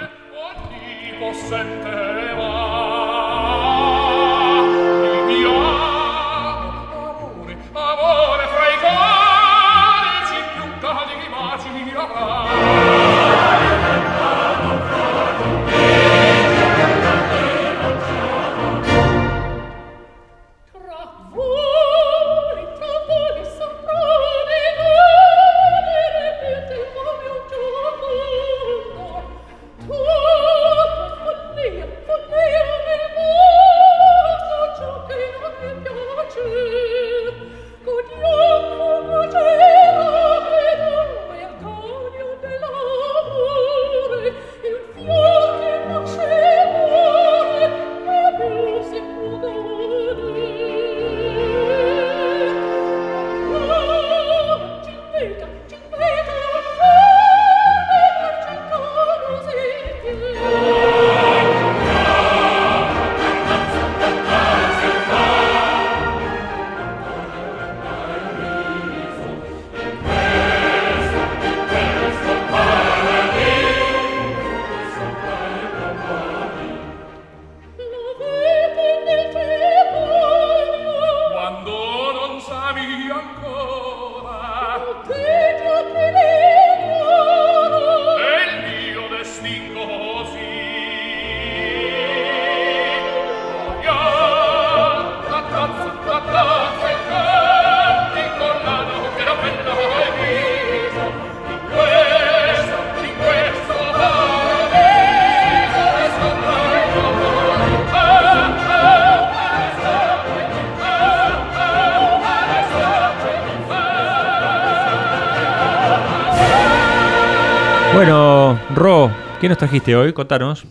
Bueno, 118.29 118.59
Ro, 118.75 119.11
¿qué 119.41 119.49
nos 119.49 119.57
trajiste 119.57 119.95
hoy? 119.95 120.13
Contanos. 120.13 120.63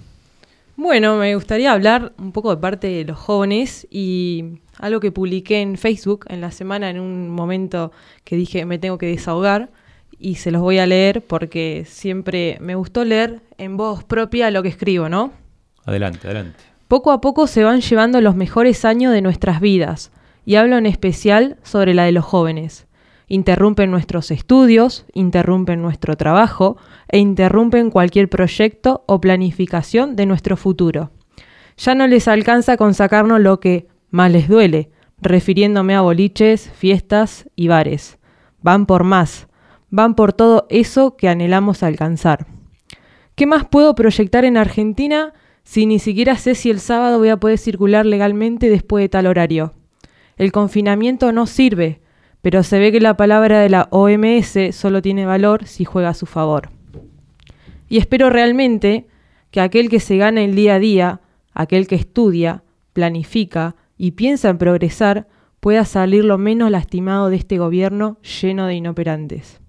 Bueno, 0.76 1.16
me 1.16 1.34
gustaría 1.34 1.72
hablar 1.72 2.12
un 2.16 2.30
poco 2.30 2.54
de 2.54 2.60
parte 2.60 2.86
de 2.86 3.04
los 3.04 3.18
jóvenes 3.18 3.84
y 3.90 4.60
algo 4.78 5.00
que 5.00 5.10
publiqué 5.10 5.60
en 5.60 5.76
Facebook 5.76 6.24
en 6.28 6.40
la 6.40 6.52
semana 6.52 6.88
en 6.88 7.00
un 7.00 7.28
momento 7.30 7.90
que 8.22 8.36
dije 8.36 8.64
me 8.64 8.78
tengo 8.78 8.96
que 8.96 9.06
desahogar 9.06 9.70
y 10.20 10.36
se 10.36 10.52
los 10.52 10.62
voy 10.62 10.78
a 10.78 10.86
leer 10.86 11.20
porque 11.20 11.82
siempre 11.84 12.58
me 12.60 12.76
gustó 12.76 13.04
leer 13.04 13.40
en 13.58 13.76
voz 13.76 14.04
propia 14.04 14.52
lo 14.52 14.62
que 14.62 14.68
escribo, 14.68 15.08
¿no? 15.08 15.32
Adelante, 15.84 16.28
adelante. 16.28 16.60
Poco 16.86 17.10
a 17.10 17.20
poco 17.20 17.48
se 17.48 17.64
van 17.64 17.80
llevando 17.80 18.20
los 18.20 18.36
mejores 18.36 18.84
años 18.84 19.12
de 19.12 19.20
nuestras 19.20 19.60
vidas, 19.60 20.12
y 20.46 20.54
hablo 20.54 20.78
en 20.78 20.86
especial 20.86 21.56
sobre 21.64 21.92
la 21.92 22.04
de 22.04 22.12
los 22.12 22.24
jóvenes. 22.24 22.86
Interrumpen 23.28 23.90
nuestros 23.90 24.30
estudios, 24.30 25.04
interrumpen 25.12 25.82
nuestro 25.82 26.16
trabajo 26.16 26.78
e 27.08 27.18
interrumpen 27.18 27.90
cualquier 27.90 28.30
proyecto 28.30 29.04
o 29.06 29.20
planificación 29.20 30.16
de 30.16 30.24
nuestro 30.24 30.56
futuro. 30.56 31.10
Ya 31.76 31.94
no 31.94 32.06
les 32.06 32.26
alcanza 32.26 32.78
con 32.78 32.94
sacarnos 32.94 33.40
lo 33.40 33.60
que 33.60 33.86
más 34.10 34.32
les 34.32 34.48
duele, 34.48 34.90
refiriéndome 35.20 35.94
a 35.94 36.00
boliches, 36.00 36.70
fiestas 36.70 37.48
y 37.54 37.68
bares. 37.68 38.18
Van 38.62 38.86
por 38.86 39.04
más, 39.04 39.46
van 39.90 40.14
por 40.14 40.32
todo 40.32 40.66
eso 40.70 41.16
que 41.16 41.28
anhelamos 41.28 41.82
alcanzar. 41.82 42.46
¿Qué 43.34 43.46
más 43.46 43.66
puedo 43.66 43.94
proyectar 43.94 44.46
en 44.46 44.56
Argentina 44.56 45.34
si 45.64 45.84
ni 45.84 45.98
siquiera 45.98 46.36
sé 46.36 46.54
si 46.54 46.70
el 46.70 46.80
sábado 46.80 47.18
voy 47.18 47.28
a 47.28 47.36
poder 47.36 47.58
circular 47.58 48.06
legalmente 48.06 48.70
después 48.70 49.04
de 49.04 49.10
tal 49.10 49.26
horario? 49.26 49.74
El 50.36 50.50
confinamiento 50.50 51.30
no 51.30 51.46
sirve, 51.46 52.00
pero 52.48 52.62
se 52.62 52.78
ve 52.78 52.90
que 52.90 52.98
la 52.98 53.14
palabra 53.14 53.60
de 53.60 53.68
la 53.68 53.88
OMS 53.90 54.74
solo 54.74 55.02
tiene 55.02 55.26
valor 55.26 55.66
si 55.66 55.84
juega 55.84 56.08
a 56.08 56.14
su 56.14 56.24
favor. 56.24 56.70
Y 57.90 57.98
espero 57.98 58.30
realmente 58.30 59.06
que 59.50 59.60
aquel 59.60 59.90
que 59.90 60.00
se 60.00 60.16
gana 60.16 60.40
el 60.40 60.54
día 60.54 60.76
a 60.76 60.78
día, 60.78 61.20
aquel 61.52 61.86
que 61.86 61.96
estudia, 61.96 62.64
planifica 62.94 63.76
y 63.98 64.12
piensa 64.12 64.48
en 64.48 64.56
progresar, 64.56 65.28
pueda 65.60 65.84
salir 65.84 66.24
lo 66.24 66.38
menos 66.38 66.70
lastimado 66.70 67.28
de 67.28 67.36
este 67.36 67.58
gobierno 67.58 68.16
lleno 68.22 68.64
de 68.64 68.76
inoperantes. 68.76 69.60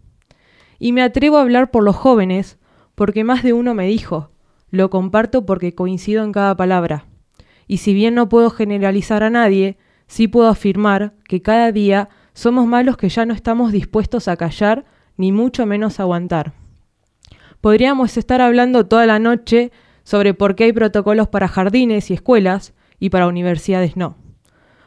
Y 0.80 0.94
me 0.94 1.02
atrevo 1.02 1.36
a 1.36 1.42
hablar 1.42 1.72
por 1.72 1.84
los 1.84 1.98
jóvenes, 1.98 2.60
porque 2.96 3.26
más 3.26 3.44
de 3.44 3.52
uno 3.52 3.74
me 3.74 3.88
dijo, 3.88 4.32
lo 4.70 4.90
comparto 4.90 5.46
porque 5.46 5.76
coincido 5.76 6.24
en 6.24 6.32
cada 6.32 6.56
palabra. 6.56 7.08
Y 7.68 7.80
si 7.80 7.94
bien 7.94 8.16
no 8.16 8.30
puedo 8.30 8.50
generalizar 8.50 9.22
a 9.22 9.30
nadie, 9.30 9.78
sí 10.08 10.30
puedo 10.30 10.48
afirmar 10.48 11.16
que 11.28 11.42
cada 11.42 11.74
día 11.74 12.08
somos 12.40 12.68
malos 12.68 12.96
que 12.96 13.10
ya 13.10 13.26
no 13.26 13.34
estamos 13.34 13.74
dispuestos 13.74 14.30
a 14.30 14.38
callar, 14.38 14.86
ni 15.18 15.34
mucho 15.34 15.66
menos 15.66 16.00
a 16.00 16.04
aguantar. 16.04 16.54
Podríamos 17.60 18.16
estar 18.16 18.40
hablando 18.40 18.86
toda 18.86 19.06
la 19.06 19.20
noche 19.20 19.74
sobre 20.06 20.34
por 20.34 20.56
qué 20.56 20.64
hay 20.64 20.72
protocolos 20.72 21.28
para 21.28 21.50
jardines 21.50 22.10
y 22.10 22.14
escuelas 22.14 22.74
y 22.98 23.10
para 23.10 23.28
universidades 23.28 23.98
no. 23.98 24.16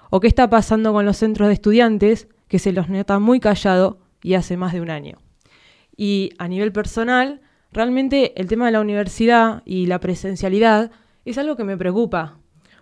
O 0.08 0.20
qué 0.20 0.28
está 0.28 0.48
pasando 0.48 0.94
con 0.94 1.04
los 1.04 1.18
centros 1.18 1.48
de 1.48 1.54
estudiantes, 1.54 2.26
que 2.48 2.58
se 2.58 2.72
los 2.72 2.88
nota 2.88 3.18
muy 3.18 3.38
callado 3.38 3.98
y 4.22 4.32
hace 4.32 4.56
más 4.56 4.72
de 4.72 4.80
un 4.80 4.88
año. 4.88 5.18
Y 5.94 6.30
a 6.38 6.48
nivel 6.48 6.72
personal, 6.72 7.42
realmente 7.70 8.32
el 8.40 8.48
tema 8.48 8.64
de 8.64 8.72
la 8.72 8.80
universidad 8.80 9.60
y 9.66 9.84
la 9.84 10.00
presencialidad 10.00 10.90
es 11.26 11.36
algo 11.36 11.56
que 11.56 11.64
me 11.64 11.76
preocupa, 11.76 12.38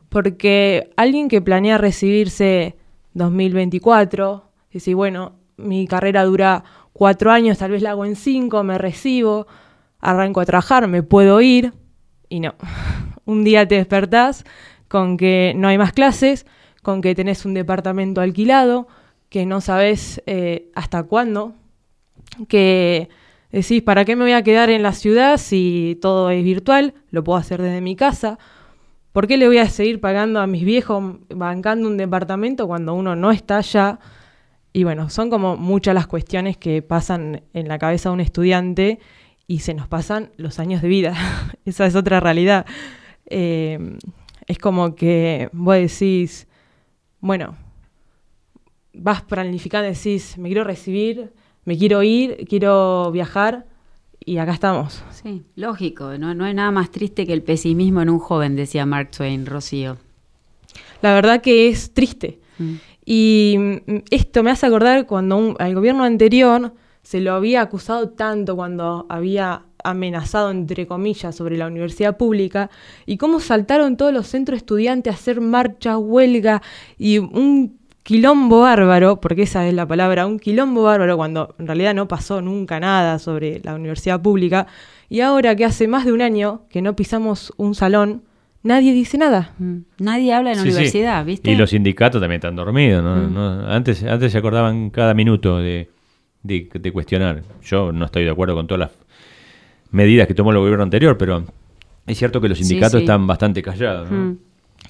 porque 0.09 0.91
alguien 0.97 1.27
que 1.27 1.43
planea 1.43 1.77
recibirse 1.77 2.77
2024, 3.15 4.50
dice, 4.71 4.95
bueno, 4.95 5.37
mi 5.57 5.87
carrera 5.87 6.25
dura 6.25 6.65
cuatro 6.93 7.31
años, 7.31 7.59
tal 7.59 7.73
vez 7.73 7.83
la 7.83 7.91
hago 7.91 8.05
en 8.05 8.17
cinco, 8.17 8.63
me 8.65 8.79
recibo, 8.79 9.47
arranco 10.01 10.41
a 10.41 10.47
trabajar, 10.47 10.87
me 10.89 11.03
puedo 11.03 11.41
ir, 11.41 11.73
y 12.29 12.41
no. 12.41 12.55
Un 13.25 13.45
día 13.45 13.67
te 13.69 13.77
despertás 13.77 14.45
con 14.89 15.17
que 15.17 15.53
no 15.57 15.69
hay 15.69 15.79
más 15.79 15.93
clases, 15.93 16.47
con 16.83 17.01
que 17.01 17.15
tenés 17.15 17.45
un 17.45 17.55
departamento 17.55 18.21
alquilado, 18.21 18.89
que 19.29 19.47
no 19.47 19.61
sabes 19.61 20.23
eh, 20.27 20.71
hasta 20.75 21.05
cuándo, 21.05 21.55
que 22.49 23.09
decís, 23.53 23.83
¿para 23.83 24.05
qué 24.05 24.17
me 24.17 24.25
voy 24.25 24.33
a 24.33 24.43
quedar 24.43 24.71
en 24.71 24.83
la 24.83 24.93
ciudad 24.93 25.37
si 25.37 25.99
todo 26.01 26.31
es 26.31 26.43
virtual? 26.43 26.95
Lo 27.11 27.23
puedo 27.23 27.39
hacer 27.39 27.63
desde 27.63 27.81
mi 27.81 27.95
casa. 27.95 28.39
¿Por 29.13 29.27
qué 29.27 29.37
le 29.37 29.47
voy 29.47 29.59
a 29.59 29.69
seguir 29.69 30.01
pagando 30.01 30.41
a 30.41 30.47
mis 30.47 30.65
viejos 30.65 31.17
bancando 31.29 31.89
un 31.89 31.97
departamento 31.97 32.67
cuando 32.67 32.95
uno 32.95 33.15
no 33.17 33.31
está 33.31 33.59
allá? 33.59 33.99
Y 34.73 34.85
bueno, 34.85 35.11
son 35.11 35.31
como 35.31 35.57
muchas 35.57 35.95
las 35.95 36.07
cuestiones 36.07 36.57
que 36.57 36.83
pasan 36.83 37.43
en 37.55 37.69
la 37.69 37.79
cabeza 37.79 38.09
de 38.09 38.15
un 38.15 38.21
estudiante 38.21 39.01
y 39.47 39.61
se 39.61 39.75
nos 39.75 39.89
pasan 39.89 40.31
los 40.37 40.61
años 40.61 40.81
de 40.81 40.89
vida. 40.89 41.15
Esa 41.65 41.87
es 41.87 41.97
otra 41.97 42.21
realidad. 42.21 42.67
Eh, 43.27 43.97
es 44.47 44.59
como 44.59 44.95
que 44.95 45.49
vos 45.53 45.75
decís, 45.75 46.47
bueno, 47.21 47.57
vas 48.93 49.23
planificando, 49.23 49.89
decís, 49.89 50.39
me 50.39 50.49
quiero 50.49 50.65
recibir, 50.65 51.33
me 51.65 51.77
quiero 51.77 52.03
ir, 52.03 52.47
quiero 52.49 53.11
viajar 53.13 53.67
y 54.25 54.39
acá 54.39 54.53
estamos. 54.53 55.03
Sí, 55.11 55.45
lógico, 55.57 56.19
no, 56.19 56.35
no 56.35 56.45
hay 56.45 56.55
nada 56.55 56.71
más 56.71 56.91
triste 56.91 57.27
que 57.27 57.33
el 57.33 57.43
pesimismo 57.43 58.03
en 58.03 58.11
un 58.11 58.19
joven, 58.19 58.57
decía 58.57 58.87
Mark 58.87 59.11
Twain, 59.11 59.47
Rocío. 59.47 59.99
La 61.03 61.15
verdad 61.15 61.41
que 61.41 61.69
es 61.69 61.93
triste. 61.93 62.41
Mm. 62.59 62.75
Y 63.13 63.57
mm, 63.59 64.03
esto 64.13 64.45
me 64.45 64.53
hace 64.53 64.67
acordar 64.67 65.05
cuando 65.05 65.37
un, 65.37 65.57
al 65.59 65.75
gobierno 65.75 66.05
anterior 66.05 66.73
se 67.03 67.21
lo 67.21 67.33
había 67.33 67.61
acusado 67.61 68.11
tanto 68.11 68.55
cuando 68.55 69.07
había 69.09 69.65
amenazado, 69.83 70.53
entre 70.53 70.87
comillas, 70.87 71.35
sobre 71.35 71.57
la 71.57 71.67
universidad 71.67 72.17
pública, 72.17 72.71
y 73.07 73.17
cómo 73.17 73.41
saltaron 73.41 73.97
todos 73.97 74.13
los 74.13 74.29
centros 74.29 74.59
estudiantes 74.59 75.13
a 75.13 75.17
hacer 75.17 75.41
marcha, 75.41 75.99
huelga 75.99 76.63
y 76.99 77.19
un 77.19 77.81
quilombo 78.05 78.61
bárbaro, 78.61 79.21
porque 79.21 79.43
esa 79.43 79.67
es 79.67 79.75
la 79.75 79.89
palabra, 79.89 80.29
un 80.29 80.39
quilombo 80.39 80.85
bárbaro, 80.85 81.17
cuando 81.17 81.57
en 81.59 81.67
realidad 81.67 81.97
no 81.97 82.07
pasó 82.07 82.41
nunca 82.41 82.79
nada 82.79 83.19
sobre 83.19 83.61
la 83.65 83.75
universidad 83.75 84.23
pública, 84.23 84.69
y 85.09 85.19
ahora 85.23 85.57
que 85.57 85.65
hace 85.65 85.89
más 85.89 86.05
de 86.05 86.13
un 86.13 86.23
año 86.23 86.63
que 86.69 86.81
no 86.81 86.95
pisamos 86.95 87.53
un 87.57 87.75
salón, 87.75 88.23
nadie 88.63 88.93
dice 88.93 89.19
nada. 89.19 89.53
Mm. 89.59 89.79
Nadie 89.99 90.33
habla 90.33 90.53
en 90.53 90.57
la 90.59 90.63
universidad, 90.63 91.25
¿viste? 91.25 91.51
Y 91.51 91.57
los 91.57 91.71
sindicatos 91.71 92.21
también 92.21 92.39
están 92.39 92.57
dormidos, 92.57 93.03
mm. 93.03 93.35
¿no? 93.35 93.67
Antes, 93.69 94.03
antes 94.05 94.33
se 94.33 94.39
acordaban 94.39 94.91
cada 94.91 95.15
minuto 95.15 95.59
de, 95.59 95.89
de, 96.43 96.93
cuestionar. 96.93 97.43
Yo 97.63 97.93
no 97.93 98.07
estoy 98.07 98.25
de 98.25 98.31
acuerdo 98.31 98.55
con 98.55 98.67
todas 98.67 98.81
las 98.81 98.91
medidas 99.91 100.27
que 100.27 100.35
tomó 100.35 100.51
el 100.53 100.59
gobierno 100.59 100.83
anterior, 100.83 101.17
pero 101.19 101.45
es 102.07 102.19
cierto 102.19 102.41
que 102.41 102.49
los 102.49 102.59
sindicatos 102.59 103.01
están 103.01 103.27
bastante 103.27 103.63
callados. 103.63 104.11
Mm. 104.11 104.33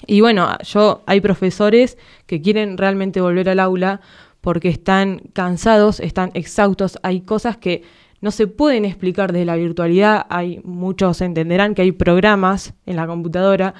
Y 0.07 0.21
bueno, 0.21 0.49
yo 0.63 1.03
hay 1.07 1.21
profesores 1.21 1.99
que 2.27 2.41
quieren 2.41 2.79
realmente 2.79 3.21
volver 3.21 3.49
al 3.49 3.61
aula 3.61 4.01
porque 4.41 4.69
están 4.69 5.21
cansados, 5.33 6.01
están 6.01 6.31
exhaustos, 6.35 6.99
hay 7.03 7.21
cosas 7.21 7.59
que 7.59 7.83
no 8.21 8.31
se 8.31 8.47
pueden 8.47 8.85
explicar 8.85 9.33
desde 9.33 9.47
la 9.47 9.57
virtualidad, 9.57 10.27
hay 10.29 10.61
muchos 10.65 11.21
entenderán 11.21 11.75
que 11.75 11.83
hay 11.83 11.93
programas 11.93 12.75
en 12.87 12.97
la 12.97 13.07
computadora 13.07 13.75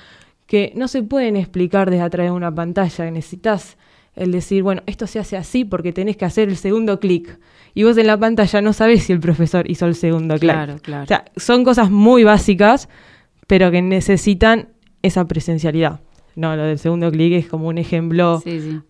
que 0.47 0.73
no 0.75 0.89
se 0.89 1.03
pueden 1.03 1.37
explicar 1.37 1.91
desde 1.91 2.03
atrás 2.03 2.27
de 2.27 2.31
una 2.33 2.55
pantalla, 2.55 3.11
necesitas 3.11 3.77
el 4.17 4.33
decir, 4.33 4.63
bueno, 4.63 4.83
esto 4.87 5.07
se 5.07 5.19
hace 5.19 5.37
así 5.37 5.65
porque 5.65 5.93
tenés 5.93 6.17
que 6.17 6.25
hacer 6.25 6.49
el 6.49 6.57
segundo 6.57 6.99
clic. 6.99 7.39
Y 7.75 7.85
vos 7.85 7.97
en 7.97 8.09
la 8.09 8.19
pantalla 8.19 8.61
no 8.61 8.73
sabés 8.73 9.05
si 9.05 9.13
el 9.13 9.21
profesor 9.21 9.71
hizo 9.71 9.87
el 9.87 9.95
segundo 9.95 10.35
clic. 10.37 10.53
Claro, 10.53 10.77
claro. 10.83 11.05
O 11.05 11.07
sea, 11.07 11.25
son 11.37 11.63
cosas 11.63 11.91
muy 11.91 12.25
básicas, 12.25 12.89
pero 13.47 13.71
que 13.71 13.81
necesitan 13.81 14.71
esa 15.03 15.27
presencialidad. 15.27 16.01
No, 16.35 16.57
lo 16.57 16.65
del 16.65 16.79
segundo 16.79 17.11
clic 17.11 17.33
es 17.35 17.47
como 17.47 17.69
un 17.69 17.79
ejemplo 17.79 18.43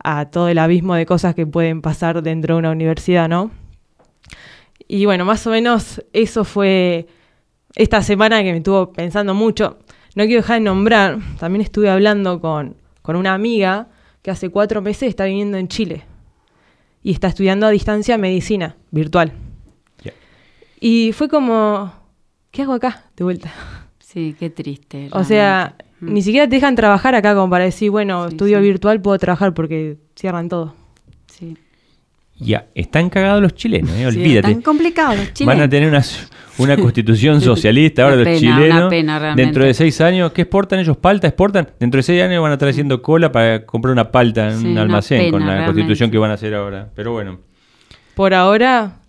a 0.03 0.31
todo 0.31 0.49
el 0.49 0.59
abismo 0.59 0.95
de 0.95 1.07
cosas 1.07 1.35
que 1.35 1.47
pueden 1.47 1.83
pasar 1.83 2.23
dentro 2.23 2.55
de 2.55 2.59
una 2.61 2.71
universidad, 2.71 3.29
¿no? 3.29 3.51
Y 4.93 5.05
bueno, 5.05 5.25
más 5.25 5.47
o 5.47 5.51
menos 5.51 6.03
eso 6.13 6.43
fue 6.43 7.07
esta 7.77 8.03
semana 8.03 8.43
que 8.43 8.51
me 8.51 8.59
estuvo 8.59 8.93
pensando 8.93 9.35
mucho. 9.35 9.79
No 10.17 10.25
quiero 10.25 10.43
dejar 10.43 10.57
de 10.57 10.65
nombrar, 10.65 11.21
también 11.39 11.63
estuve 11.63 11.89
hablando 11.89 12.41
con, 12.41 12.75
con 13.01 13.15
una 13.15 13.33
amiga 13.33 13.87
que 14.21 14.33
hace 14.33 14.49
cuatro 14.49 14.83
meses 14.83 15.09
está 15.09 15.27
viviendo 15.27 15.59
en 15.59 15.69
Chile 15.69 16.03
y 17.05 17.13
está 17.13 17.29
estudiando 17.29 17.67
a 17.67 17.71
distancia 17.71 18.19
medicina 18.19 18.75
virtual. 18.91 19.33
Y 20.81 21.13
fue 21.13 21.29
como, 21.29 21.93
¿qué 22.51 22.63
hago 22.63 22.73
acá 22.73 23.05
de 23.17 23.23
vuelta? 23.23 23.53
Sí, 24.01 24.35
qué 24.37 24.51
triste. 24.51 25.09
O 25.13 25.23
sea, 25.23 25.77
mm. 26.01 26.13
ni 26.13 26.23
siquiera 26.23 26.49
te 26.49 26.57
dejan 26.57 26.75
trabajar 26.75 27.15
acá 27.15 27.37
como 27.37 27.49
para 27.49 27.63
decir, 27.63 27.93
bueno, 27.93 28.27
estudio 28.27 28.61
virtual, 28.61 29.01
puedo 29.01 29.17
trabajar 29.21 29.55
porque 29.55 29.99
cierran 30.17 30.49
todo. 30.49 30.80
Ya, 32.41 32.67
están 32.75 33.11
cagados 33.11 33.43
los 33.43 33.55
chilenos, 33.55 33.91
eh, 33.91 34.07
olvídate. 34.07 34.49
están 34.49 34.63
complicados 34.63 35.17
los 35.17 35.33
chilenos. 35.35 35.55
Van 35.59 35.65
a 35.65 35.69
tener 35.69 35.89
una, 35.91 36.03
una 36.57 36.77
constitución 36.79 37.41
socialista 37.43 38.05
ahora 38.05 38.17
los 38.17 38.39
chilenos. 38.39 38.91
dentro 39.37 39.65
de 39.65 39.75
seis 39.75 40.01
años, 40.01 40.33
¿qué 40.33 40.43
exportan 40.43 40.79
ellos? 40.79 40.97
¿Palta 40.97 41.27
exportan? 41.27 41.69
Dentro 41.79 41.99
de 41.99 42.03
seis 42.03 42.23
años 42.23 42.43
van 42.43 42.53
a 42.53 42.55
estar 42.55 42.69
haciendo 42.69 43.03
cola 43.03 43.31
para 43.31 43.67
comprar 43.67 43.93
una 43.93 44.11
palta 44.11 44.53
en 44.53 44.67
un 44.67 44.79
almacén 44.79 45.31
con 45.31 45.47
la 45.47 45.67
constitución 45.67 46.11
que 46.11 46.19
van 46.19 46.31
a 46.31 46.35
hacer 46.35 46.55
ahora. 46.55 46.89
Pero 46.95 47.13
bueno. 47.13 47.41
Por 48.15 48.33
ahora, 48.33 49.01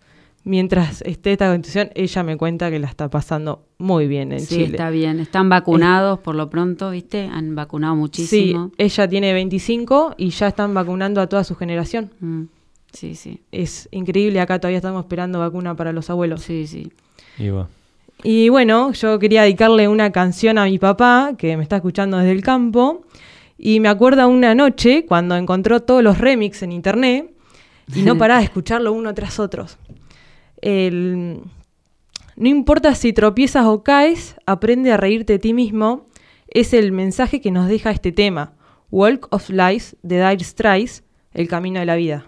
mientras 0.44 1.02
esté 1.02 1.32
esta 1.32 1.50
constitución, 1.50 1.90
ella 1.96 2.24
me 2.24 2.36
cuenta 2.38 2.70
que 2.70 2.80
la 2.80 2.88
está 2.88 3.10
pasando 3.10 3.66
muy 3.78 4.08
bien 4.08 4.32
en 4.32 4.40
Chile. 4.40 4.66
Sí, 4.68 4.72
está 4.72 4.90
bien. 4.90 5.20
Están 5.20 5.50
vacunados 5.50 6.20
por 6.20 6.36
lo 6.36 6.50
pronto, 6.50 6.92
¿viste? 6.92 7.30
Han 7.32 7.56
vacunado 7.56 7.96
muchísimo. 7.96 8.68
Sí, 8.68 8.74
ella 8.78 9.08
tiene 9.08 9.34
25 9.34 10.16
y 10.18 10.30
ya 10.32 10.50
están 10.50 10.74
vacunando 10.74 11.22
a 11.22 11.28
toda 11.28 11.44
su 11.44 11.56
generación. 11.56 12.12
Mm. 12.20 12.44
Sí, 12.94 13.16
sí. 13.16 13.42
Es 13.52 13.88
increíble, 13.92 14.40
acá 14.40 14.60
todavía 14.60 14.78
estamos 14.78 15.04
esperando 15.04 15.40
vacuna 15.40 15.76
para 15.76 15.92
los 15.94 16.10
abuelos. 16.10 16.42
Sí, 16.42 16.68
sí. 16.68 16.92
Y, 18.24 18.50
bueno, 18.50 18.92
yo 18.92 19.18
quería 19.18 19.44
dedicarle 19.44 19.88
una 19.88 20.12
canción 20.12 20.58
a 20.58 20.66
mi 20.66 20.78
papá, 20.78 21.34
que 21.38 21.58
me 21.58 21.64
está 21.64 21.78
escuchando 21.78 22.18
desde 22.18 22.32
el 22.32 22.42
campo, 22.42 23.04
y 23.58 23.80
me 23.80 23.90
acuerdo 23.90 24.28
una 24.28 24.54
noche 24.56 25.06
cuando 25.06 25.36
encontró 25.36 25.82
todos 25.82 26.04
los 26.04 26.18
remix 26.18 26.62
en 26.64 26.72
internet 26.72 27.32
y 27.96 28.02
no 28.02 28.18
paraba 28.18 28.40
de 28.40 28.46
escucharlo 28.46 28.92
uno 28.94 29.14
tras 29.14 29.40
otro. 29.40 29.68
El, 30.62 31.42
no 32.36 32.48
importa 32.48 32.96
si 32.96 33.14
tropiezas 33.14 33.66
o 33.66 33.84
caes, 33.84 34.36
aprende 34.46 34.92
a 34.92 34.98
reírte 34.98 35.34
de 35.34 35.40
ti 35.40 35.54
mismo, 35.54 36.08
es 36.48 36.74
el 36.74 36.92
mensaje 36.92 37.42
que 37.42 37.52
nos 37.52 37.68
deja 37.68 37.92
este 37.92 38.12
tema, 38.12 38.54
Walk 38.90 39.28
of 39.32 39.50
Lies 39.50 39.96
de 40.02 40.18
Dire 40.18 40.44
Straits, 40.44 41.04
El 41.34 41.48
Camino 41.48 41.80
de 41.80 41.86
la 41.86 41.96
Vida. 41.96 42.26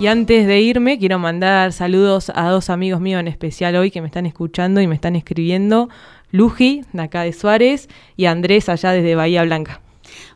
Y 0.00 0.06
antes 0.06 0.46
de 0.46 0.60
irme, 0.60 0.96
quiero 0.96 1.18
mandar 1.18 1.72
saludos 1.72 2.30
a 2.32 2.48
dos 2.50 2.70
amigos 2.70 3.00
míos 3.00 3.18
en 3.18 3.26
especial 3.26 3.74
hoy 3.74 3.90
que 3.90 4.00
me 4.00 4.06
están 4.06 4.26
escuchando 4.26 4.80
y 4.80 4.86
me 4.86 4.94
están 4.94 5.16
escribiendo. 5.16 5.88
Luji, 6.30 6.82
de 6.92 7.02
acá 7.02 7.22
de 7.22 7.32
Suárez, 7.32 7.88
y 8.16 8.26
Andrés, 8.26 8.68
allá 8.68 8.92
desde 8.92 9.16
Bahía 9.16 9.42
Blanca. 9.42 9.80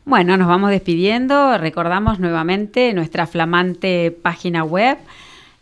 Bueno, 0.03 0.35
nos 0.35 0.49
vamos 0.49 0.69
despidiendo. 0.69 1.57
Recordamos 1.57 2.19
nuevamente 2.19 2.93
nuestra 2.93 3.25
flamante 3.25 4.11
página 4.11 4.65
web, 4.65 4.97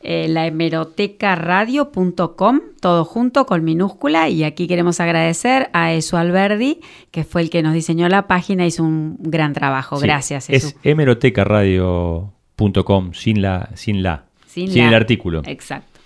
eh, 0.01 0.27
lahemerotecaradio.com, 0.29 2.59
todo 2.79 3.05
junto 3.05 3.45
con 3.45 3.63
minúscula. 3.63 4.29
Y 4.29 4.43
aquí 4.43 4.67
queremos 4.67 4.99
agradecer 4.99 5.69
a 5.73 5.93
Esu 5.93 6.17
Alberdi, 6.17 6.79
que 7.11 7.23
fue 7.23 7.43
el 7.43 7.51
que 7.51 7.61
nos 7.61 7.75
diseñó 7.75 8.09
la 8.09 8.25
página, 8.25 8.65
hizo 8.65 8.83
un 8.83 9.17
gran 9.19 9.53
trabajo. 9.53 9.99
Gracias, 9.99 10.49
Esu. 10.49 10.69
Es 10.69 10.75
Hemeroteca 10.81 11.43
Radio 11.43 12.33
.com, 12.61 13.13
sin 13.13 13.41
la, 13.41 13.69
sin 13.75 14.03
la, 14.03 14.25
sin, 14.45 14.71
sin 14.71 14.83
la. 14.83 14.89
el 14.89 14.93
artículo. 14.93 15.41
Exacto. 15.45 15.99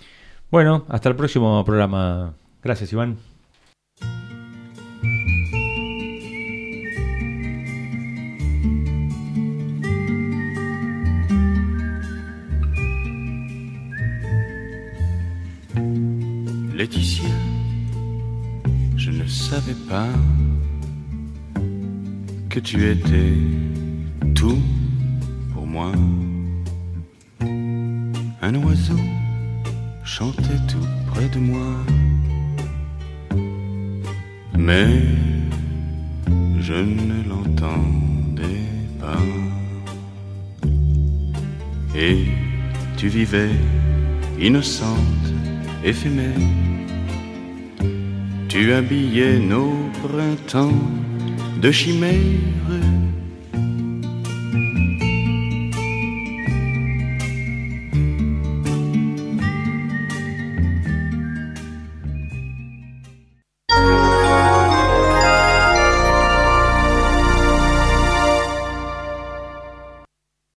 Bueno, 0.50 0.84
hasta 0.88 1.08
el 1.08 1.16
próximo 1.16 1.64
programa. 1.64 2.34
Gracias, 2.62 2.92
Iván. 2.92 3.18
Laetitia, 16.74 17.28
je 18.96 19.10
ne 19.10 19.26
savais 19.26 19.76
pas 19.88 20.08
que 22.50 22.60
tu 22.60 22.90
étais 22.90 23.34
tout 24.34 24.60
pour 25.54 25.66
moi. 25.66 25.92
Un 28.48 28.54
oiseau 28.62 29.00
chantait 30.04 30.62
tout 30.68 30.86
près 31.08 31.28
de 31.28 31.40
moi. 31.40 31.68
Mais 34.56 35.02
je 36.60 36.74
ne 36.74 37.28
l'entendais 37.28 38.68
pas. 39.00 39.26
Et 41.96 42.18
tu 42.96 43.08
vivais 43.08 43.50
innocente, 44.40 45.26
éphémère. 45.82 46.46
Tu 48.48 48.72
habillais 48.72 49.40
nos 49.40 49.90
printemps 50.04 50.84
de 51.60 51.72
chimères 51.72 52.14